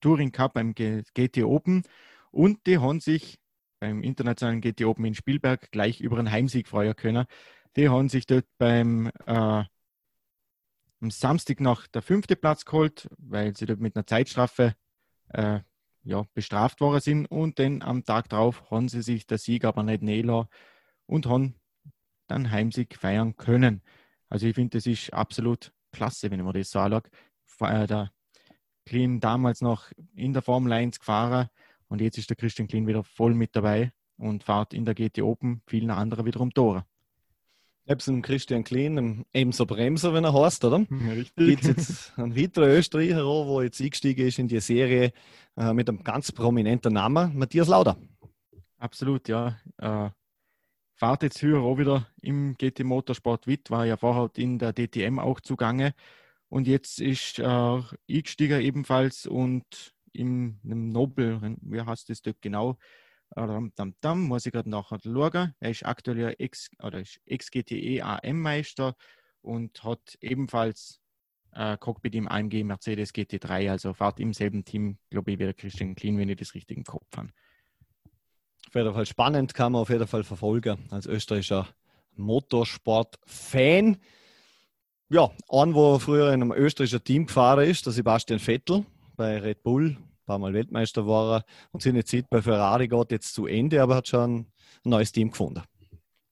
Touring 0.01 0.31
Cup 0.31 0.53
beim 0.55 0.73
GT 0.75 1.43
Open. 1.43 1.83
Und 2.31 2.67
die 2.67 2.79
haben 2.79 2.99
sich 2.99 3.39
beim 3.79 4.03
internationalen 4.03 4.61
GT 4.61 4.83
Open 4.85 5.05
in 5.05 5.15
Spielberg 5.15 5.71
gleich 5.71 6.01
über 6.01 6.17
einen 6.17 6.31
Heimsieg 6.31 6.67
freuen 6.67 6.95
können. 6.95 7.25
Die 7.75 7.89
haben 7.89 8.09
sich 8.09 8.25
dort 8.25 8.45
beim 8.57 9.11
äh, 9.25 9.63
am 10.99 11.11
Samstag 11.11 11.59
noch 11.59 11.87
der 11.87 12.01
fünfte 12.01 12.35
Platz 12.35 12.65
geholt, 12.65 13.07
weil 13.17 13.55
sie 13.55 13.65
dort 13.65 13.79
mit 13.79 13.95
einer 13.95 14.05
Zeitstrafe 14.05 14.75
äh, 15.29 15.59
ja, 16.07 16.25
bestraft 16.33 16.81
worden 16.81 17.01
sind. 17.01 17.25
Und 17.27 17.59
dann 17.59 17.81
am 17.81 18.03
Tag 18.03 18.29
darauf 18.29 18.69
haben 18.71 18.89
sie 18.89 19.01
sich 19.01 19.27
der 19.27 19.37
Sieg 19.37 19.65
aber 19.65 19.83
nicht 19.83 20.01
näher 20.01 20.49
und 21.05 21.25
haben 21.27 21.55
dann 22.27 22.51
Heimsieg 22.51 22.95
feiern 22.95 23.35
können. 23.35 23.81
Also 24.29 24.47
ich 24.47 24.55
finde, 24.55 24.77
das 24.77 24.85
ist 24.85 25.13
absolut 25.13 25.73
klasse, 25.91 26.31
wenn 26.31 26.43
man 26.43 26.53
das 26.53 26.71
so 26.71 26.79
anschaut. 26.79 27.09
Äh, 27.61 27.87
der 27.87 28.11
Clean 28.85 29.19
damals 29.19 29.61
noch 29.61 29.91
in 30.13 30.33
der 30.33 30.41
Formel 30.41 30.71
1 30.71 30.99
gefahren 30.99 31.49
und 31.87 32.01
jetzt 32.01 32.17
ist 32.17 32.29
der 32.29 32.37
Christian 32.37 32.67
Clean 32.67 32.87
wieder 32.87 33.03
voll 33.03 33.33
mit 33.33 33.55
dabei 33.55 33.91
und 34.17 34.43
fährt 34.43 34.73
in 34.73 34.85
der 34.85 34.95
GT 34.95 35.21
Open 35.21 35.61
vielen 35.67 35.91
anderen 35.91 36.25
wiederum 36.25 36.53
Tore. 36.53 36.85
Neben 37.89 38.21
Christian 38.21 38.65
Klein, 38.65 39.25
ebenso 39.33 39.65
Bremser, 39.65 40.13
wenn 40.13 40.25
er 40.25 40.33
heißt, 40.33 40.65
oder? 40.65 40.85
Ja, 40.89 41.13
richtig. 41.13 41.47
Gibt 41.47 41.61
es 41.63 41.67
jetzt 41.67 42.19
einen 42.19 42.35
weiteren 42.35 42.69
Österreicher, 42.69 43.23
der 43.23 43.63
jetzt 43.63 43.79
eingestiegen 43.79 44.27
ist 44.27 44.39
in 44.39 44.49
die 44.49 44.59
Serie 44.59 45.13
äh, 45.55 45.73
mit 45.73 45.87
einem 45.87 46.03
ganz 46.03 46.33
prominenten 46.33 46.93
Namen, 46.93 47.37
Matthias 47.37 47.69
Lauder. 47.69 47.95
Absolut, 48.77 49.29
ja. 49.29 49.57
Äh, 49.77 50.09
fahrt 50.95 51.23
jetzt 51.23 51.41
höher 51.41 51.61
auch 51.61 51.77
wieder 51.77 52.07
im 52.21 52.55
GT 52.57 52.83
Motorsport 52.83 53.47
Witt, 53.47 53.71
war 53.71 53.85
ja 53.85 53.95
vorher 53.95 54.29
in 54.35 54.59
der 54.59 54.73
DTM 54.73 55.17
auch 55.19 55.39
zugange. 55.39 55.93
Und 56.49 56.67
jetzt 56.67 56.99
ist 56.99 57.39
äh, 57.39 57.81
eingestiegen 58.09 58.59
ebenfalls 58.59 59.25
und 59.25 59.93
im, 60.11 60.59
im 60.63 60.89
Nobel, 60.89 61.55
wie 61.61 61.81
heißt 61.81 62.09
das 62.09 62.21
dort 62.21 62.41
genau? 62.41 62.77
Dam, 63.35 64.23
muss 64.23 64.45
ich 64.45 64.51
gerade 64.51 64.69
nachher 64.69 64.99
schauen. 65.03 65.53
Er 65.59 65.69
ist 65.69 65.85
aktuell 65.85 66.35
Ex, 66.39 66.69
oder 66.81 67.03
Ex-GTE 67.25 68.01
AM-Meister 68.01 68.95
und 69.41 69.83
hat 69.83 70.17
ebenfalls 70.21 70.99
äh, 71.53 71.77
Cockpit 71.77 72.15
im 72.15 72.27
AMG 72.27 72.63
Mercedes 72.63 73.13
GT3, 73.13 73.71
also 73.71 73.93
fährt 73.93 74.19
im 74.19 74.33
selben 74.33 74.63
Team, 74.63 74.97
glaube 75.09 75.31
ich, 75.31 75.39
wie 75.39 75.43
der 75.43 75.53
Christian 75.53 75.95
Klein, 75.95 76.17
wenn 76.17 76.29
ich 76.29 76.37
das 76.37 76.53
richtig 76.53 76.77
im 76.77 76.83
Kopf 76.83 77.07
habe. 77.15 77.29
Auf 78.67 78.75
jeden 78.75 78.93
Fall 78.93 79.05
spannend, 79.05 79.53
kann 79.53 79.71
man 79.71 79.81
auf 79.81 79.89
jeden 79.89 80.07
Fall 80.07 80.23
verfolgen 80.23 80.87
als 80.91 81.05
österreichischer 81.05 81.67
Motorsport-Fan. 82.15 83.97
Ja, 85.09 85.31
ein, 85.47 85.73
wo 85.73 85.99
früher 85.99 86.33
in 86.33 86.41
einem 86.41 86.51
österreichischen 86.51 87.03
Team 87.03 87.25
gefahren 87.27 87.65
ist, 87.65 87.85
der 87.85 87.93
Sebastian 87.93 88.39
Vettel 88.39 88.85
bei 89.15 89.39
Red 89.39 89.63
Bull, 89.63 89.97
paar 90.27 90.37
Mal 90.37 90.53
Weltmeister 90.53 91.07
war 91.07 91.37
er 91.37 91.45
und 91.71 91.81
seine 91.81 92.03
Zeit 92.03 92.29
bei 92.29 92.41
Ferrari 92.41 92.87
geht 92.87 93.11
jetzt 93.11 93.33
zu 93.33 93.47
Ende, 93.47 93.81
aber 93.81 93.95
hat 93.95 94.07
schon 94.07 94.39
ein 94.39 94.45
neues 94.83 95.11
Team 95.11 95.31
gefunden. 95.31 95.63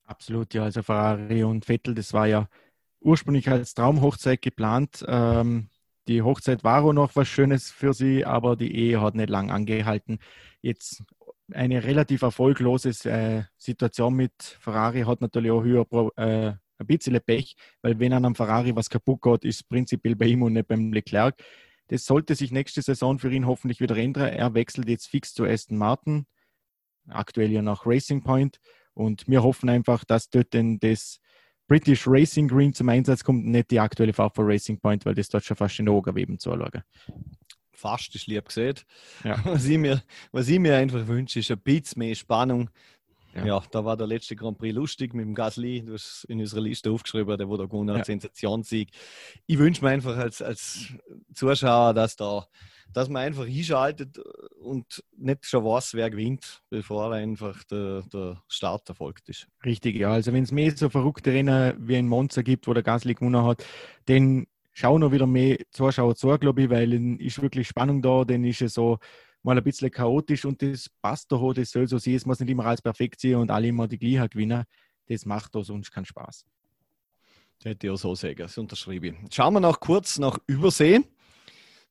Absolut, 0.04 0.54
ja. 0.54 0.62
Also 0.62 0.82
Ferrari 0.82 1.42
und 1.42 1.64
Vettel, 1.64 1.94
das 1.94 2.12
war 2.12 2.26
ja 2.28 2.48
ursprünglich 3.00 3.48
als 3.50 3.74
Traumhochzeit 3.74 4.40
geplant. 4.40 5.04
Ähm, 5.08 5.68
die 6.06 6.22
Hochzeit 6.22 6.62
war 6.62 6.84
auch 6.84 6.92
noch 6.92 7.16
was 7.16 7.26
Schönes 7.26 7.70
für 7.70 7.92
sie, 7.92 8.24
aber 8.24 8.54
die 8.54 8.74
Ehe 8.74 9.00
hat 9.00 9.16
nicht 9.16 9.28
lang 9.30 9.50
angehalten. 9.50 10.18
Jetzt 10.62 11.02
eine 11.52 11.82
relativ 11.82 12.22
erfolglose 12.22 12.90
äh, 13.08 13.42
Situation 13.56 14.14
mit 14.14 14.32
Ferrari 14.60 15.02
hat 15.02 15.20
natürlich 15.20 15.50
auch 15.50 15.62
höher 15.62 15.86
äh, 16.16 16.52
ein 16.78 16.86
bisschen 16.86 17.18
Pech, 17.24 17.56
weil 17.82 17.98
wenn 17.98 18.12
an 18.12 18.24
einem 18.24 18.34
Ferrari 18.34 18.74
was 18.74 18.90
kaputt 18.90 19.22
geht, 19.22 19.44
ist 19.44 19.68
prinzipiell 19.68 20.14
bei 20.14 20.26
ihm 20.26 20.42
und 20.42 20.52
nicht 20.52 20.68
beim 20.68 20.92
Leclerc. 20.92 21.34
Das 21.88 22.04
sollte 22.04 22.34
sich 22.34 22.50
nächste 22.50 22.82
Saison 22.82 23.18
für 23.18 23.32
ihn 23.32 23.46
hoffentlich 23.46 23.80
wieder 23.80 23.96
ändern. 23.96 24.28
Er 24.28 24.54
wechselt 24.54 24.88
jetzt 24.88 25.06
fix 25.06 25.34
zu 25.34 25.44
Aston 25.44 25.78
Martin, 25.78 26.26
aktuell 27.08 27.52
ja 27.52 27.62
nach 27.62 27.86
Racing 27.86 28.22
Point. 28.22 28.58
Und 28.94 29.28
wir 29.28 29.42
hoffen 29.42 29.68
einfach, 29.68 30.04
dass 30.04 30.30
dort 30.30 30.52
denn 30.54 30.78
das 30.78 31.20
British 31.68 32.06
Racing 32.06 32.48
Green 32.48 32.72
zum 32.72 32.88
Einsatz 32.88 33.24
kommt, 33.24 33.46
nicht 33.46 33.70
die 33.70 33.80
aktuelle 33.80 34.12
Farbe 34.12 34.34
von 34.36 34.46
Racing 34.46 34.78
Point, 34.78 35.04
weil 35.04 35.14
das 35.14 35.28
dort 35.28 35.44
schon 35.44 35.56
fast 35.56 35.78
in 35.78 35.88
Augen 35.88 36.38
zu 36.38 36.52
anschauen. 36.52 36.82
Fast 37.72 38.14
ist 38.14 38.26
lieb 38.26 38.46
gesehen. 38.46 38.76
Ja. 39.22 39.38
Was, 39.44 39.66
ich 39.66 39.76
mir, 39.76 40.02
was 40.32 40.48
ich 40.48 40.58
mir 40.58 40.76
einfach 40.76 41.06
wünsche, 41.06 41.40
ist 41.40 41.50
ein 41.50 41.60
bisschen 41.60 41.98
mehr 41.98 42.14
Spannung. 42.14 42.70
Ja. 43.36 43.46
ja. 43.46 43.62
da 43.70 43.84
war 43.84 43.96
der 43.96 44.06
letzte 44.06 44.36
Grand 44.36 44.58
Prix 44.58 44.74
lustig 44.74 45.14
mit 45.14 45.24
dem 45.24 45.34
Gasly. 45.34 45.82
Du 45.82 45.94
hast 45.94 46.24
in 46.24 46.40
unserer 46.40 46.60
Liste 46.60 46.90
aufgeschrieben, 46.90 47.36
der 47.36 47.48
wurde 47.48 47.68
gewonnen 47.68 47.90
hat, 47.90 47.98
ja. 47.98 48.04
Sensationssieg. 48.04 48.90
Ich 49.46 49.58
wünsche 49.58 49.84
mir 49.84 49.90
einfach 49.90 50.16
als, 50.16 50.42
als 50.42 50.94
Zuschauer, 51.34 51.94
dass 51.94 52.16
da 52.16 52.46
dass 52.92 53.08
man 53.08 53.22
einfach 53.22 53.46
einschaltet 53.46 54.18
und 54.60 55.04
nicht 55.18 55.44
schon 55.44 55.64
weiß, 55.64 55.94
wer 55.94 56.08
gewinnt, 56.08 56.62
bevor 56.70 57.12
einfach 57.12 57.62
der, 57.64 58.02
der 58.10 58.42
Start 58.48 58.88
erfolgt 58.88 59.28
ist. 59.28 59.48
Richtig, 59.64 59.96
ja. 59.96 60.12
Also 60.12 60.32
wenn 60.32 60.44
es 60.44 60.52
mehr 60.52 60.74
so 60.74 60.88
verrückte 60.88 61.32
Rennen 61.32 61.74
wie 61.78 61.96
ein 61.96 62.08
Monster 62.08 62.42
gibt, 62.42 62.66
wo 62.66 62.72
der 62.72 62.82
Gasly 62.82 63.14
gewonnen 63.14 63.44
hat, 63.44 63.64
dann 64.06 64.46
schauen 64.72 65.00
noch 65.00 65.12
wieder 65.12 65.26
mehr 65.26 65.58
Zuschauer 65.72 66.16
zu, 66.16 66.38
glaube 66.38 66.62
ich, 66.62 66.70
weil 66.70 66.90
dann 66.90 67.18
ist 67.18 67.40
wirklich 67.42 67.68
Spannung 67.68 68.02
da, 68.02 68.24
dann 68.24 68.44
ist 68.44 68.62
es 68.62 68.74
so 68.74 68.98
mal 69.46 69.56
ein 69.56 69.64
bisschen 69.64 69.90
chaotisch 69.90 70.44
und 70.44 70.60
das 70.60 70.90
passt 71.00 71.30
doch, 71.30 71.52
das 71.54 71.70
soll 71.70 71.86
so 71.86 71.98
sein. 71.98 72.14
Es 72.14 72.26
muss 72.26 72.40
nicht 72.40 72.50
immer 72.50 72.66
alles 72.66 72.82
perfekt 72.82 73.20
sein 73.20 73.36
und 73.36 73.50
alle 73.50 73.68
immer 73.68 73.86
die 73.86 73.98
gleiche 73.98 74.28
gewinnen. 74.28 74.64
Das 75.06 75.24
macht 75.24 75.54
da 75.54 75.62
sonst 75.62 75.92
keinen 75.92 76.04
Spaß. 76.04 76.44
Das 77.58 77.70
hätte 77.70 77.86
ich 77.86 77.92
auch 77.92 77.96
so 77.96 78.14
sagen, 78.14 78.36
das 78.38 78.58
unterschreibe 78.58 79.08
ich. 79.08 79.14
Schauen 79.30 79.54
wir 79.54 79.60
noch 79.60 79.78
kurz 79.78 80.18
nach 80.18 80.38
Übersee. 80.46 81.00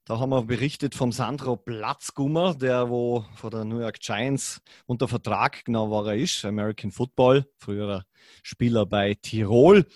Da 0.03 0.19
haben 0.19 0.29
wir 0.29 0.43
berichtet 0.43 0.93
vom 0.93 1.11
Sandro 1.11 1.55
Platzgummer, 1.55 2.53
der 2.53 2.89
wo 2.89 3.25
von 3.35 3.49
der 3.49 3.63
New 3.63 3.79
York 3.79 3.99
Giants 4.01 4.61
unter 4.85 5.07
Vertrag 5.07 5.63
genau 5.65 5.89
war 5.89 6.07
er 6.07 6.17
ist, 6.17 6.45
American 6.45 6.91
Football, 6.91 7.49
früherer 7.55 8.05
Spieler 8.43 8.85
bei 8.85 9.15
Tirol. 9.15 9.87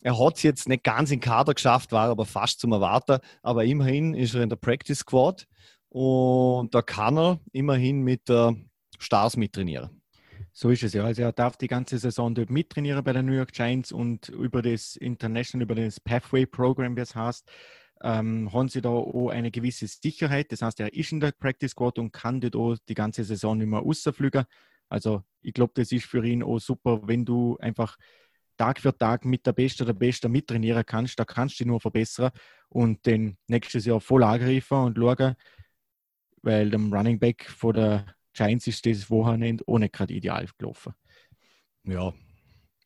Er 0.00 0.18
hat 0.18 0.36
es 0.36 0.42
jetzt 0.42 0.68
nicht 0.68 0.84
ganz 0.84 1.10
in 1.12 1.20
Kader 1.20 1.54
geschafft, 1.54 1.92
war 1.92 2.10
aber 2.10 2.26
fast 2.26 2.60
zum 2.60 2.72
Erwarten. 2.72 3.20
Aber 3.40 3.64
immerhin 3.64 4.12
ist 4.14 4.34
er 4.34 4.42
in 4.42 4.50
der 4.50 4.56
Practice 4.56 4.98
Squad 4.98 5.46
und 5.94 6.74
da 6.74 6.82
kann 6.82 7.16
er 7.16 7.40
immerhin 7.52 8.00
mit 8.00 8.28
der 8.28 8.56
Stars 8.98 9.36
mittrainieren. 9.36 10.02
So 10.52 10.70
ist 10.70 10.82
es 10.82 10.92
ja. 10.92 11.04
Also 11.04 11.22
er 11.22 11.30
darf 11.30 11.56
die 11.56 11.68
ganze 11.68 11.98
Saison 11.98 12.34
dort 12.34 12.50
mittrainieren 12.50 13.04
bei 13.04 13.12
der 13.12 13.22
New 13.22 13.32
York 13.32 13.52
Giants 13.52 13.92
und 13.92 14.28
über 14.28 14.60
das 14.60 14.96
International, 14.96 15.62
über 15.62 15.76
das 15.76 16.00
Pathway 16.00 16.46
Program, 16.46 16.96
wie 16.96 17.00
es 17.00 17.14
heißt, 17.14 17.48
ähm, 18.02 18.52
haben 18.52 18.68
sie 18.68 18.82
da 18.82 18.88
auch 18.88 19.28
eine 19.28 19.52
gewisse 19.52 19.86
Sicherheit. 19.86 20.50
Das 20.50 20.62
heißt, 20.62 20.80
er 20.80 20.92
ist 20.92 21.12
in 21.12 21.20
der 21.20 21.30
Practice 21.30 21.70
Squad 21.70 22.00
und 22.00 22.12
kann 22.12 22.40
dort 22.40 22.56
auch 22.56 22.76
die 22.88 22.94
ganze 22.94 23.22
Saison 23.22 23.56
mehr 23.58 23.78
rausfliegen. 23.78 24.46
Also 24.88 25.22
ich 25.42 25.54
glaube, 25.54 25.74
das 25.76 25.92
ist 25.92 26.06
für 26.06 26.26
ihn 26.26 26.42
auch 26.42 26.58
super, 26.58 27.02
wenn 27.06 27.24
du 27.24 27.56
einfach 27.58 27.96
Tag 28.56 28.80
für 28.80 28.96
Tag 28.98 29.24
mit 29.24 29.46
der 29.46 29.52
Beste 29.52 29.84
der 29.84 29.92
Beste 29.92 30.28
mittrainieren 30.28 30.84
kannst, 30.84 31.20
da 31.20 31.24
kannst 31.24 31.60
du 31.60 31.64
dich 31.64 31.68
nur 31.68 31.80
verbessern 31.80 32.32
und 32.68 33.06
dann 33.06 33.36
nächstes 33.46 33.84
Jahr 33.84 34.00
voll 34.00 34.24
angreifen 34.24 34.78
und 34.78 34.98
schauen, 34.98 35.36
weil 36.44 36.70
dem 36.70 36.92
Running 36.92 37.18
Back 37.18 37.48
von 37.48 37.74
der 37.74 38.06
Giants 38.32 38.66
ist 38.66 38.84
das 38.86 39.10
Wochenende 39.10 39.64
nicht 39.66 39.92
gerade 39.92 40.14
ideal 40.14 40.46
gelaufen. 40.58 40.94
Ja, 41.84 42.12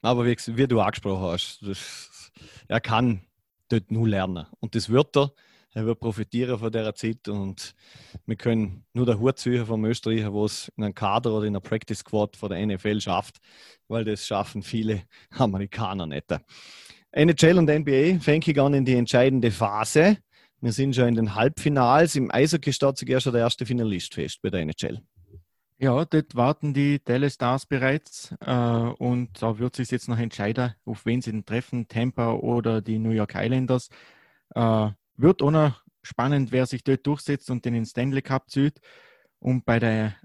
aber 0.02 0.26
wie, 0.26 0.36
wie 0.36 0.66
du 0.66 0.80
angesprochen 0.80 1.22
hast, 1.22 1.60
das, 1.62 2.32
er 2.68 2.80
kann 2.80 3.22
dort 3.68 3.90
nur 3.90 4.08
lernen. 4.08 4.46
Und 4.60 4.74
das 4.74 4.88
wird 4.88 5.16
er. 5.16 5.32
Er 5.74 5.84
wird 5.86 6.00
profitieren 6.00 6.58
von 6.58 6.72
dieser 6.72 6.94
Zeit 6.94 7.28
und 7.28 7.74
wir 8.26 8.36
können 8.36 8.84
nur 8.94 9.04
der 9.06 9.20
Hut 9.20 9.38
ziehen 9.38 9.66
vom 9.66 9.84
Österreicher, 9.84 10.32
wo 10.32 10.46
es 10.46 10.72
in 10.76 10.82
einem 10.82 10.94
Kader 10.94 11.32
oder 11.32 11.46
in 11.46 11.52
einer 11.52 11.60
Practice 11.60 11.98
Squad 11.98 12.36
von 12.36 12.48
der 12.48 12.66
NFL 12.66 13.00
schafft, 13.00 13.36
weil 13.86 14.04
das 14.04 14.26
schaffen 14.26 14.62
viele 14.62 15.02
Amerikaner 15.30 16.06
nicht. 16.06 16.24
NHL 17.12 17.58
und 17.58 17.70
NBA 17.70 18.18
fängt 18.20 18.58
an 18.58 18.74
in 18.74 18.84
die 18.84 18.94
entscheidende 18.94 19.50
Phase. 19.50 20.18
Wir 20.60 20.72
sind 20.72 20.96
schon 20.96 21.08
in 21.08 21.14
den 21.14 21.34
Halbfinals. 21.34 22.16
Im 22.16 22.32
Eishockey 22.32 22.72
steht 22.72 22.96
zuerst 22.96 23.24
schon 23.24 23.32
der 23.32 23.42
erste 23.42 23.64
Finalist 23.64 24.14
fest 24.14 24.40
bei 24.42 24.50
der 24.50 24.60
NHL. 24.60 25.00
Ja, 25.80 26.04
dort 26.04 26.34
warten 26.34 26.74
die 26.74 27.00
Dallas 27.04 27.34
Stars 27.34 27.64
bereits 27.64 28.34
äh, 28.40 28.52
und 28.52 29.40
da 29.40 29.60
wird 29.60 29.76
sich 29.76 29.88
jetzt 29.92 30.08
noch 30.08 30.18
entscheiden, 30.18 30.74
auf 30.84 31.06
wen 31.06 31.22
sie 31.22 31.30
denn 31.30 31.44
treffen, 31.44 31.86
Tampa 31.86 32.32
oder 32.32 32.82
die 32.82 32.98
New 32.98 33.10
York 33.10 33.36
Islanders. 33.36 33.88
Äh, 34.56 34.90
wird 35.16 35.40
noch 35.40 35.80
spannend, 36.02 36.50
wer 36.50 36.66
sich 36.66 36.82
dort 36.82 37.06
durchsetzt 37.06 37.48
und 37.50 37.64
den 37.64 37.86
Stanley 37.86 38.22
Cup 38.22 38.50
zieht. 38.50 38.80
Und 39.38 39.64
bei 39.64 39.78
der 39.78 40.16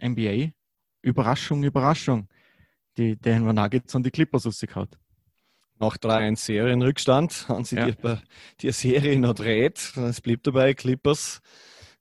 äh, 0.00 0.08
NBA, 0.08 0.52
Überraschung, 1.02 1.64
Überraschung, 1.64 2.28
die 2.96 3.16
Denver 3.16 3.52
Nuggets 3.52 3.96
und 3.96 4.06
die 4.06 4.12
Clippers 4.12 4.46
rausgehauen. 4.46 4.90
Nach 5.78 5.96
3-1 5.96 6.36
Serienrückstand 6.36 7.48
haben 7.48 7.64
sie 7.64 7.76
ja. 7.76 7.90
die, 7.90 8.16
die 8.60 8.72
Serie 8.72 9.18
noch 9.18 9.34
dreht. 9.34 9.92
Es 9.96 10.20
blieb 10.20 10.42
dabei, 10.42 10.74
Clippers 10.74 11.40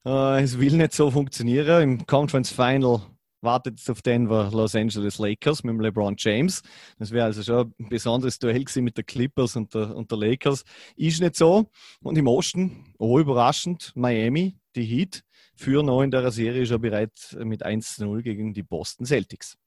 äh, 0.05 0.43
es 0.43 0.59
will 0.59 0.77
nicht 0.77 0.93
so 0.93 1.11
funktionieren. 1.11 1.81
Im 1.81 2.05
Conference 2.05 2.51
Final 2.51 3.01
wartet 3.41 3.79
es 3.79 3.89
auf 3.89 4.01
Denver 4.01 4.49
Los 4.51 4.75
Angeles 4.75 5.17
Lakers 5.17 5.63
mit 5.63 5.73
dem 5.73 5.81
LeBron 5.81 6.15
James. 6.17 6.61
Das 6.97 7.11
wäre 7.11 7.25
also 7.25 7.43
schon 7.43 7.73
ein 7.79 7.89
besonderes 7.89 8.39
Duell 8.39 8.63
gewesen 8.63 8.83
mit 8.83 8.97
der 8.97 9.03
Clippers 9.03 9.55
und 9.55 9.73
der, 9.73 9.95
und 9.95 10.09
der 10.11 10.17
Lakers. 10.17 10.63
Ist 10.95 11.21
nicht 11.21 11.35
so. 11.35 11.69
Und 12.01 12.17
im 12.17 12.27
Osten, 12.27 12.93
oh 12.97 13.19
überraschend, 13.19 13.91
Miami, 13.95 14.57
die 14.75 14.85
Heat, 14.85 15.23
führen 15.55 15.89
auch 15.89 16.01
in 16.01 16.11
der 16.11 16.31
Serie 16.31 16.65
schon 16.65 16.81
bereits 16.81 17.35
mit 17.39 17.65
1-0 17.65 18.21
gegen 18.21 18.53
die 18.53 18.63
Boston 18.63 19.05
Celtics. 19.05 19.57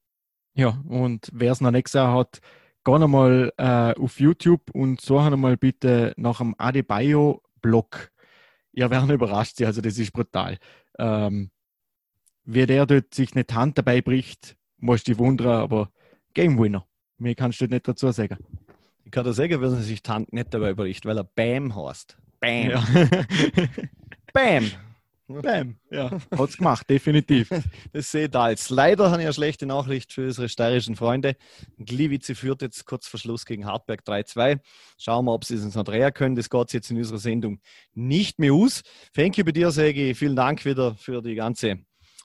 Ja, 0.54 0.82
und 0.88 1.28
wer 1.32 1.52
es 1.52 1.60
noch 1.60 1.70
nicht 1.70 1.84
gesehen 1.84 2.08
hat, 2.08 2.40
geh 2.92 2.98
nochmal 2.98 3.52
äh, 3.58 3.94
auf 4.00 4.18
YouTube 4.18 4.70
und 4.72 5.00
suche 5.00 5.30
nochmal 5.30 5.56
bitte 5.56 6.14
nach 6.16 6.38
dem 6.38 6.54
Adebayo-Blog 6.56 8.10
ihr 8.72 8.90
werdet 8.90 9.10
überrascht 9.14 9.60
also 9.62 9.80
das 9.80 9.98
ist 9.98 10.12
brutal. 10.12 10.58
Ähm, 10.98 11.50
wie 12.44 12.64
der 12.64 12.86
dort 12.86 13.12
sich 13.12 13.34
eine 13.34 13.44
Hand 13.52 13.76
dabei 13.76 14.00
bricht, 14.00 14.56
musst 14.78 15.06
du 15.08 15.18
wundern, 15.18 15.60
aber 15.60 15.90
Game 16.32 16.58
Winner. 16.58 16.86
Mir 17.18 17.34
kannst 17.34 17.60
du 17.60 17.66
nicht 17.66 17.86
dazu 17.86 18.10
sagen. 18.10 18.38
Ich 19.04 19.10
kann 19.10 19.24
dir 19.24 19.34
sagen, 19.34 19.60
wenn 19.60 19.72
er 19.72 19.80
sich 19.80 20.02
die 20.02 20.10
Hand 20.10 20.32
nicht 20.32 20.54
dabei 20.54 20.72
bricht, 20.72 21.04
weil 21.04 21.18
er 21.18 21.24
Bam 21.24 21.74
heißt. 21.74 22.16
Bam. 22.40 22.70
Ja. 22.70 22.84
Bam. 24.32 24.70
Bam, 25.28 25.76
ja. 25.90 26.10
Hat 26.10 26.48
es 26.48 26.56
gemacht, 26.56 26.88
definitiv. 26.88 27.50
Das 27.92 28.10
sehe 28.10 28.24
ich 28.24 28.30
da 28.30 28.48
jetzt. 28.48 28.70
Leider 28.70 29.10
habe 29.10 29.20
ich 29.20 29.26
eine 29.26 29.34
schlechte 29.34 29.66
Nachricht 29.66 30.12
für 30.12 30.26
unsere 30.26 30.48
steirischen 30.48 30.96
Freunde. 30.96 31.36
Gliwice 31.78 32.36
führt 32.38 32.62
jetzt 32.62 32.86
kurz 32.86 33.06
vor 33.06 33.20
Schluss 33.20 33.44
gegen 33.44 33.66
Hartberg 33.66 34.02
3-2. 34.06 34.58
Schauen 34.96 35.26
wir, 35.26 35.32
ob 35.32 35.44
sie 35.44 35.54
es 35.54 35.64
uns 35.64 35.74
noch 35.74 35.84
drehen 35.84 36.12
können. 36.14 36.34
Das 36.34 36.48
geht 36.48 36.72
jetzt 36.72 36.90
in 36.90 36.96
unserer 36.96 37.18
Sendung 37.18 37.60
nicht 37.94 38.38
mehr 38.38 38.54
aus. 38.54 38.82
Thank 39.14 39.36
you 39.36 39.44
bei 39.44 39.52
dir, 39.52 39.70
Segi. 39.70 40.14
Vielen 40.14 40.36
Dank 40.36 40.64
wieder 40.64 40.94
für 40.94 41.20
die 41.20 41.34
ganze 41.34 41.78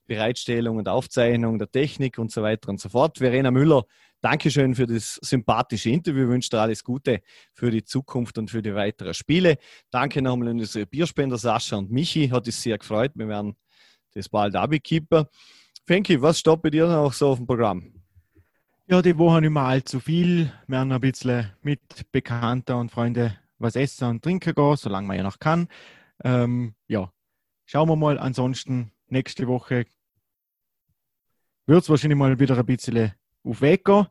Bereitstellung 0.06 0.78
und 0.78 0.88
Aufzeichnung 0.88 1.60
der 1.60 1.72
Technik 1.72 2.18
und 2.18 2.32
so 2.32 2.42
weiter 2.42 2.70
und 2.70 2.80
so 2.80 2.90
fort. 2.90 3.18
Verena 3.18 3.52
Müller 3.52 3.84
Dankeschön 4.24 4.74
für 4.74 4.88
das 4.88 5.16
sympathische 5.22 5.90
Interview. 5.90 6.24
Ich 6.24 6.30
wünsche 6.30 6.50
dir 6.50 6.62
alles 6.62 6.82
Gute 6.82 7.22
für 7.52 7.70
die 7.70 7.84
Zukunft 7.84 8.38
und 8.38 8.50
für 8.50 8.62
die 8.62 8.74
weiteren 8.74 9.14
Spiele. 9.14 9.58
Danke 9.92 10.22
nochmal 10.22 10.48
an 10.48 10.60
unsere 10.62 10.86
Bierspender 10.86 11.38
Sascha 11.38 11.76
und 11.76 11.92
Michi. 11.92 12.30
Hat 12.30 12.48
es 12.48 12.62
sehr 12.64 12.78
gefreut. 12.78 13.12
Wir 13.16 13.28
werden 13.28 13.58
das 14.14 14.30
bald 14.30 14.56
abkippen. 14.56 15.26
Fenki, 15.86 16.22
was 16.22 16.40
steht 16.40 16.62
bei 16.62 16.70
dir 16.70 16.88
noch 16.88 17.12
so 17.12 17.32
auf 17.32 17.38
dem 17.38 17.46
Programm? 17.46 18.02
Ja, 18.88 19.02
die 19.02 19.18
Woche 19.18 19.42
nicht 19.42 19.50
mehr 19.50 19.64
allzu 19.64 20.00
viel. 20.00 20.46
Wir 20.68 20.78
werden 20.78 20.94
ein 20.94 21.02
bisschen 21.02 21.52
mit 21.62 21.82
Bekannten 22.14 22.78
und 22.78 22.92
Freunden 22.92 23.38
was 23.58 23.76
essen 23.76 24.08
und 24.08 24.24
trinken 24.24 24.56
gehen, 24.56 24.78
solange 24.78 25.06
man 25.06 25.18
ja 25.18 25.24
noch 25.24 25.40
kann. 25.40 25.68
Ähm, 26.24 26.76
ja, 26.88 27.12
schauen 27.66 27.90
wir 27.90 27.98
mal. 27.98 28.18
Ansonsten 28.18 28.94
nächste 29.08 29.50
Woche 29.50 29.86
wird 31.66 31.84
es 31.84 31.90
wahrscheinlich 31.90 32.18
mal 32.18 32.40
wieder 32.40 32.58
ein 32.58 32.66
bisschen 32.66 33.12
auf 33.44 33.60
gehen. 33.60 34.08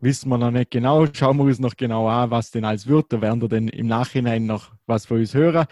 Wissen 0.00 0.28
wir 0.28 0.38
noch 0.38 0.50
nicht 0.50 0.70
genau, 0.70 1.06
schauen 1.12 1.38
wir 1.38 1.44
uns 1.44 1.60
noch 1.60 1.76
genau 1.76 2.08
an, 2.08 2.30
was 2.30 2.50
denn 2.50 2.64
alles 2.64 2.86
wird. 2.86 3.12
Da 3.12 3.22
werden 3.22 3.40
wir 3.40 3.48
dann 3.48 3.68
im 3.68 3.86
Nachhinein 3.86 4.44
noch 4.44 4.72
was 4.86 5.06
von 5.06 5.18
uns 5.18 5.32
hören. 5.32 5.66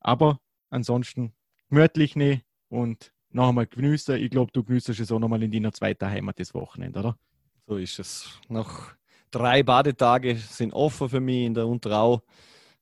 Aber 0.00 0.40
ansonsten 0.70 1.32
gemütlich 1.68 2.16
ne 2.16 2.42
und 2.68 3.12
noch 3.30 3.48
einmal 3.48 3.66
genießen. 3.66 4.16
Ich 4.16 4.30
glaube, 4.30 4.50
du 4.52 4.64
genießt 4.64 4.88
es 4.88 5.12
auch 5.12 5.18
nochmal 5.18 5.42
in 5.42 5.52
deiner 5.52 5.72
zweiten 5.72 6.06
Heimat 6.06 6.40
das 6.40 6.54
Wochenende, 6.54 6.98
oder? 6.98 7.18
So 7.66 7.76
ist 7.76 7.98
es. 7.98 8.28
Noch 8.48 8.92
drei 9.30 9.62
Badetage 9.62 10.36
sind 10.36 10.72
offen 10.72 11.08
für 11.08 11.20
mich 11.20 11.44
in 11.44 11.54
der 11.54 11.66
Unterau 11.66 12.22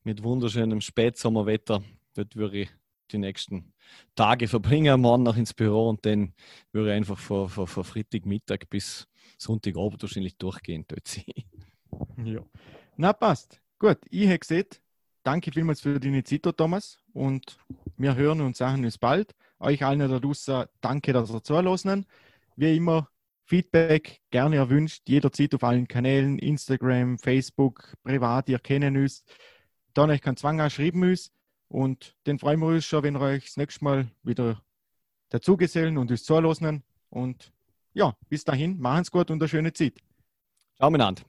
mit 0.05 0.23
wunderschönem 0.23 0.81
Spätsommerwetter. 0.81 1.83
Dort 2.15 2.37
würde 2.37 2.59
ich 2.59 2.71
die 3.11 3.19
nächsten 3.19 3.73
Tage 4.15 4.49
verbringen, 4.49 5.01
morgen 5.01 5.25
noch 5.25 5.37
ins 5.37 5.55
Büro 5.55 5.89
und 5.89 6.05
dann 6.07 6.35
würde 6.73 6.91
ich 6.91 6.97
einfach 6.97 7.19
von, 7.19 7.49
von, 7.49 7.67
von 7.67 7.85
Freitagmittag 7.85 8.61
bis 8.71 9.07
Sonntagabend 9.45 10.03
wahrscheinlich 10.03 10.37
durchgehen 10.37 10.85
dort 10.89 11.07
sein. 11.07 11.45
Ja. 12.25 12.41
Na, 12.97 13.13
passt. 13.13 13.61
Gut, 13.79 13.99
ich 14.11 14.27
habe 14.27 14.39
gesehen, 14.39 14.67
danke 15.23 15.53
vielmals 15.53 15.81
für 15.81 16.01
deine 16.01 16.25
Zeit, 16.25 16.43
Thomas. 16.57 16.99
Und 17.13 17.59
wir 17.97 18.15
hören 18.15 18.41
und 18.41 18.57
sagen 18.57 18.85
uns 18.85 18.99
bald. 18.99 19.35
Euch 19.61 19.85
allen 19.85 20.01
da 20.01 20.19
draußen, 20.19 20.65
danke, 20.81 21.13
dass 21.13 21.31
ihr 21.31 21.43
zulassen. 21.43 22.07
Wie 22.57 22.77
immer, 22.77 23.09
Feedback 23.47 24.21
gerne 24.31 24.57
erwünscht, 24.57 25.03
jederzeit 25.09 25.55
auf 25.55 25.65
allen 25.65 25.87
Kanälen, 25.87 26.39
Instagram, 26.39 27.19
Facebook, 27.19 27.95
privat, 28.03 28.49
ihr 28.49 28.59
kennt 28.59 28.97
uns. 28.97 29.25
Dann 29.93 30.11
euch 30.11 30.21
keinen 30.21 30.37
Zwang 30.37 30.69
schreiben 30.71 31.03
uns. 31.03 31.33
Und 31.69 32.17
dann 32.25 32.39
freuen 32.39 32.61
wir 32.61 32.67
uns 32.67 32.85
schon, 32.85 33.03
wenn 33.03 33.15
wir 33.15 33.21
euch 33.21 33.47
das 33.47 33.57
nächste 33.57 33.85
Mal 33.85 34.07
wieder 34.23 34.63
dazugesellen 35.29 35.99
und 35.99 36.11
uns 36.11 36.25
zulassen. 36.25 36.83
Und 37.11 37.53
ja, 37.95 38.15
bis 38.29 38.45
dahin, 38.45 38.79
machen 38.79 39.03
es 39.03 39.11
gut 39.11 39.31
und 39.31 39.43
eine 39.43 39.49
schöne 39.49 39.73
Zeit. 39.73 39.95
Ciao 40.77 40.91
miteinander. 40.91 41.23